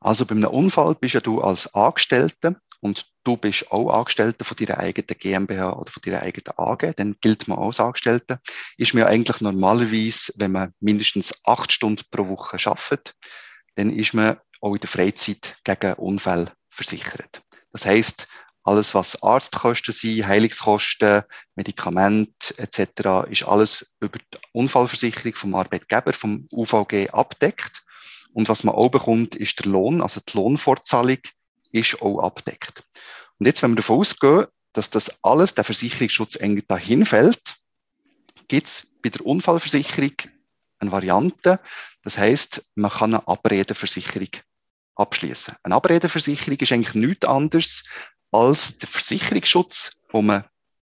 Also 0.00 0.24
bei 0.24 0.34
einem 0.34 0.50
Unfall 0.50 0.94
bist 0.94 1.14
ja 1.14 1.20
du 1.20 1.40
als 1.40 1.74
Angestellter 1.74 2.56
und 2.80 3.06
du 3.24 3.36
bist 3.36 3.70
auch 3.72 3.90
Angestellter 3.90 4.44
von 4.44 4.56
deiner 4.56 4.78
eigenen 4.78 5.18
GmbH 5.18 5.72
oder 5.72 5.90
von 5.90 6.00
deiner 6.04 6.22
eigenen 6.22 6.56
AG, 6.56 6.94
dann 6.96 7.16
gilt 7.20 7.48
man 7.48 7.58
als 7.58 7.80
Angestellter. 7.80 8.40
Ist 8.76 8.94
mir 8.94 9.06
eigentlich 9.06 9.40
normalerweise, 9.40 10.32
wenn 10.36 10.52
man 10.52 10.72
mindestens 10.80 11.34
acht 11.44 11.72
Stunden 11.72 12.04
pro 12.10 12.28
Woche 12.28 12.58
arbeitet, 12.68 13.14
dann 13.74 13.90
ist 13.90 14.14
man 14.14 14.38
auch 14.60 14.74
in 14.74 14.80
der 14.80 14.88
Freizeit 14.88 15.56
gegen 15.64 15.94
Unfälle 15.94 16.52
versichert. 16.68 17.42
Das 17.72 17.86
heißt, 17.86 18.26
alles, 18.64 18.94
was 18.94 19.22
Arztkosten 19.22 19.94
sind, 19.94 20.26
Heilungskosten, 20.26 21.22
Medikamente 21.54 22.58
etc., 22.58 23.30
ist 23.30 23.44
alles 23.44 23.94
über 24.00 24.18
die 24.18 24.38
Unfallversicherung 24.52 25.34
vom 25.34 25.54
Arbeitgeber, 25.54 26.12
vom 26.12 26.46
UVG 26.50 27.10
abdeckt. 27.10 27.82
Und 28.34 28.48
was 28.48 28.64
man 28.64 28.74
auch 28.74 28.90
bekommt, 28.90 29.34
ist 29.36 29.64
der 29.64 29.72
Lohn, 29.72 30.02
also 30.02 30.20
die 30.20 30.36
Lohnfortzahlung 30.36 31.18
ist 31.72 32.00
auch 32.02 32.20
abdeckt. 32.20 32.82
Und 33.38 33.46
jetzt, 33.46 33.62
wenn 33.62 33.72
wir 33.72 33.76
davon 33.76 34.00
ausgehen, 34.00 34.46
dass 34.72 34.90
das 34.90 35.24
alles, 35.24 35.54
der 35.54 35.64
Versicherungsschutz 35.64 36.36
eng 36.36 36.62
dahin 36.66 37.04
fällt, 37.04 37.56
gibt 38.48 38.68
es 38.68 38.86
bei 39.02 39.10
der 39.10 39.24
Unfallversicherung 39.24 40.12
eine 40.78 40.92
Variante. 40.92 41.60
Das 42.02 42.18
heißt, 42.18 42.72
man 42.74 42.90
kann 42.90 43.14
eine 43.14 43.26
Abredeversicherung 43.26 44.28
abschließen. 44.94 45.54
Eine 45.62 45.74
Abredeversicherung 45.74 46.58
ist 46.58 46.72
eigentlich 46.72 46.94
nichts 46.94 47.26
anderes 47.26 47.84
als 48.30 48.78
der 48.78 48.88
Versicherungsschutz, 48.88 50.00
wo 50.10 50.22
man 50.22 50.44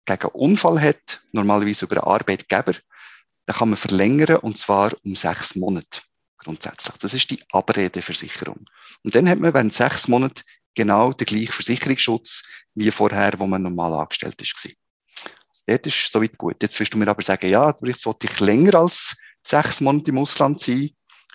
gegen 0.06 0.28
Unfall 0.30 0.82
hat, 0.82 1.22
normalerweise 1.32 1.86
über 1.86 2.04
einen 2.04 2.14
Arbeitgeber. 2.14 2.74
Den 2.74 3.56
kann 3.56 3.70
man 3.70 3.78
verlängern 3.78 4.38
und 4.38 4.58
zwar 4.58 4.92
um 5.04 5.16
sechs 5.16 5.56
Monate 5.56 6.02
grundsätzlich. 6.38 6.96
Das 6.98 7.14
ist 7.14 7.30
die 7.30 7.44
Abredeversicherung. 7.52 8.66
Und 9.04 9.16
dann 9.16 9.30
hat 9.30 9.40
man 9.40 9.54
während 9.54 9.74
sechs 9.74 10.08
Monaten 10.08 10.42
genau 10.80 11.12
den 11.12 11.26
gleichen 11.26 11.52
Versicherungsschutz 11.52 12.44
wie 12.74 12.90
vorher, 12.90 13.34
wo 13.38 13.46
man 13.46 13.62
normal 13.62 13.94
angestellt 13.94 14.42
ist. 14.42 14.56
Also 14.64 15.64
dort 15.68 15.88
ist 15.88 16.12
soweit 16.12 16.38
gut. 16.38 16.64
Jetzt 16.64 16.80
wirst 16.80 16.94
du 16.94 16.98
mir 16.98 17.10
aber 17.10 17.22
sagen, 17.22 17.50
ja, 17.50 17.76
jetzt 17.84 18.06
wollte 18.06 18.28
ich 18.28 18.40
länger 18.40 18.76
als 18.76 19.18
sechs 19.46 19.82
Monate 19.82 20.12
im 20.12 20.20
Ausland 20.20 20.62
sein. 20.62 20.92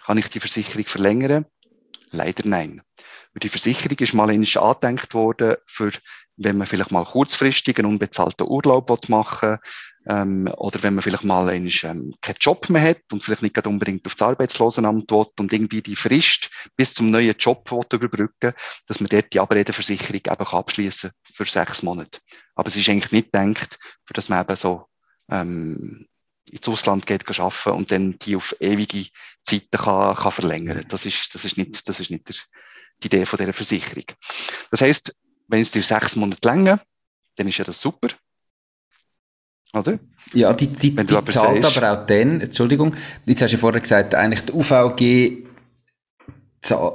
Kann 0.06 0.16
ich 0.16 0.28
die 0.28 0.40
Versicherung 0.40 0.84
verlängern? 0.84 1.44
Leider 2.10 2.48
nein. 2.48 2.80
Die 3.42 3.48
Versicherung 3.48 3.98
ist 3.98 4.14
mal 4.14 4.30
angedenkt 4.30 5.14
worden, 5.14 5.56
für, 5.66 5.90
wenn 6.36 6.56
man 6.56 6.66
vielleicht 6.66 6.92
mal 6.92 7.04
kurzfristig 7.04 7.78
einen 7.78 7.88
unbezahlten 7.88 8.46
Urlaub 8.46 9.08
machen 9.08 9.50
will, 9.50 9.58
ähm, 10.06 10.48
oder 10.56 10.82
wenn 10.82 10.94
man 10.94 11.02
vielleicht 11.02 11.24
mal 11.24 11.48
einen, 11.48 11.72
ähm, 11.82 12.14
keinen 12.20 12.36
Job 12.40 12.68
mehr 12.68 12.82
hat 12.82 13.00
und 13.12 13.22
vielleicht 13.22 13.42
nicht 13.42 13.66
unbedingt 13.66 14.06
auf 14.06 14.14
das 14.14 14.28
Arbeitslosenamt 14.28 15.10
will 15.10 15.26
und 15.38 15.52
irgendwie 15.52 15.82
die 15.82 15.96
Frist 15.96 16.50
bis 16.76 16.92
zum 16.94 17.10
neuen 17.10 17.34
Job 17.38 17.70
will 17.70 17.84
überbrücken 17.90 18.52
dass 18.86 19.00
man 19.00 19.08
dort 19.08 19.32
die 19.32 19.40
Abredeversicherung 19.40 20.20
eben 20.26 20.46
abschließen 20.46 21.10
für 21.22 21.44
sechs 21.46 21.82
Monate. 21.82 22.20
Aber 22.54 22.68
es 22.68 22.76
ist 22.76 22.88
eigentlich 22.88 23.12
nicht 23.12 23.32
gedacht, 23.32 23.78
für 24.04 24.12
dass 24.12 24.28
man 24.28 24.42
eben 24.42 24.56
so 24.56 24.86
ähm, 25.30 26.06
ins 26.50 26.68
Ausland 26.68 27.06
geht 27.06 27.26
arbeiten 27.40 27.70
und 27.70 27.90
dann 27.90 28.18
die 28.18 28.36
auf 28.36 28.54
ewige 28.60 29.08
Zeiten 29.42 29.78
kann, 29.78 30.14
kann 30.16 30.32
verlängern. 30.32 30.84
Das 30.88 31.06
ist, 31.06 31.34
das 31.34 31.44
ist 31.44 31.56
nicht, 31.56 31.88
das 31.88 32.00
ist 32.00 32.10
nicht 32.10 32.28
der, 32.28 32.36
die 33.02 33.06
Idee 33.06 33.26
von 33.26 33.38
dieser 33.38 33.52
Versicherung. 33.52 34.04
Das 34.70 34.80
heißt, 34.80 35.16
wenn 35.48 35.60
es 35.60 35.70
dir 35.70 35.82
sechs 35.82 36.16
Monate 36.16 36.46
länger, 36.46 36.80
dann 37.36 37.48
ist 37.48 37.58
ja 37.58 37.64
das 37.64 37.80
super. 37.80 38.08
Oder? 39.74 39.98
Ja, 40.32 40.52
die, 40.52 40.68
die, 40.68 40.94
die 40.94 41.14
aber 41.14 41.26
zahlt 41.26 41.62
sagst, 41.62 41.78
aber 41.78 42.02
auch 42.02 42.06
dann, 42.06 42.40
Entschuldigung, 42.40 42.94
jetzt 43.26 43.42
hast 43.42 43.50
du 43.50 43.56
ja 43.56 43.60
vorher 43.60 43.80
gesagt, 43.80 44.14
eigentlich 44.14 44.42
die 44.42 44.52
UVG 44.52 45.44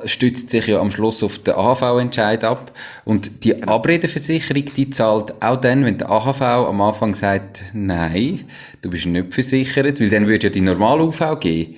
stützt 0.05 0.49
sich 0.49 0.67
ja 0.67 0.79
am 0.79 0.91
Schluss 0.91 1.21
auf 1.21 1.39
den 1.39 1.53
AHV-Entscheid 1.53 2.43
ab. 2.43 2.71
Und 3.05 3.43
die 3.43 3.51
genau. 3.51 3.75
Abredeversicherung, 3.75 4.65
die 4.75 4.89
zahlt 4.89 5.41
auch 5.43 5.61
dann, 5.61 5.85
wenn 5.85 5.97
der 5.97 6.09
AHV 6.09 6.41
am 6.41 6.81
Anfang 6.81 7.13
sagt, 7.13 7.63
nein, 7.73 8.45
du 8.81 8.89
bist 8.89 9.05
nicht 9.05 9.33
versichert, 9.33 9.99
weil 9.99 10.09
dann 10.09 10.27
würde 10.27 10.47
ja 10.47 10.49
die 10.49 10.61
normale 10.61 11.03
UVG, 11.03 11.75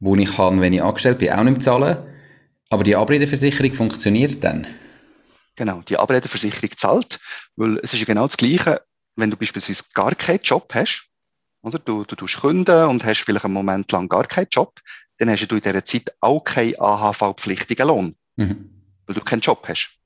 wo 0.00 0.16
ich 0.16 0.36
kann, 0.36 0.60
wenn 0.60 0.72
ich 0.72 0.82
angestellt 0.82 1.18
bin, 1.18 1.32
auch 1.32 1.44
nicht 1.44 1.62
zahlen. 1.62 1.98
Aber 2.74 2.82
die 2.82 2.96
Abredeversicherung 2.96 3.72
funktioniert 3.72 4.42
dann. 4.42 4.66
Genau, 5.54 5.82
die 5.82 5.96
Abredeversicherung 5.96 6.76
zahlt, 6.76 7.20
weil 7.54 7.78
es 7.84 7.94
ist 7.94 8.00
ja 8.00 8.04
genau 8.04 8.26
das 8.26 8.36
Gleiche, 8.36 8.82
wenn 9.14 9.30
du 9.30 9.36
beispielsweise 9.36 9.84
gar 9.94 10.12
keinen 10.16 10.40
Job 10.42 10.74
hast, 10.74 11.08
oder? 11.62 11.78
Du, 11.78 12.02
du 12.02 12.16
tust 12.16 12.40
Kunden 12.40 12.86
und 12.86 13.04
hast 13.04 13.20
vielleicht 13.20 13.44
einen 13.44 13.54
Moment 13.54 13.92
lang 13.92 14.08
gar 14.08 14.24
keinen 14.26 14.48
Job, 14.50 14.80
dann 15.18 15.30
hast 15.30 15.46
du 15.46 15.54
in 15.54 15.62
dieser 15.62 15.84
Zeit 15.84 16.16
auch 16.18 16.40
keinen 16.40 16.74
AHV-pflichtigen 16.76 17.86
Lohn, 17.86 18.16
mhm. 18.34 18.68
weil 19.06 19.14
du 19.14 19.20
keinen 19.20 19.40
Job 19.40 19.64
hast. 19.68 20.00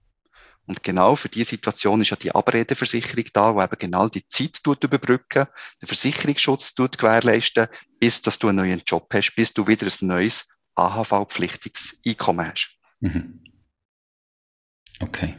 Und 0.67 0.83
genau 0.83 1.17
für 1.17 1.31
diese 1.31 1.49
Situation 1.49 2.03
ist 2.03 2.11
ja 2.11 2.19
die 2.19 2.35
Abredeversicherung 2.35 3.25
da, 3.33 3.55
wo 3.55 3.63
eben 3.63 3.79
genau 3.79 4.11
die 4.11 4.27
Zeit 4.29 4.63
tut 4.63 4.85
überbrücken, 4.85 5.47
den 5.81 5.87
Versicherungsschutz 5.87 6.75
tut 6.75 6.99
gewährleisten, 6.99 7.69
bis 7.99 8.21
dass 8.21 8.39
du 8.39 8.49
einen 8.49 8.59
neuen 8.59 8.83
Job 8.85 9.09
hast, 9.15 9.35
bis 9.37 9.55
du 9.55 9.67
wieder 9.67 9.87
ein 9.87 10.07
neues 10.07 10.51
AHV-pflichtiges 10.79 11.99
Einkommen 12.07 12.47
hast. 12.47 12.79
Mhm. 13.01 13.41
Okay. 15.01 15.35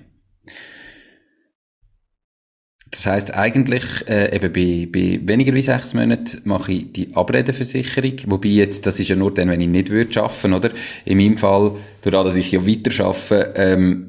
Das 2.91 3.05
heißt 3.05 3.35
eigentlich 3.35 3.83
äh, 4.07 4.35
eben 4.35 4.51
bei, 4.51 4.89
bei 4.91 5.19
weniger 5.27 5.53
wie 5.53 5.61
sechs 5.61 5.93
Monaten 5.93 6.41
mache 6.45 6.71
ich 6.71 6.91
die 6.91 7.15
Abredeversicherung, 7.15 8.13
wobei 8.25 8.49
jetzt, 8.49 8.85
das 8.85 8.99
ist 8.99 9.09
ja 9.09 9.15
nur 9.15 9.33
dann, 9.33 9.49
wenn 9.49 9.61
ich 9.61 9.67
nicht 9.67 9.89
würde 9.89 10.21
arbeiten, 10.21 10.53
oder? 10.53 10.71
In 11.05 11.17
meinem 11.17 11.37
Fall, 11.37 11.75
dadurch, 12.01 12.25
dass 12.25 12.35
ich 12.35 12.51
ja 12.51 12.65
weiter 12.65 13.05
arbeite, 13.05 13.53
ähm, 13.55 14.08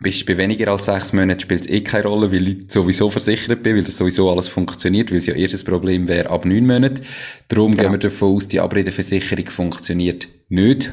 bist 0.00 0.24
bei 0.24 0.36
weniger 0.38 0.68
als 0.72 0.86
sechs 0.86 1.12
Monaten 1.12 1.40
spielt 1.40 1.62
es 1.62 1.68
eh 1.68 1.82
keine 1.82 2.06
Rolle, 2.06 2.32
weil 2.32 2.48
ich 2.48 2.72
sowieso 2.72 3.10
versichert 3.10 3.62
bin, 3.62 3.76
weil 3.76 3.84
das 3.84 3.98
sowieso 3.98 4.30
alles 4.30 4.48
funktioniert, 4.48 5.10
weil 5.10 5.18
es 5.18 5.26
ja 5.26 5.34
erstes 5.34 5.62
Problem 5.62 6.08
wäre 6.08 6.30
ab 6.30 6.46
neun 6.46 6.66
Monaten. 6.66 7.02
Darum 7.48 7.74
ja. 7.74 7.82
gehen 7.82 7.92
wir 7.92 7.98
davon 7.98 8.36
aus, 8.36 8.48
die 8.48 8.60
Abredeversicherung 8.60 9.46
funktioniert 9.50 10.26
nicht. 10.48 10.92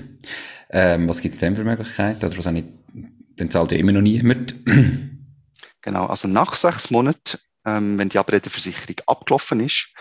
Ähm, 0.70 1.08
was 1.08 1.22
gibt 1.22 1.36
es 1.36 1.40
denn 1.40 1.56
für 1.56 1.64
Möglichkeiten? 1.64 2.26
Oder 2.26 2.38
was 2.38 2.48
auch 2.48 2.52
nicht, 2.52 2.68
dann 3.38 3.50
zahlt 3.50 3.72
ja 3.72 3.78
immer 3.78 3.94
noch 3.94 4.02
niemand. 4.02 4.56
Genau, 5.84 6.08
also 6.08 6.28
nach 6.28 6.54
sechs 6.54 6.90
Monaten, 6.92 7.38
ähm, 7.66 7.98
wenn 7.98 8.10
die 8.10 8.18
Abredeversicherung 8.18 8.96
abgelaufen 9.06 9.62
ist, 9.62 9.94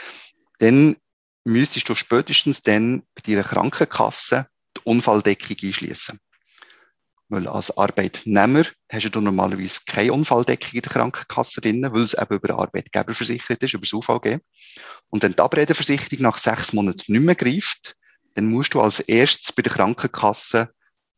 dann 0.58 0.96
müsstest 1.44 1.88
du 1.88 1.94
spätestens 1.94 2.64
dann 2.64 3.04
bei 3.14 3.22
deiner 3.24 3.44
Krankenkasse 3.44 4.48
die 4.76 4.80
Unfalldeckung 4.82 5.56
einschließen. 5.62 6.18
Weil 7.28 7.48
als 7.48 7.76
Arbeitnehmer 7.76 8.64
hast 8.88 9.14
du 9.14 9.20
normalerweise 9.20 9.80
keine 9.84 10.12
Unfalldeckung 10.12 10.74
in 10.74 10.82
der 10.82 10.92
Krankenkasse 10.92 11.60
drin, 11.60 11.82
weil 11.82 12.02
es 12.02 12.14
eben 12.14 12.36
über 12.36 12.48
den 12.48 12.56
Arbeitgeber 12.56 13.14
versichert 13.14 13.62
ist, 13.62 13.74
über 13.74 13.82
das 13.82 13.92
UVG. 13.92 14.38
Und 15.10 15.22
wenn 15.22 15.32
die 15.32 15.40
Abredeversicherung 15.40 16.22
nach 16.22 16.38
sechs 16.38 16.72
Monaten 16.72 17.12
nicht 17.12 17.24
mehr 17.24 17.34
greift, 17.34 17.96
dann 18.34 18.46
musst 18.46 18.74
du 18.74 18.80
als 18.80 19.00
erstes 19.00 19.52
bei 19.52 19.62
der 19.62 19.72
Krankenkasse 19.72 20.70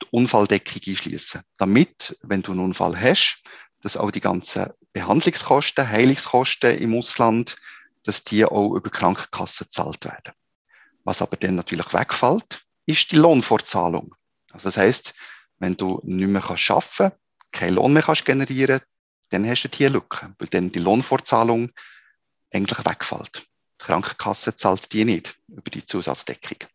die 0.02 0.06
Unfalldeckung 0.12 0.80
einschließen. 0.86 1.42
Damit, 1.58 2.16
wenn 2.22 2.42
du 2.42 2.52
einen 2.52 2.60
Unfall 2.60 2.98
hast, 2.98 3.42
dass 3.82 3.96
auch 3.96 4.10
die 4.10 4.20
ganzen 4.20 4.66
Behandlungskosten, 4.92 5.88
Heilungskosten 5.88 6.78
im 6.78 6.96
Ausland, 6.96 7.56
dass 8.04 8.24
die 8.24 8.44
auch 8.44 8.74
über 8.74 8.90
Krankenkassen 8.90 9.66
gezahlt 9.66 10.04
werden. 10.04 10.32
Was 11.04 11.22
aber 11.22 11.36
dann 11.36 11.56
natürlich 11.56 11.92
wegfällt, 11.92 12.64
ist 12.86 13.12
die 13.12 13.16
Lohnfortzahlung. 13.16 14.14
Also 14.52 14.68
das 14.68 14.76
heißt, 14.76 15.14
wenn 15.58 15.76
du 15.76 16.00
nicht 16.04 16.28
mehr 16.28 16.42
kannst 16.42 16.70
arbeiten, 16.70 17.16
keinen 17.52 17.74
Lohn 17.74 17.92
mehr 17.92 18.02
kannst 18.02 18.24
generieren, 18.24 18.80
dann 19.30 19.48
hast 19.48 19.64
du 19.64 19.68
diese 19.68 19.90
Lücke, 19.90 20.34
weil 20.38 20.48
dann 20.48 20.72
die 20.72 20.78
Lohnfortzahlung 20.78 21.70
eigentlich 22.52 22.84
wegfällt. 22.84 23.46
Die 23.80 23.84
Krankenkasse 23.84 24.56
zahlt 24.56 24.92
die 24.92 25.04
nicht 25.04 25.38
über 25.48 25.70
die 25.70 25.84
Zusatzdeckung. 25.84 26.68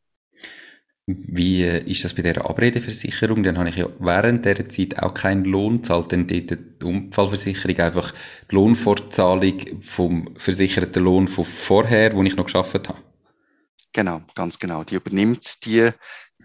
Wie 1.06 1.64
ist 1.64 2.06
das 2.06 2.14
bei 2.14 2.22
der 2.22 2.46
Abredeversicherung? 2.46 3.44
Dann 3.44 3.58
habe 3.58 3.70
ich 3.70 3.76
ja 3.76 3.90
während 4.00 4.46
der 4.46 4.70
Zeit 4.70 5.00
auch 5.00 5.14
keinen 5.14 5.44
Lohn, 5.44 5.84
zahlt 5.84 6.14
dann 6.14 6.28
dort 6.28 6.52
die 6.52 6.86
Unfallversicherung 6.86 7.78
einfach 7.80 8.14
die 8.50 8.56
Lohnfortzahlung 8.56 9.82
vom 9.82 10.34
versicherten 10.38 11.04
Lohn 11.04 11.28
von 11.28 11.44
vorher, 11.44 12.14
wo 12.14 12.24
ich 12.24 12.38
noch 12.38 12.46
geschafft 12.46 12.88
habe. 12.88 13.00
Genau, 13.92 14.22
ganz 14.34 14.58
genau. 14.58 14.86
Die 14.86 14.96
übernimmt 14.96 15.66
die, 15.66 15.90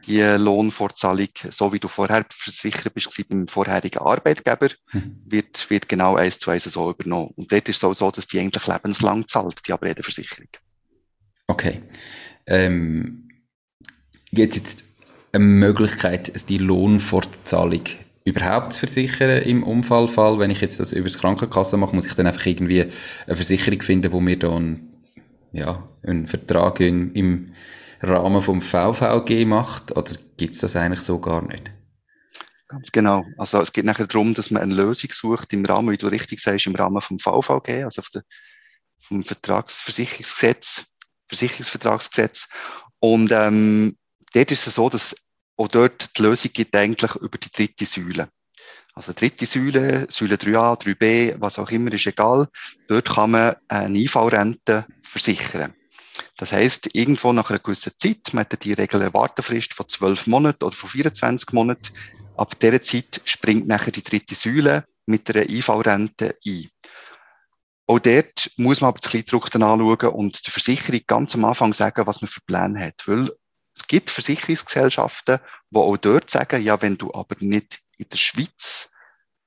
die 0.06 0.20
Lohnfortzahlung, 0.20 1.28
so 1.50 1.72
wie 1.72 1.78
du 1.78 1.88
vorher 1.88 2.24
versichert 2.30 2.94
bist 2.94 3.28
beim 3.28 3.46
vorherigen 3.48 3.98
Arbeitgeber, 3.98 4.68
hm. 4.90 5.22
wird, 5.26 5.68
wird 5.70 5.88
genau 5.88 6.16
eins 6.16 6.38
zu 6.38 6.50
eins 6.50 6.64
so 6.64 6.90
übernommen. 6.90 7.32
Und 7.36 7.52
dort 7.52 7.68
ist 7.68 7.78
es 7.78 7.84
auch 7.84 7.94
so, 7.94 8.10
dass 8.10 8.26
die 8.26 8.40
eigentlich 8.40 8.66
lebenslang 8.66 9.26
zahlt, 9.28 9.66
die 9.66 9.72
Abredeversicherung. 9.72 10.48
Okay. 11.46 11.82
Ähm 12.46 13.28
Gibt 14.30 14.52
es 14.52 14.58
jetzt 14.58 14.84
eine 15.32 15.44
Möglichkeit, 15.44 16.48
die 16.48 16.58
Lohnfortzahlung 16.58 17.82
überhaupt 18.24 18.74
zu 18.74 18.80
versichern 18.80 19.42
im 19.42 19.62
Unfallfall? 19.62 20.38
Wenn 20.38 20.50
ich 20.50 20.60
jetzt 20.60 20.80
das 20.80 20.92
über 20.92 21.08
die 21.08 21.16
Krankenkasse 21.16 21.76
mache, 21.76 21.94
muss 21.94 22.06
ich 22.06 22.14
dann 22.14 22.26
einfach 22.26 22.44
irgendwie 22.44 22.82
eine 22.82 23.36
Versicherung 23.36 23.80
finden, 23.80 24.12
wo 24.12 24.20
mir 24.20 24.38
dann 24.38 24.88
ja, 25.52 25.88
einen 26.02 26.26
Vertrag 26.26 26.80
in, 26.80 27.12
im 27.12 27.52
Rahmen 28.00 28.42
vom 28.42 28.60
VVG 28.60 29.44
macht? 29.44 29.96
Oder 29.96 30.14
gibt 30.36 30.54
es 30.54 30.60
das 30.60 30.76
eigentlich 30.76 31.00
so 31.00 31.18
gar 31.18 31.42
nicht? 31.42 31.70
Ganz 32.68 32.92
genau. 32.92 33.24
Also 33.38 33.60
es 33.60 33.72
geht 33.72 33.86
nachher 33.86 34.06
darum, 34.06 34.34
dass 34.34 34.50
man 34.50 34.62
eine 34.62 34.74
Lösung 34.74 35.10
sucht 35.12 35.52
im 35.54 35.64
Rahmen, 35.64 35.90
wie 35.90 35.96
du 35.96 36.06
richtig 36.06 36.40
sagst, 36.40 36.66
im 36.66 36.74
Rahmen 36.74 37.00
vom 37.00 37.18
VVG, 37.18 37.84
also 37.84 38.02
vom 39.00 39.24
Vertragsversicherungsgesetz, 39.24 40.84
Versicherungsvertragsgesetz. 41.28 42.48
Und 43.00 43.32
ähm, 43.32 43.96
dort 44.34 44.52
ist 44.52 44.66
es 44.66 44.74
so, 44.74 44.90
dass 44.90 45.16
auch 45.56 45.68
dort 45.68 46.16
die 46.18 46.22
Lösung 46.22 46.52
gibt 46.52 46.76
eigentlich 46.76 47.14
über 47.16 47.38
die 47.38 47.50
dritte 47.50 47.86
Säule. 47.86 48.28
Also 48.94 49.12
dritte 49.12 49.46
Säule, 49.46 50.06
Säule 50.10 50.34
3a, 50.34 50.78
3b, 50.78 51.36
was 51.38 51.58
auch 51.58 51.70
immer, 51.70 51.92
ist 51.92 52.06
egal. 52.06 52.48
Dort 52.88 53.08
kann 53.08 53.30
man 53.30 53.56
eine 53.68 53.98
IV-Rente 53.98 54.86
versichern. 55.02 55.72
Das 56.38 56.52
heißt, 56.52 56.90
irgendwo 56.94 57.32
nach 57.32 57.50
einer 57.50 57.58
gewissen 57.58 57.92
Zeit, 57.98 58.32
man 58.32 58.44
hat 58.44 58.64
die 58.64 58.72
Regel 58.72 59.02
eine 59.02 59.12
Wartefrist 59.12 59.74
von 59.74 59.88
12 59.88 60.28
Monaten 60.28 60.64
oder 60.64 60.74
von 60.74 60.88
24 60.88 61.52
Monaten, 61.52 61.92
ab 62.36 62.58
dieser 62.60 62.80
Zeit 62.80 63.20
springt 63.24 63.66
nachher 63.66 63.90
die 63.90 64.04
dritte 64.04 64.36
Säule 64.36 64.84
mit 65.06 65.28
einer 65.28 65.50
IV-Rente 65.50 66.38
ein. 66.46 66.70
Auch 67.88 67.98
dort 67.98 68.52
muss 68.56 68.80
man 68.80 68.88
aber 68.88 69.00
das 69.00 69.10
Kleidruck 69.10 69.50
dann 69.50 69.64
anschauen 69.64 70.14
und 70.14 70.46
die 70.46 70.50
Versicherung 70.50 71.00
ganz 71.08 71.34
am 71.34 71.44
Anfang 71.44 71.72
sagen, 71.72 72.06
was 72.06 72.20
man 72.20 72.28
für 72.28 72.42
Pläne 72.42 72.86
hat. 72.86 73.02
Weil 73.06 73.32
es 73.74 73.88
gibt 73.88 74.10
Versicherungsgesellschaften, 74.10 75.40
die 75.70 75.76
auch 75.76 75.96
dort 75.96 76.30
sagen, 76.30 76.62
ja, 76.62 76.80
wenn 76.80 76.98
du 76.98 77.12
aber 77.14 77.34
nicht 77.40 77.80
in 77.96 78.08
der 78.10 78.18
Schweiz 78.18 78.92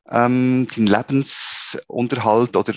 ähm, 0.10 0.68
deinen 0.76 0.88
Lebensunterhalt 0.88 2.56
oder 2.58 2.74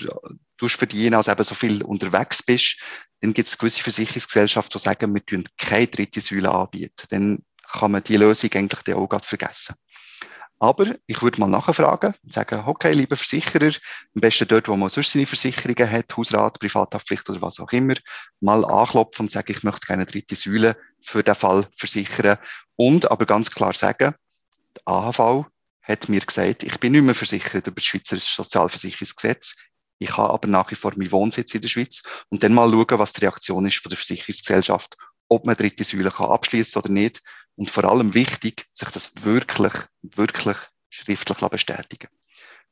du 0.57 0.67
verdienen, 0.67 1.15
als 1.15 1.27
eben 1.27 1.43
so 1.43 1.55
viel 1.55 1.83
unterwegs 1.83 2.43
bist, 2.43 2.79
dann 3.21 3.33
gibt 3.33 3.47
es 3.47 3.57
gewisse 3.57 3.83
Versicherungsgesellschaften, 3.83 4.79
die 4.79 4.83
sagen, 4.83 5.13
wir 5.13 5.25
tun 5.25 5.45
keine 5.57 5.87
dritte 5.87 6.21
Säule 6.21 6.51
anbieten. 6.51 7.07
Dann 7.09 7.43
kann 7.71 7.91
man 7.91 8.03
die 8.03 8.17
Lösung 8.17 8.51
eigentlich 8.53 8.95
auch 8.95 9.07
gerade 9.07 9.25
vergessen. 9.25 9.75
Aber 10.59 10.95
ich 11.05 11.21
würde 11.21 11.39
mal 11.39 11.49
nachfragen 11.49 12.13
und 12.23 12.33
sagen, 12.33 12.63
okay, 12.65 12.93
lieber 12.93 13.17
Versicherer, 13.17 13.73
am 14.15 14.21
besten 14.21 14.47
dort, 14.47 14.69
wo 14.69 14.75
man 14.75 14.89
sonst 14.89 15.11
seine 15.11 15.25
Versicherungen 15.25 15.91
hat, 15.91 16.15
Hausrat, 16.15 16.59
Privathaftpflicht 16.59 17.29
oder 17.29 17.41
was 17.41 17.59
auch 17.59 17.71
immer, 17.71 17.95
mal 18.39 18.63
anklopfen 18.63 19.25
und 19.25 19.31
sagen, 19.31 19.51
ich 19.51 19.63
möchte 19.63 19.85
keine 19.85 20.05
dritte 20.05 20.35
Säule 20.35 20.77
für 21.01 21.23
den 21.23 21.35
Fall 21.35 21.67
versichern. 21.75 22.37
Und 22.77 23.11
aber 23.11 23.25
ganz 23.25 23.51
klar 23.51 23.73
sagen, 23.73 24.15
Die 24.77 24.81
AHV 24.85 25.45
hat 25.81 26.09
mir 26.09 26.21
gesagt, 26.21 26.63
ich 26.63 26.79
bin 26.79 26.93
nicht 26.93 27.03
mehr 27.03 27.15
versichert 27.15 27.67
über 27.67 27.75
das 27.75 27.85
Schweizerische 27.85 28.35
Sozialversicherungsgesetz. 28.35 29.55
Ich 29.99 30.17
habe 30.17 30.33
aber 30.33 30.47
nach 30.47 30.71
wie 30.71 30.75
vor 30.75 30.93
meinen 30.95 31.11
Wohnsitz 31.11 31.53
in 31.55 31.61
der 31.61 31.69
Schweiz 31.69 32.03
und 32.29 32.43
dann 32.43 32.53
mal 32.53 32.69
schauen, 32.69 32.99
was 32.99 33.13
die 33.13 33.21
Reaktion 33.21 33.65
ist 33.65 33.77
von 33.77 33.89
der 33.89 33.97
Versicherungsgesellschaft, 33.97 34.97
ob 35.29 35.45
man 35.45 35.55
dritte 35.55 35.83
Säule 35.83 36.11
kann 36.11 36.29
abschließen 36.29 36.81
oder 36.81 36.91
nicht. 36.91 37.21
Und 37.55 37.71
vor 37.71 37.85
allem 37.85 38.13
wichtig, 38.13 38.65
sich 38.71 38.89
das 38.89 39.23
wirklich, 39.23 39.73
wirklich 40.01 40.57
schriftlich 40.89 41.37
bestätigen. 41.37 42.09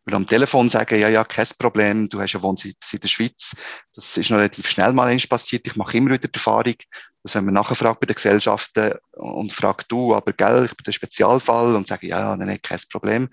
Weil 0.06 0.16
am 0.16 0.28
Telefon 0.28 0.70
sagen, 0.70 1.00
ja, 1.00 1.08
ja, 1.08 1.24
kein 1.24 1.48
Problem, 1.58 2.10
du 2.10 2.20
hast 2.20 2.34
ja 2.34 2.42
Wohnsitz 2.42 2.94
in 2.94 3.00
der 3.00 3.08
Schweiz. 3.08 3.56
Das 3.96 4.18
ist 4.18 4.30
noch 4.30 4.38
relativ 4.38 4.68
schnell 4.68 4.92
mal 4.92 5.08
eins 5.08 5.26
passiert. 5.26 5.66
Ich 5.66 5.78
mache 5.78 5.96
immer 5.96 6.12
wieder 6.12 6.28
die 6.28 6.34
Erfahrung, 6.34 6.76
dass 7.24 7.36
wenn 7.36 7.46
man 7.46 7.54
nachher 7.54 7.76
fragt 7.76 8.02
bei 8.02 8.08
den 8.08 8.16
Gesellschaften 8.16 8.96
und 9.14 9.54
fragt 9.54 9.90
du, 9.90 10.14
aber 10.14 10.34
gell, 10.34 10.66
ich 10.66 10.76
bin 10.76 10.84
der 10.84 10.92
Spezialfall 10.92 11.76
und 11.76 11.88
sage, 11.88 12.08
ja, 12.08 12.20
ja, 12.20 12.36
nein, 12.36 12.60
kein 12.62 12.80
Problem. 12.92 13.30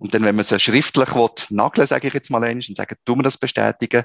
Und 0.00 0.14
dann, 0.14 0.24
wenn 0.24 0.34
man 0.34 0.46
es 0.48 0.62
schriftlich 0.62 1.14
will, 1.14 1.28
nageln, 1.50 1.86
sage 1.86 2.08
ich 2.08 2.14
jetzt 2.14 2.30
mal 2.30 2.42
eins, 2.42 2.68
und 2.68 2.76
sagen, 2.76 2.96
tu 3.04 3.14
mir 3.14 3.22
das 3.22 3.36
bestätigen, 3.36 4.04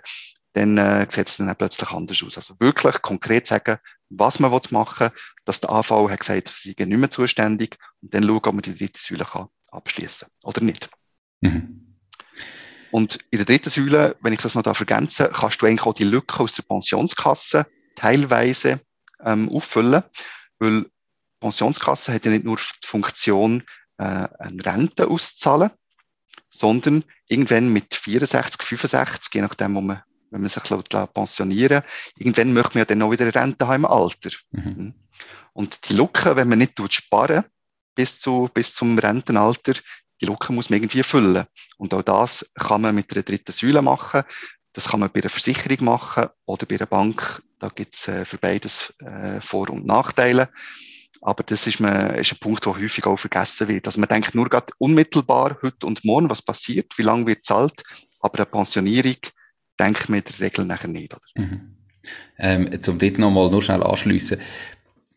dann 0.52 0.78
äh, 0.78 1.08
sieht 1.10 1.28
es 1.28 1.38
dann 1.38 1.56
plötzlich 1.56 1.90
anders 1.90 2.22
aus. 2.22 2.36
Also 2.36 2.56
wirklich 2.60 3.02
konkret 3.02 3.48
sagen, 3.48 3.78
was 4.10 4.40
man 4.40 4.52
machen 4.72 5.08
will, 5.08 5.12
dass 5.46 5.62
der 5.62 5.70
AV 5.70 6.10
hat 6.10 6.20
gesagt, 6.20 6.52
sie 6.54 6.76
sind 6.78 6.90
nicht 6.90 6.98
mehr 6.98 7.10
zuständig 7.10 7.78
und 8.02 8.14
dann 8.14 8.24
schauen, 8.24 8.38
ob 8.38 8.54
man 8.54 8.62
die 8.62 8.78
dritte 8.78 9.00
Säule 9.00 9.24
kann 9.24 9.48
abschließen 9.72 10.28
oder 10.44 10.62
nicht. 10.62 10.90
Mhm. 11.42 11.98
Und 12.92 13.20
in 13.32 13.38
der 13.38 13.46
dritten 13.46 13.70
Säule, 13.70 14.18
wenn 14.22 14.34
ich 14.34 14.42
das 14.42 14.56
noch 14.56 14.64
da 14.64 14.72
ergänze, 14.72 15.30
kannst 15.34 15.62
du 15.62 15.66
eigentlich 15.66 15.86
auch 15.86 15.94
die 15.94 16.04
Lücke 16.04 16.42
aus 16.42 16.54
der 16.54 16.64
Pensionskasse 16.64 17.66
teilweise 17.96 18.82
ähm, 19.24 19.50
auffüllen, 19.50 20.04
weil 20.60 20.84
die 20.84 20.90
Pensionskasse 21.40 22.14
hat 22.14 22.26
ja 22.26 22.32
nicht 22.32 22.46
nur 22.46 22.58
die 22.58 22.88
Funktion, 22.88 23.64
äh, 23.98 24.04
eine 24.04 24.66
Rente 24.66 25.08
auszuzahlen, 25.08 25.72
sondern 26.56 27.04
irgendwann 27.28 27.72
mit 27.72 27.94
64, 27.94 28.62
65, 28.64 29.34
je 29.34 29.42
nachdem, 29.42 29.76
wo 29.76 29.82
man, 29.82 30.02
wenn 30.32 30.42
man 30.42 30.50
sich 30.50 30.64
pensionieren 31.14 31.84
irgendwann 32.18 32.54
möchte 32.54 32.74
man 32.74 32.80
ja 32.80 32.86
dann 32.86 33.02
auch 33.02 33.12
wieder 33.12 33.24
eine 33.26 33.36
Rente 33.36 33.68
haben 33.68 33.84
im 33.84 33.86
Alter. 33.86 34.30
Mhm. 34.52 34.64
Hm. 34.64 34.94
Und 35.54 35.90
die 35.90 35.94
Lücke, 35.94 36.36
wenn 36.36 36.50
man 36.50 36.60
nicht 36.60 36.78
sparen 36.94 37.46
bis, 37.96 38.20
zu, 38.20 38.50
bis 38.54 38.74
zum 38.74 38.98
Rentenalter, 39.00 39.74
die 40.22 40.26
Lücke 40.26 40.54
muss 40.54 40.70
man 40.70 40.78
irgendwie 40.78 41.04
füllen. 41.04 41.46
Und 41.78 41.94
auch 41.94 42.02
das 42.02 42.52
kann 42.56 42.82
man 42.82 42.96
mit 42.96 43.14
einer 43.14 43.24
dritten 43.24 43.52
Säule 43.52 43.82
machen. 43.82 44.24
Das 44.74 44.90
kann 44.90 45.00
man 45.00 45.10
bei 45.12 45.22
einer 45.22 45.30
Versicherung 45.30 45.86
machen 45.86 46.28
oder 46.46 46.66
bei 46.66 46.76
einer 46.76 46.86
Bank. 46.86 47.42
Da 47.60 47.70
gibt 47.70 47.96
es 47.96 48.08
äh, 48.08 48.26
für 48.26 48.38
beides 48.38 48.94
äh, 49.00 49.40
Vor- 49.40 49.70
und 49.70 49.86
Nachteile. 49.86 50.50
Aber 51.22 51.44
das 51.44 51.68
ist, 51.68 51.80
man, 51.80 52.16
ist 52.16 52.34
ein 52.34 52.40
Punkt, 52.40 52.66
der 52.66 52.76
häufig 52.76 53.06
auch 53.06 53.18
vergessen 53.18 53.68
wird. 53.68 53.88
Also 53.88 54.00
man 54.00 54.10
denkt 54.10 54.36
nur 54.36 54.50
gerade 54.50 54.74
unmittelbar 54.78 55.58
heute 55.62 55.86
und 55.86 56.04
morgen, 56.06 56.30
was 56.30 56.42
passiert, 56.42 56.98
wie 56.98 57.04
lange 57.04 57.28
wird 57.28 57.46
zahlt. 57.46 57.84
Aber 58.20 58.38
eine 58.38 58.46
Pensionierung 58.46 59.18
denkt 59.80 60.10
man 60.10 60.20
in 60.20 60.26
der 60.26 60.40
Regel 60.40 60.66
nachher 60.66 60.88
nicht. 60.88 61.14
Oder? 61.14 61.22
Mhm. 61.36 61.76
Ähm, 62.38 62.82
zum 62.82 63.00
dort 63.00 63.18
nochmal 63.18 63.50
nur 63.50 63.62
schnell 63.62 63.82
anschliessen 63.84 64.40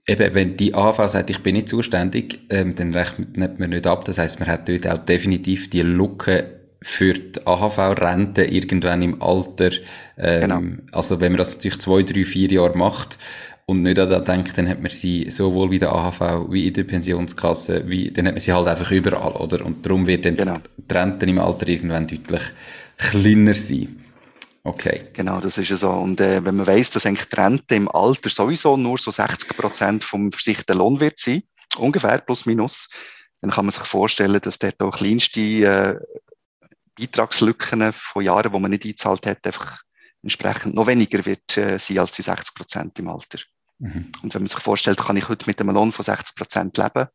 eben, 0.09 0.35
wenn 0.35 0.57
die 0.57 0.75
AHV 0.75 1.09
sagt, 1.11 1.31
ich 1.31 1.43
bin 1.43 1.55
nicht 1.55 1.69
zuständig, 1.69 2.41
ähm, 2.51 2.75
dann 2.75 2.95
rechnet 2.95 3.37
man 3.37 3.71
nicht 3.71 3.87
ab. 3.87 4.05
Das 4.07 4.19
heißt, 4.19 4.41
man 4.41 4.49
hat 4.49 4.69
dort 4.69 4.87
auch 4.89 5.05
definitiv 5.05 5.71
die 5.71 5.83
Lücke 5.83 6.59
für 6.81 7.13
die 7.13 7.47
AHV-Rente 7.47 8.45
irgendwann 8.45 9.03
im 9.03 9.21
Alter. 9.21 9.71
Ähm, 10.17 10.41
genau. 10.41 10.63
Also 10.93 11.21
wenn 11.21 11.33
man 11.33 11.39
das 11.39 11.55
natürlich 11.55 11.81
zwei, 11.81 12.03
drei, 12.03 12.25
vier 12.25 12.51
Jahre 12.51 12.77
macht 12.77 13.19
und 13.69 13.83
nicht 13.83 13.99
daran 13.99 14.25
denkt, 14.25 14.57
dann 14.57 14.67
hat 14.67 14.81
man 14.81 14.91
sie 14.91 15.31
sowohl 15.31 15.69
bei 15.69 15.77
der 15.77 15.93
AHV 15.93 16.51
wie 16.51 16.69
in 16.69 16.73
der 16.73 16.85
Pensionskasse, 16.85 17.87
wie, 17.87 18.11
dann 18.11 18.27
hat 18.27 18.33
man 18.33 18.41
sie 18.41 18.55
halt 18.55 18.67
einfach 18.67 18.91
überall, 18.91 19.33
oder? 19.33 19.63
Und 19.63 19.85
darum 19.85 20.07
wird 20.07 20.25
dann 20.25 20.37
genau. 20.37 20.57
die 20.79 20.95
Rente 20.95 21.27
im 21.27 21.39
Alter 21.39 21.69
irgendwann 21.69 22.07
deutlich 22.09 22.41
kleiner 22.97 23.55
sein. 23.55 24.03
Okay. 24.65 25.09
Genau, 25.13 25.39
das 25.41 25.59
ist 25.59 25.69
ja 25.69 25.77
so. 25.77 25.91
Und 25.91 26.19
äh, 26.19 26.43
wenn 26.47 26.57
man 26.57 26.67
weiss, 26.67 26.91
dass 26.91 27.05
eigentlich 27.05 27.29
die 27.29 27.37
Rente 27.37 27.75
im 27.75 27.91
Alter 27.91 28.31
sowieso 28.31 28.79
nur 28.79 28.97
so 28.97 29.11
60 29.11 29.55
Prozent 29.55 30.03
vom 30.03 30.33
versicherten 30.33 30.79
Lohn 30.79 30.99
wird 30.99 31.19
sein, 31.19 31.43
ungefähr 31.77 32.19
plus 32.19 32.47
minus, 32.47 32.89
dann 33.43 33.51
kann 33.51 33.67
man 33.67 33.73
sich 33.73 33.85
vorstellen, 33.85 34.41
dass 34.41 34.59
der 34.59 34.73
auch 34.79 34.97
kleinste 34.97 35.41
äh, 35.41 35.95
Beitragslücken 36.99 37.93
von 37.93 38.25
Jahren, 38.25 38.51
wo 38.51 38.59
man 38.59 38.71
nicht 38.71 38.87
eingezahlt 38.87 39.27
hat, 39.27 39.47
einfach 39.47 39.83
entsprechend 40.23 40.75
noch 40.75 40.87
weniger 40.87 41.27
wird 41.27 41.59
äh, 41.59 41.79
sein 41.79 41.99
als 41.99 42.13
die 42.13 42.23
60 42.23 42.55
Prozent 42.55 42.99
im 42.99 43.09
Alter. 43.09 43.41
Mhm. 43.79 44.13
Und 44.23 44.35
wenn 44.35 44.43
man 44.43 44.49
sich 44.49 44.61
vorstellt, 44.61 44.99
kann 44.99 45.17
ich 45.17 45.29
heute 45.29 45.47
mit 45.47 45.61
einem 45.61 45.75
Lohn 45.75 45.93
von 45.93 46.05
60 46.05 46.37
Prozent 46.37 46.77
leben 46.77 47.09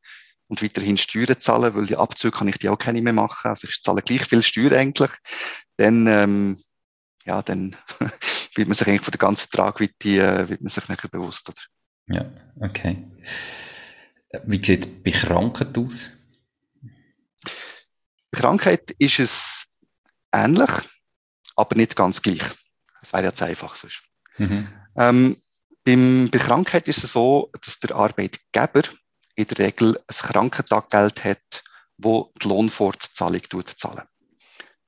und 0.48 0.64
weiterhin 0.64 0.98
Steuern 0.98 1.40
zahlen, 1.40 1.76
weil 1.76 1.86
die 1.86 1.98
Abzüge 1.98 2.38
kann 2.38 2.48
ich 2.48 2.58
die 2.58 2.70
auch 2.70 2.78
keine 2.78 3.02
mehr 3.02 3.14
machen, 3.14 3.50
also 3.50 3.68
ich 3.68 3.82
zahle 3.82 4.02
gleich 4.02 4.26
viel 4.26 4.44
Steuern 4.44 4.74
eigentlich, 4.74 5.12
dann 5.78 6.08
ähm, 6.08 6.58
ja, 7.26 7.42
dann 7.42 7.76
wird 8.56 8.68
man 8.68 8.74
sich 8.74 8.88
eigentlich 8.88 9.02
von 9.02 9.12
der 9.12 9.20
ganzen 9.20 9.50
Tragweite 9.52 10.10
äh, 10.10 10.50
wird 10.50 10.62
man 10.62 10.70
sich 10.70 10.88
nachher 10.90 11.10
bewusst. 11.10 11.50
Oder? 11.50 11.62
Ja, 12.08 12.30
okay. 12.60 13.08
Wie 14.46 14.64
sieht 14.64 14.86
es 14.86 15.04
bei 15.04 15.12
Krankheit 15.12 15.78
aus? 15.78 16.12
Bei 18.32 18.40
Krankheit 18.40 18.92
ist 18.98 19.20
es 19.20 19.74
ähnlich, 20.32 20.72
aber 21.56 21.76
nicht 21.76 21.96
ganz 21.96 22.22
gleich. 22.22 22.44
Das 23.00 23.14
wäre 23.14 23.26
ja 23.26 23.34
zu 23.34 23.46
einfach 23.46 23.76
sonst. 23.76 24.04
Mhm. 24.38 24.68
Ähm, 24.96 25.38
beim, 25.84 26.30
bei 26.32 26.40
Krankheit 26.40 26.88
ist 26.88 27.04
es 27.04 27.14
so, 27.14 27.52
dass 27.64 27.80
der 27.80 27.96
Arbeitgeber 27.96 28.84
in 29.36 29.48
der 29.48 29.58
Regel 29.60 29.98
ein 29.98 30.16
Krankentaggeld 30.16 31.24
hat, 31.24 31.64
wo 31.98 32.32
die 32.42 32.48
Lohnfortzahlung 32.48 33.42
zahlen. 33.76 34.04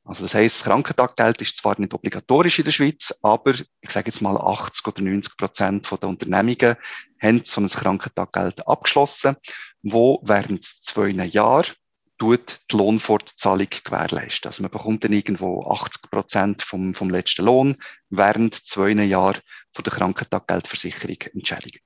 Also 0.04 0.24
das 0.24 0.36
heißt, 0.36 0.58
das 0.58 0.64
Krankentaggeld 0.66 1.42
ist 1.42 1.58
zwar 1.58 1.80
nicht 1.80 1.94
obligatorisch 1.94 2.60
in 2.60 2.66
der 2.66 2.72
Schweiz, 2.72 3.18
aber 3.24 3.54
ich 3.54 3.90
sage 3.90 4.08
jetzt 4.08 4.22
mal 4.22 4.38
80 4.38 4.88
oder 4.88 5.02
90 5.02 5.36
Prozent 5.36 5.92
der 5.92 6.10
Unternehmungen 6.10 6.76
haben 7.22 7.42
so 7.44 7.60
ein 7.60 7.68
Krankentaggeld 7.68 8.68
abgeschlossen, 8.68 9.36
wo 9.82 10.22
während 10.24 10.64
zwei 10.64 11.08
Jahren 11.08 11.74
tut 12.18 12.60
die 12.72 12.78
Lohnfortzahlung 12.78 13.68
gewährleisten. 13.84 14.50
Also 14.50 14.64
man 14.64 14.72
bekommt 14.72 15.04
dann 15.04 15.14
irgendwo 15.14 15.66
80 15.70 16.10
Prozent 16.10 16.62
vom, 16.62 16.94
vom 16.94 17.10
letzten 17.10 17.46
Lohn 17.46 17.78
während 18.10 18.56
zwei 18.56 18.92
Jahren 18.92 19.42
von 19.74 19.84
der 19.84 19.94
Krankentaggeldversicherung 19.94 21.18
entschädigt. 21.34 21.84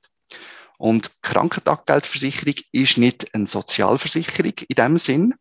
Und 0.78 1.12
Krankentaggeldversicherung 1.22 2.56
ist 2.72 2.98
nicht 2.98 3.34
eine 3.34 3.48
Sozialversicherung 3.48 4.54
in 4.68 4.76
dem 4.76 4.98
Sinn. 4.98 5.34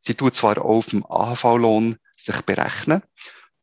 Sie 0.00 0.14
tut 0.14 0.34
zwar 0.34 0.58
auf 0.58 0.86
dem 0.86 1.04
AHV-Lohn 1.06 1.96
sich 2.16 2.40
berechnen. 2.42 3.02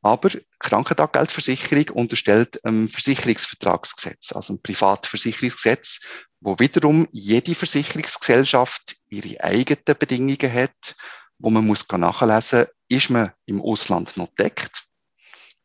Aber 0.03 0.29
Krankentaggeldversicherung 0.59 1.89
unterstellt 1.91 2.63
ein 2.65 2.89
Versicherungsvertragsgesetz, 2.89 4.33
also 4.33 4.53
ein 4.53 4.61
Privatversicherungsgesetz, 4.61 6.01
wo 6.41 6.59
wiederum 6.59 7.07
jede 7.13 7.55
Versicherungsgesellschaft 7.55 8.97
ihre 9.09 9.41
eigenen 9.41 9.97
Bedingungen 9.97 10.53
hat, 10.53 10.95
wo 11.39 11.49
man 11.49 11.65
muss 11.65 11.87
nachlesen, 11.89 12.65
ist 12.89 13.09
man 13.11 13.31
im 13.45 13.61
Ausland 13.61 14.17
noch 14.17 14.27
deckt. 14.35 14.83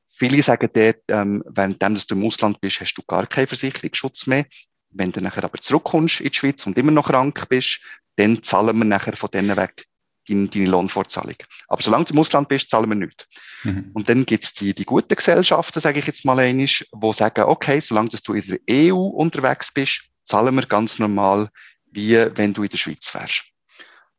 Viele 0.08 0.40
sagen 0.40 0.70
dort, 0.72 1.02
ähm, 1.08 1.42
während 1.48 1.82
du 1.82 2.14
im 2.14 2.24
Ausland 2.24 2.60
bist, 2.60 2.80
hast 2.80 2.94
du 2.94 3.02
gar 3.02 3.26
keinen 3.26 3.48
Versicherungsschutz 3.48 4.28
mehr. 4.28 4.46
Wenn 4.90 5.10
du 5.10 5.20
nachher 5.20 5.44
aber 5.44 5.58
zurückkommst 5.58 6.20
in 6.20 6.30
die 6.30 6.38
Schweiz 6.38 6.64
und 6.64 6.78
immer 6.78 6.92
noch 6.92 7.08
krank 7.08 7.48
bist, 7.48 7.80
dann 8.14 8.42
zahlen 8.44 8.78
wir 8.78 8.84
nachher 8.84 9.16
von 9.16 9.30
denen 9.32 9.56
weg 9.56 9.88
deine, 10.28 10.48
deine 10.48 10.66
Lohnfortzahlung. 10.66 11.36
Aber 11.68 11.82
solange 11.82 12.04
du 12.04 12.14
im 12.14 12.20
Ausland 12.20 12.48
bist, 12.48 12.70
zahlen 12.70 12.88
wir 12.88 12.96
nichts. 12.96 13.26
Mhm. 13.64 13.90
Und 13.94 14.08
dann 14.08 14.24
gibt's 14.26 14.54
die, 14.54 14.74
die 14.74 14.84
guten 14.84 15.14
Gesellschaften, 15.14 15.80
sage 15.80 15.98
ich 15.98 16.06
jetzt 16.06 16.24
mal 16.24 16.38
einisch, 16.38 16.84
die 16.92 17.12
sagen, 17.12 17.44
okay, 17.44 17.80
solange 17.80 18.10
du 18.10 18.34
in 18.34 18.44
der 18.46 18.90
EU 18.90 18.96
unterwegs 18.96 19.72
bist, 19.72 20.02
zahlen 20.24 20.54
wir 20.54 20.66
ganz 20.66 20.98
normal, 20.98 21.48
wie 21.90 22.16
wenn 22.36 22.52
du 22.52 22.62
in 22.62 22.68
der 22.68 22.78
Schweiz 22.78 23.12
wärst. 23.14 23.44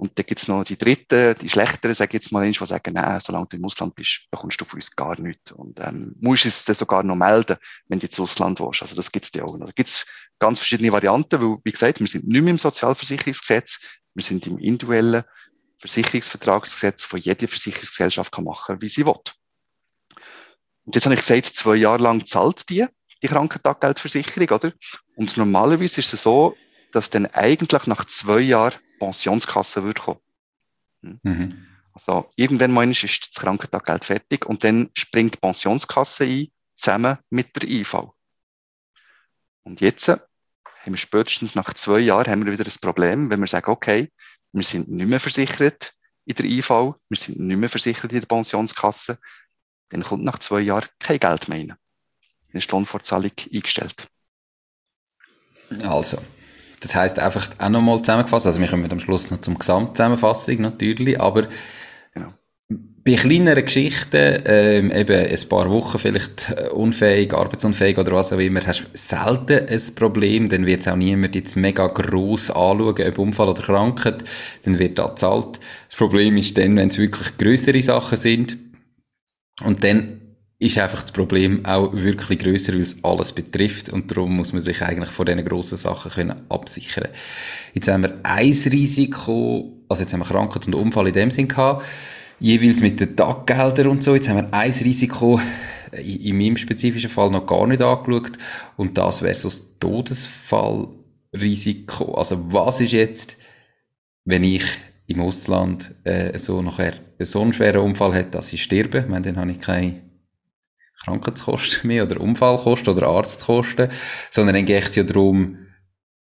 Und 0.01 0.18
dann 0.18 0.26
gibt's 0.26 0.47
noch 0.47 0.64
die 0.64 0.78
dritten, 0.78 1.36
die 1.41 1.49
schlechteren, 1.49 1.93
sage 1.93 2.12
ich 2.12 2.24
jetzt 2.24 2.32
mal, 2.32 2.49
die 2.49 2.57
sagen, 2.57 2.93
nein, 2.93 3.20
solange 3.20 3.47
du 3.47 3.57
im 3.57 3.66
Ausland 3.66 3.95
bist, 3.95 4.28
bekommst 4.32 4.60
du 4.62 4.64
von 4.64 4.78
uns 4.78 4.95
gar 4.95 5.20
nichts. 5.20 5.51
Und 5.51 5.78
ähm, 5.82 6.16
musst 6.22 6.45
es 6.45 6.64
dann 6.64 6.78
sogar 6.78 7.03
noch 7.03 7.18
melden, 7.18 7.57
wenn 7.89 7.99
du 7.99 8.05
ins 8.05 8.18
Ausland 8.18 8.62
willst. 8.62 8.82
Also 8.82 8.95
das 8.95 9.12
gibt's 9.12 9.32
ja 9.36 9.43
auch 9.43 9.57
noch. 9.57 9.66
Da 9.66 9.74
gibt's 9.76 10.05
ganz 10.39 10.60
verschiedene 10.60 10.93
Varianten, 10.93 11.41
weil, 11.41 11.57
wie 11.66 11.72
gesagt, 11.72 11.99
wir 11.99 12.07
sind 12.07 12.30
nicht 12.30 12.41
mehr 12.41 12.51
im 12.51 12.57
Sozialversicherungsgesetz, 12.57 13.82
wir 14.14 14.24
sind 14.24 14.47
im 14.47 14.57
individuellen 14.57 15.26
Versicherungsvertragsgesetz 15.80 17.05
von 17.05 17.19
jeder 17.19 17.47
Versicherungsgesellschaft 17.47 18.32
kann 18.32 18.43
machen, 18.43 18.82
wie 18.82 18.89
sie 18.89 19.05
will. 19.05 19.15
Und 20.86 20.95
jetzt 20.95 21.05
habe 21.05 21.15
ich 21.15 21.21
gesagt, 21.21 21.45
zwei 21.45 21.75
Jahre 21.75 22.03
lang 22.03 22.25
zahlt 22.25 22.69
die, 22.69 22.86
die 23.21 23.27
Krankentaggeldversicherung, 23.27 24.49
oder? 24.49 24.73
Und 25.15 25.38
normalerweise 25.38 26.01
ist 26.01 26.13
es 26.13 26.23
so, 26.23 26.55
dass 26.91 27.09
dann 27.09 27.27
eigentlich 27.27 27.88
nach 27.88 28.05
zwei 28.05 28.39
Jahren 28.39 28.80
Pensionskasse 28.99 29.84
würde 29.84 30.01
kommen. 30.01 30.19
Hm? 31.03 31.19
Mhm. 31.23 31.65
Also 31.93 32.30
irgendwann 32.36 32.71
mal 32.71 32.89
ist 32.89 33.03
das 33.03 33.41
Krankentaggeld 33.41 34.05
fertig 34.05 34.45
und 34.45 34.63
dann 34.63 34.89
springt 34.93 35.36
die 35.36 35.39
Pensionskasse 35.39 36.23
ein, 36.23 36.47
zusammen 36.75 37.17
mit 37.30 37.55
der 37.55 37.69
IV. 37.69 37.95
Und 39.63 39.82
jetzt 39.82 40.07
haben 40.07 40.23
wir 40.86 40.97
spätestens 40.97 41.55
nach 41.55 41.73
zwei 41.73 41.99
Jahren 41.99 42.32
haben 42.32 42.45
wir 42.45 42.53
wieder 42.53 42.63
das 42.63 42.80
Problem, 42.80 43.30
wenn 43.30 43.41
wir 43.41 43.47
sagen, 43.47 43.69
okay, 43.69 44.09
wir 44.52 44.64
sind 44.64 44.89
nicht 44.89 45.08
mehr 45.08 45.20
versichert 45.20 45.93
in 46.26 46.36
der 46.36 46.45
IV, 46.45 46.70
wir 46.70 47.18
sind 47.18 47.39
nicht 47.39 47.58
mehr 47.58 47.70
versichert 47.70 48.12
in 48.12 48.20
der 48.20 48.28
Pensionskasse, 48.28 49.18
dann 49.89 50.04
kommt 50.04 50.24
nach 50.24 50.39
zwei 50.39 50.60
Jahren 50.62 50.88
kein 51.00 51.20
Geld 51.20 51.50
mehr 51.50 51.60
rein. 51.60 51.68
Dann 51.68 52.60
ist 52.60 52.68
die 52.68 52.72
Lohnfortzahlung 52.72 53.32
eingestellt. 53.54 54.08
Also, 55.84 56.18
das 56.80 56.95
heißt 56.95 57.20
einfach 57.20 57.50
auch 57.58 57.70
nochmal 57.70 58.00
zusammengefasst, 58.00 58.47
also 58.47 58.60
wir 58.60 58.68
kommen 58.68 58.91
am 58.91 59.00
Schluss 59.00 59.30
noch 59.30 59.41
zum 59.41 59.58
Gesamtzusammenfassung 59.58 60.62
natürlich, 60.62 61.20
aber. 61.20 61.47
Bei 63.04 63.16
kleineren 63.16 63.64
Geschichten, 63.64 64.41
ähm, 64.45 64.91
eben 64.91 65.28
ein 65.28 65.50
paar 65.50 65.70
Wochen 65.70 66.00
vielleicht 66.00 66.50
äh, 66.50 66.70
unfähig, 66.70 67.34
arbeitsunfähig 67.34 67.97
oder 67.97 68.12
was 68.14 68.34
auch 68.34 68.39
immer, 68.39 68.66
hast 68.66 68.82
du 68.82 68.86
selten 68.93 69.68
ein 69.68 69.95
Problem, 69.95 70.50
dann 70.50 70.66
wird 70.66 70.82
es 70.82 70.88
auch 70.88 70.95
niemand 70.95 71.36
jetzt 71.36 71.56
mega 71.56 71.88
gross 71.88 72.50
anschauen, 72.50 73.08
ob 73.08 73.18
Unfall 73.18 73.50
oder 73.50 73.62
Krankheit, 73.62 74.24
dann 74.64 74.80
wird 74.80 75.00
da 75.00 75.08
gezahlt. 75.08 75.60
Das 75.88 75.95
Problem 75.95 76.38
ist 76.38 76.58
dann, 76.58 76.76
wenn 76.76 76.89
es 76.89 76.97
wirklich 76.97 77.38
größere 77.38 77.82
Sachen 77.82 78.18
sind. 78.18 78.58
Und 79.64 79.84
dann 79.84 80.22
ist 80.60 80.78
einfach 80.78 81.02
das 81.02 81.14
Problem 81.14 81.66
auch 81.66 81.91
wirklich 81.93 82.39
größer, 82.39 82.74
weil 82.74 82.82
es 82.82 83.04
alles 83.04 83.32
betrifft. 83.32 83.89
Und 83.89 84.12
darum 84.12 84.36
muss 84.36 84.52
man 84.52 84.62
sich 84.62 84.82
eigentlich 84.82 85.10
vor 85.10 85.26
diesen 85.26 85.45
grossen 85.45 85.78
Sachen 85.78 86.12
können 86.12 86.36
absichern. 86.50 87.08
Jetzt 87.74 87.88
haben 87.88 88.04
wir 88.04 88.20
ein 88.24 88.52
Risiko, 88.52 89.84
also 89.88 90.04
jetzt 90.04 90.12
haben 90.12 90.20
wir 90.20 90.26
Krankheit 90.26 90.68
und 90.68 90.76
Unfall 90.76 91.08
in 91.08 91.14
dem 91.14 91.32
Sinn 91.32 91.47
gehabt, 91.47 91.86
jeweils 92.40 92.82
mit 92.82 93.00
den 93.00 93.16
Taggeldern 93.16 93.88
und 93.88 94.04
so. 94.04 94.16
Jetzt 94.16 94.28
haben 94.30 94.38
wir 94.38 94.54
ein 94.54 94.72
Risiko 94.72 95.40
in, 95.92 96.22
in 96.22 96.38
meinem 96.38 96.58
spezifischen 96.58 97.10
Fall 97.10 97.32
noch 97.32 97.46
gar 97.46 97.68
nicht 97.68 97.82
angeschaut 97.82 98.32
und 98.78 98.98
das 98.98 99.22
wäre 99.22 99.36
so 99.36 99.50
das 99.50 99.78
Todesfallrisiko. 99.80 102.16
Also 102.16 102.54
was 102.54 102.80
ist 102.82 102.94
jetzt, 102.94 103.38
wenn 104.26 104.44
ich 104.44 104.64
im 105.08 105.22
Ausland 105.22 105.96
äh, 106.04 106.38
so 106.38 106.62
nachher 106.62 106.94
so 107.20 107.42
einen 107.42 107.54
schweren 107.54 107.82
Unfall 107.82 108.14
hätte, 108.14 108.32
dass 108.32 108.52
ich 108.54 108.64
sterbe, 108.64 109.00
ich 109.00 109.08
meine, 109.08 109.24
dann 109.24 109.38
habe 109.38 109.52
ich 109.52 109.60
keine 109.60 110.02
Krankheitskosten 111.04 111.88
mehr 111.88 112.04
oder 112.04 112.22
Unfallkosten 112.22 112.94
oder 112.94 113.08
Arztkosten, 113.08 113.90
sondern 114.30 114.56
dann 114.56 114.66
geht 114.66 114.90
es 114.90 114.96
ja 114.96 115.04
darum, 115.04 115.58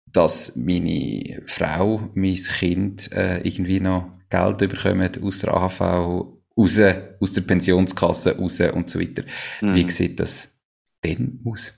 dass 0.05 0.55
meine 0.55 1.41
Frau, 1.45 2.09
mein 2.13 2.35
Kind 2.35 3.11
äh, 3.11 3.41
irgendwie 3.41 3.79
noch 3.79 4.18
Geld 4.29 4.57
bekommen 4.57 5.11
aus 5.23 5.39
der 5.39 5.53
AHV, 5.53 5.81
raus, 5.81 6.79
aus 7.19 7.33
der 7.33 7.41
Pensionskasse 7.41 8.37
raus 8.37 8.59
und 8.59 8.89
so 8.89 8.99
weiter. 8.99 9.23
Mhm. 9.61 9.75
Wie 9.75 9.89
sieht 9.89 10.19
das 10.19 10.49
denn 11.03 11.41
aus? 11.45 11.73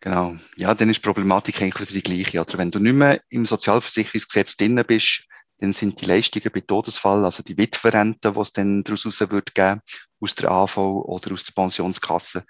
Genau. 0.00 0.36
Ja, 0.56 0.74
dann 0.74 0.90
ist 0.90 0.98
die 0.98 1.06
Problematik 1.06 1.60
eigentlich 1.60 1.90
wieder 1.90 2.00
die 2.00 2.22
gleiche. 2.22 2.40
Oder 2.40 2.58
wenn 2.58 2.70
du 2.70 2.78
nicht 2.78 2.94
mehr 2.94 3.20
im 3.30 3.46
Sozialversicherungsgesetz 3.46 4.56
drin 4.56 4.82
bist, 4.86 5.26
dann 5.58 5.72
sind 5.72 6.00
die 6.00 6.06
Leistungen 6.06 6.50
bei 6.52 6.60
Todesfall, 6.60 7.24
also 7.24 7.42
die 7.42 7.58
Witwerrente, 7.58 8.32
die 8.32 8.40
es 8.40 8.52
dann 8.52 8.84
daraus 8.84 9.20
wird 9.20 9.54
geben, 9.54 9.80
aus 10.20 10.34
der 10.36 10.52
AV 10.52 10.78
oder 10.78 11.32
aus 11.32 11.44
der 11.44 11.52
Pensionskasse, 11.52 12.44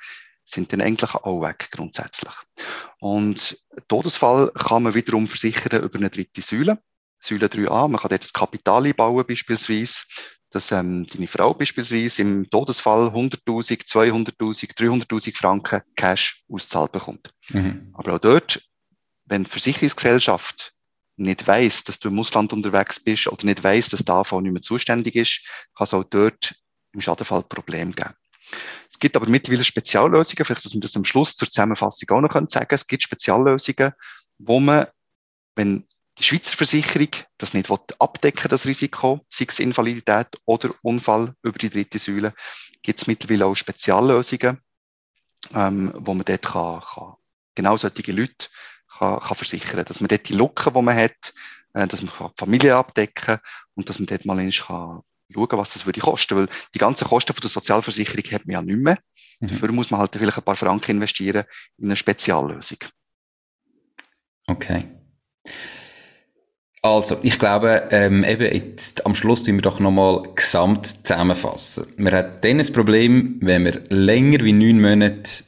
sind 0.44 0.72
dann 0.72 0.82
eigentlich 0.82 1.14
auch 1.14 1.40
weg, 1.40 1.68
grundsätzlich. 1.70 2.34
Und 3.00 3.58
Todesfall 3.88 4.50
kann 4.52 4.82
man 4.82 4.94
wiederum 4.94 5.26
versichern 5.26 5.82
über 5.82 5.98
eine 5.98 6.10
dritte 6.10 6.42
Säule, 6.42 6.82
Säule 7.20 7.46
3a. 7.46 7.88
Man 7.88 8.00
kann 8.00 8.10
dort 8.10 8.22
das 8.22 8.32
Kapital 8.32 8.86
einbauen, 8.86 9.24
beispielsweise, 9.26 10.04
dass 10.50 10.72
ähm, 10.72 11.06
deine 11.06 11.26
Frau 11.26 11.52
beispielsweise 11.54 12.22
im 12.22 12.48
Todesfall 12.50 13.08
100.000, 13.08 13.86
200.000, 13.86 14.76
300.000 14.76 15.36
Franken 15.36 15.82
Cash 15.96 16.44
auszahlt 16.48 16.92
bekommt. 16.92 17.30
Mhm. 17.50 17.90
Aber 17.94 18.14
auch 18.14 18.18
dort, 18.18 18.62
wenn 19.26 19.44
die 19.44 19.50
Versicherungsgesellschaft 19.50 20.72
nicht 21.16 21.46
weiß, 21.46 21.84
dass 21.84 21.98
du 21.98 22.08
im 22.08 22.18
Ausland 22.18 22.52
unterwegs 22.52 23.00
bist 23.00 23.26
oder 23.26 23.44
nicht 23.44 23.62
weiß, 23.62 23.90
dass 23.90 24.04
der 24.04 24.14
AV 24.16 24.40
nicht 24.40 24.52
mehr 24.52 24.62
zuständig 24.62 25.16
ist, 25.16 25.44
kann 25.76 25.84
es 25.84 25.94
auch 25.94 26.04
dort 26.04 26.54
im 26.92 27.00
Schadenfall 27.00 27.42
Problem 27.42 27.92
geben. 27.92 28.14
Es 28.88 28.98
gibt 28.98 29.16
aber 29.16 29.28
mittlerweile 29.28 29.64
Speziallösungen, 29.64 30.44
vielleicht, 30.44 30.64
dass 30.64 30.72
wir 30.72 30.80
das 30.80 30.96
am 30.96 31.04
Schluss 31.04 31.36
zur 31.36 31.48
Zusammenfassung 31.48 32.08
auch 32.10 32.20
noch 32.20 32.32
sagen 32.32 32.48
können. 32.48 32.66
Es 32.70 32.86
gibt 32.86 33.02
Speziallösungen, 33.02 33.92
wo 34.38 34.60
man, 34.60 34.86
wenn 35.54 35.86
die 36.18 36.24
Schweizer 36.24 36.56
Versicherung 36.56 37.08
das 37.38 37.54
nicht 37.54 37.70
abdecken 37.98 38.48
das 38.48 38.66
Risiko, 38.66 39.20
sei 39.28 39.46
es 39.48 39.60
Invalidität 39.60 40.28
oder 40.44 40.70
Unfall 40.82 41.34
über 41.42 41.58
die 41.58 41.70
dritte 41.70 41.98
Säule, 41.98 42.34
gibt 42.82 43.00
es 43.00 43.06
mittlerweile 43.06 43.46
auch 43.46 43.54
Speziallösungen, 43.54 44.60
ähm, 45.54 45.92
wo 45.94 46.14
man 46.14 46.24
dort 46.24 46.42
kann, 46.42 46.80
kann 46.80 47.14
genau 47.54 47.76
solche 47.76 48.12
Leute 48.12 48.48
kann, 48.98 49.20
kann 49.20 49.36
versichern 49.36 49.84
Dass 49.84 50.00
man 50.00 50.08
dort 50.08 50.28
die 50.28 50.34
Lücken, 50.34 50.74
die 50.74 50.82
man 50.82 50.96
hat, 50.96 51.32
äh, 51.74 51.86
dass 51.86 52.02
man 52.02 52.12
die 52.12 52.32
Familie 52.36 52.76
abdecken 52.76 53.14
kann 53.14 53.40
und 53.74 53.88
dass 53.88 53.98
man 53.98 54.06
dort 54.06 54.24
mal 54.24 54.36
kann 54.36 55.02
schauen, 55.30 55.58
was 55.58 55.74
das 55.74 55.86
würde 55.86 56.00
kosten. 56.00 56.36
Weil 56.36 56.48
die 56.74 56.78
ganzen 56.78 57.06
Kosten 57.06 57.34
von 57.34 57.40
der 57.40 57.50
Sozialversicherung 57.50 58.24
hat 58.32 58.46
man 58.46 58.54
ja 58.54 58.62
nicht 58.62 58.78
mehr. 58.78 58.98
Mhm. 59.40 59.48
Dafür 59.48 59.72
muss 59.72 59.90
man 59.90 60.00
halt 60.00 60.16
vielleicht 60.16 60.38
ein 60.38 60.44
paar 60.44 60.56
Franken 60.56 60.92
investieren 60.92 61.44
in 61.76 61.86
eine 61.86 61.96
Speziallösung. 61.96 62.78
Okay. 64.46 64.88
Also, 66.82 67.16
ich 67.22 67.38
glaube, 67.38 67.88
ähm, 67.90 68.24
eben 68.24 68.54
jetzt 68.54 69.04
am 69.04 69.14
Schluss 69.14 69.42
tun 69.42 69.56
wir 69.56 69.62
doch 69.62 69.80
nochmal 69.80 70.22
gesamt 70.34 70.86
zusammenfassen. 71.06 71.86
Man 71.96 72.14
hat 72.14 72.44
dann 72.44 72.60
ein 72.60 72.72
Problem, 72.72 73.38
wenn 73.40 73.64
man 73.64 73.80
länger 73.88 74.44
wie 74.44 74.52
neun 74.52 74.80
Monate 74.80 75.44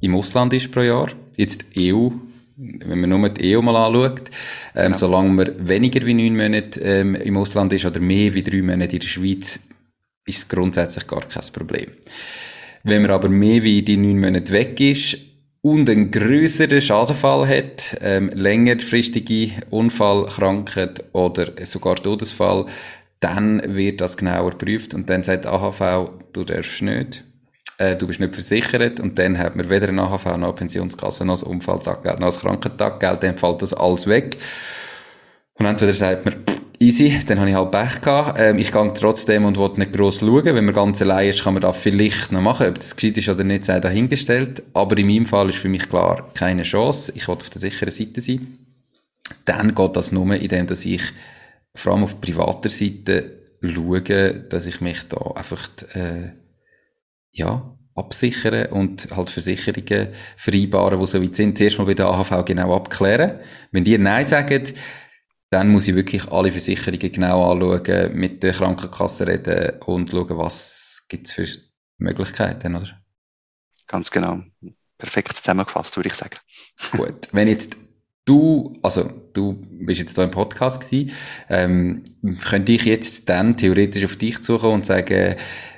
im 0.00 0.14
Ausland 0.14 0.52
ist 0.52 0.70
pro 0.70 0.82
Jahr. 0.82 1.08
Jetzt 1.36 1.64
EU 1.76 2.10
wenn 2.58 3.00
man 3.00 3.10
nur 3.10 3.28
die 3.28 3.56
EU 3.56 3.62
mal 3.62 3.76
anschaut, 3.76 4.30
ähm, 4.74 4.86
genau. 4.86 4.96
solange 4.96 5.30
man 5.30 5.68
weniger 5.68 6.04
wie 6.04 6.14
neun 6.14 6.36
Monate 6.36 6.80
ähm, 6.80 7.14
im 7.14 7.36
Ausland 7.36 7.72
ist 7.72 7.84
oder 7.84 8.00
mehr 8.00 8.34
wie 8.34 8.42
drei 8.42 8.62
Monate 8.62 8.96
in 8.96 9.00
der 9.00 9.06
Schweiz, 9.06 9.60
ist 10.26 10.38
es 10.38 10.48
grundsätzlich 10.48 11.06
gar 11.06 11.22
kein 11.22 11.52
Problem. 11.52 11.92
Wenn 12.82 13.02
man 13.02 13.12
aber 13.12 13.28
mehr 13.28 13.62
wie 13.62 13.82
die 13.82 13.96
neun 13.96 14.18
Monate 14.20 14.52
weg 14.52 14.80
ist 14.80 15.18
und 15.62 15.90
einen 15.90 16.10
größeren 16.10 16.80
Schadenfall 16.80 17.48
hat, 17.48 17.98
ähm, 18.00 18.30
längerfristige 18.34 19.52
Unfall, 19.70 20.26
Krankheit 20.26 21.04
oder 21.12 21.46
sogar 21.64 21.96
Todesfall, 21.96 22.66
dann 23.20 23.74
wird 23.74 24.00
das 24.00 24.16
genauer 24.16 24.50
geprüft 24.52 24.94
und 24.94 25.10
dann 25.10 25.22
sagt 25.22 25.46
AHV, 25.46 26.10
du 26.32 26.44
darfst 26.44 26.82
nicht 26.82 27.24
äh, 27.78 27.96
du 27.96 28.06
bist 28.06 28.20
nicht 28.20 28.34
versichert 28.34 29.00
und 29.00 29.18
dann 29.18 29.38
hat 29.38 29.56
man 29.56 29.70
weder 29.70 29.88
eine 29.88 30.02
AHV 30.02 30.24
noch 30.24 30.34
eine 30.34 30.52
Pensionskasse 30.52 31.24
noch 31.24 31.42
ein 31.42 31.48
Unfalltaggeld 31.48 32.20
noch 32.20 32.32
ein 32.32 32.40
Krankentaggeld, 32.40 33.22
dann 33.22 33.38
fällt 33.38 33.62
das 33.62 33.72
alles 33.72 34.06
weg. 34.06 34.36
Und 35.54 35.66
entweder 35.66 35.94
sagt 35.94 36.24
man, 36.24 36.36
easy, 36.78 37.20
dann 37.26 37.38
habe 37.38 37.50
ich 37.50 37.56
halt 37.56 37.70
Pech 37.70 38.00
gehabt. 38.00 38.38
Ähm, 38.40 38.58
ich 38.58 38.72
gehe 38.72 38.92
trotzdem 38.94 39.44
und 39.44 39.58
will 39.58 39.70
nicht 39.76 39.92
gross 39.92 40.20
schauen. 40.20 40.44
Wenn 40.44 40.64
man 40.64 40.74
ganz 40.74 41.02
allein 41.02 41.30
ist, 41.30 41.42
kann 41.42 41.54
man 41.54 41.62
das 41.62 41.76
vielleicht 41.76 42.32
noch 42.32 42.40
machen. 42.40 42.68
Ob 42.68 42.76
das 42.76 42.96
gescheit 42.96 43.18
ist 43.18 43.28
oder 43.28 43.44
nicht, 43.44 43.64
sei 43.64 43.80
dahingestellt. 43.80 44.62
Aber 44.74 44.96
in 44.98 45.06
meinem 45.06 45.26
Fall 45.26 45.48
ist 45.48 45.58
für 45.58 45.68
mich 45.68 45.88
klar, 45.88 46.30
keine 46.34 46.62
Chance. 46.62 47.12
Ich 47.14 47.28
will 47.28 47.36
auf 47.36 47.50
der 47.50 47.60
sicheren 47.60 47.90
Seite 47.90 48.20
sein. 48.20 48.58
Dann 49.44 49.74
geht 49.74 49.96
das 49.96 50.12
nur, 50.12 50.34
indem 50.34 50.66
dass 50.66 50.84
ich 50.84 51.02
vor 51.74 51.92
allem 51.92 52.04
auf 52.04 52.20
privater 52.20 52.70
Seite 52.70 53.38
schaue, 53.62 54.46
dass 54.48 54.66
ich 54.66 54.80
mich 54.80 55.02
da 55.08 55.18
einfach 55.34 55.68
äh, 55.94 56.32
ja, 57.32 57.76
absichern 57.94 58.66
und 58.66 59.08
halt 59.14 59.30
Versicherungen 59.30 60.08
vereinbaren, 60.36 61.00
die 61.00 61.06
so 61.06 61.22
weit 61.22 61.36
sind, 61.36 61.58
zuerst 61.58 61.78
mal 61.78 61.84
bei 61.84 61.94
der 61.94 62.06
AHV 62.06 62.44
genau 62.44 62.74
abklären. 62.74 63.40
Wenn 63.72 63.84
die 63.84 63.98
Nein 63.98 64.24
sagen, 64.24 64.62
dann 65.50 65.68
muss 65.70 65.88
ich 65.88 65.94
wirklich 65.94 66.30
alle 66.30 66.52
Versicherungen 66.52 67.12
genau 67.12 67.50
anschauen, 67.50 68.14
mit 68.14 68.42
der 68.42 68.52
Krankenkasse 68.52 69.26
reden 69.26 69.80
und 69.86 70.10
schauen, 70.10 70.36
was 70.36 71.06
gibt 71.08 71.26
es 71.26 71.32
für 71.32 71.46
Möglichkeiten, 71.98 72.76
oder? 72.76 73.00
Ganz 73.86 74.10
genau. 74.10 74.42
Perfekt 74.98 75.32
zusammengefasst, 75.34 75.96
würde 75.96 76.08
ich 76.08 76.14
sagen. 76.14 76.36
Gut. 76.92 77.28
Wenn 77.32 77.48
jetzt 77.48 77.76
du, 78.24 78.72
also 78.82 79.10
du 79.32 79.60
bist 79.70 80.00
jetzt 80.00 80.18
da 80.18 80.24
im 80.24 80.30
Podcast 80.30 80.82
gewesen, 80.82 81.12
ähm, 81.48 82.04
könnte 82.44 82.72
ich 82.72 82.84
jetzt 82.84 83.28
dann 83.28 83.56
theoretisch 83.56 84.04
auf 84.04 84.16
dich 84.16 84.44
suchen 84.44 84.70
und 84.70 84.86
sagen, 84.86 85.36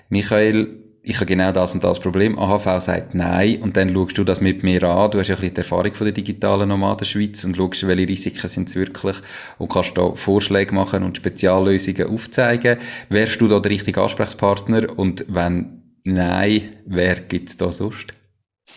Michael, 0.08 0.79
ich 1.02 1.16
habe 1.16 1.26
genau 1.26 1.50
das 1.50 1.74
und 1.74 1.82
das 1.82 1.98
Problem. 1.98 2.38
AHV 2.38 2.82
sagt 2.82 3.14
nein 3.14 3.62
und 3.62 3.76
dann 3.76 3.94
schaust 3.94 4.18
du 4.18 4.24
das 4.24 4.40
mit 4.40 4.62
mir 4.62 4.82
an. 4.82 5.10
Du 5.10 5.18
hast 5.18 5.28
ja 5.28 5.34
ein 5.34 5.40
bisschen 5.40 5.54
die 5.54 5.60
Erfahrung 5.60 5.94
von 5.94 6.04
der 6.04 6.12
digitalen 6.12 6.68
Nomaden 6.68 7.06
Schweiz 7.06 7.42
und 7.44 7.56
schaust, 7.56 7.86
welche 7.86 8.08
Risiken 8.08 8.48
sind 8.48 8.68
es 8.68 8.74
wirklich 8.74 9.16
und 9.58 9.70
kannst 9.70 9.96
da 9.96 10.14
Vorschläge 10.14 10.74
machen 10.74 11.02
und 11.02 11.16
Speziallösungen 11.16 12.06
aufzeigen. 12.06 12.78
Wärst 13.08 13.40
du 13.40 13.48
da 13.48 13.60
der 13.60 13.70
richtige 13.70 14.02
Ansprechpartner 14.02 14.98
und 14.98 15.24
wenn 15.28 16.00
nein, 16.04 16.76
wer 16.84 17.20
gibt 17.20 17.48
es 17.48 17.56
da 17.56 17.72
sonst? 17.72 18.12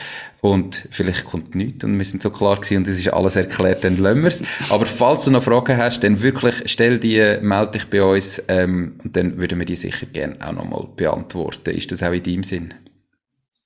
und 0.41 0.87
vielleicht 0.91 1.25
kommt 1.25 1.55
nichts 1.55 1.85
und 1.85 1.97
wir 1.97 2.05
sind 2.05 2.23
so 2.23 2.31
klar 2.31 2.57
gewesen 2.57 2.79
und 2.79 2.89
es 2.89 2.99
ist 2.99 3.09
alles 3.09 3.37
erklärt, 3.37 3.85
dann 3.85 3.97
lassen 3.97 4.23
wir 4.23 4.29
es. 4.29 4.43
Aber 4.69 4.87
falls 4.87 5.25
du 5.25 5.31
noch 5.31 5.43
Fragen 5.43 5.77
hast, 5.77 6.05
dann 6.05 6.21
wirklich 6.21 6.63
stell 6.67 6.99
die, 6.99 7.39
melde 7.41 7.73
dich 7.73 7.87
bei 7.87 8.03
uns 8.03 8.43
ähm, 8.49 8.95
und 9.03 9.17
dann 9.17 9.39
würden 9.39 9.59
wir 9.59 9.67
die 9.67 9.77
sicher 9.77 10.07
gerne 10.07 10.37
auch 10.41 10.53
nochmal 10.53 10.87
beantworten. 10.97 11.71
Ist 11.71 11.93
das 11.93 12.03
auch 12.03 12.13
in 12.13 12.23
deinem 12.23 12.43
Sinn? 12.43 12.75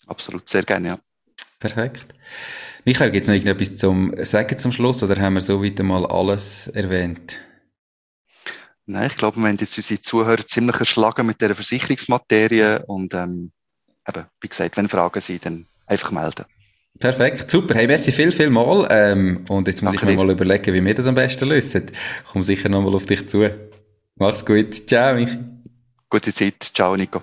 Absolut, 0.08 0.48
sehr 0.48 0.62
gerne, 0.62 0.88
ja. 0.88 0.98
Perfekt. 1.58 2.14
Michael, 2.84 3.10
gibt 3.10 3.22
es 3.22 3.28
noch 3.28 3.34
irgendetwas 3.34 3.76
zum 3.76 4.12
Sagen 4.24 4.58
zum 4.58 4.72
Schluss 4.72 5.02
oder 5.02 5.20
haben 5.20 5.34
wir 5.34 5.40
so 5.40 5.62
weit 5.62 5.78
mal 5.80 6.06
alles 6.06 6.68
erwähnt? 6.68 7.38
Nein, 8.86 9.08
ich 9.10 9.16
glaube, 9.16 9.38
wir 9.38 9.48
haben 9.48 9.58
jetzt 9.60 9.76
unsere 9.76 10.00
Zuhörer 10.00 10.46
ziemlich 10.46 10.80
erschlagen 10.80 11.26
mit 11.26 11.40
dieser 11.40 11.54
Versicherungsmaterie 11.54 12.80
und 12.86 13.12
ähm, 13.12 13.52
eben, 14.08 14.24
wie 14.40 14.48
gesagt, 14.48 14.76
wenn 14.78 14.88
Fragen 14.88 15.20
sind, 15.20 15.44
dann 15.44 15.66
einfach 15.86 16.10
melden. 16.10 16.46
Perfekt, 16.98 17.50
super. 17.50 17.74
Hey, 17.74 17.86
merci 17.86 18.10
viel, 18.10 18.32
viel 18.32 18.50
mal. 18.50 18.88
Ähm, 18.90 19.44
und 19.48 19.68
jetzt 19.68 19.82
muss 19.82 19.92
Danke 19.92 20.10
ich 20.10 20.16
mir 20.16 20.24
mal 20.24 20.32
überlegen, 20.32 20.72
wie 20.74 20.84
wir 20.84 20.94
das 20.94 21.06
am 21.06 21.14
besten 21.14 21.48
lösen. 21.48 21.86
Ich 22.24 22.32
komme 22.32 22.42
sicher 22.42 22.68
nochmal 22.68 22.94
auf 22.94 23.06
dich 23.06 23.28
zu. 23.28 23.48
Mach's 24.16 24.44
gut. 24.44 24.88
Ciao, 24.88 25.14
Michi. 25.14 25.38
Gute 26.08 26.32
Zeit. 26.32 26.62
Ciao, 26.62 26.96
Nico. 26.96 27.22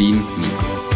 dein 0.00 0.14
Nico. 0.14 0.89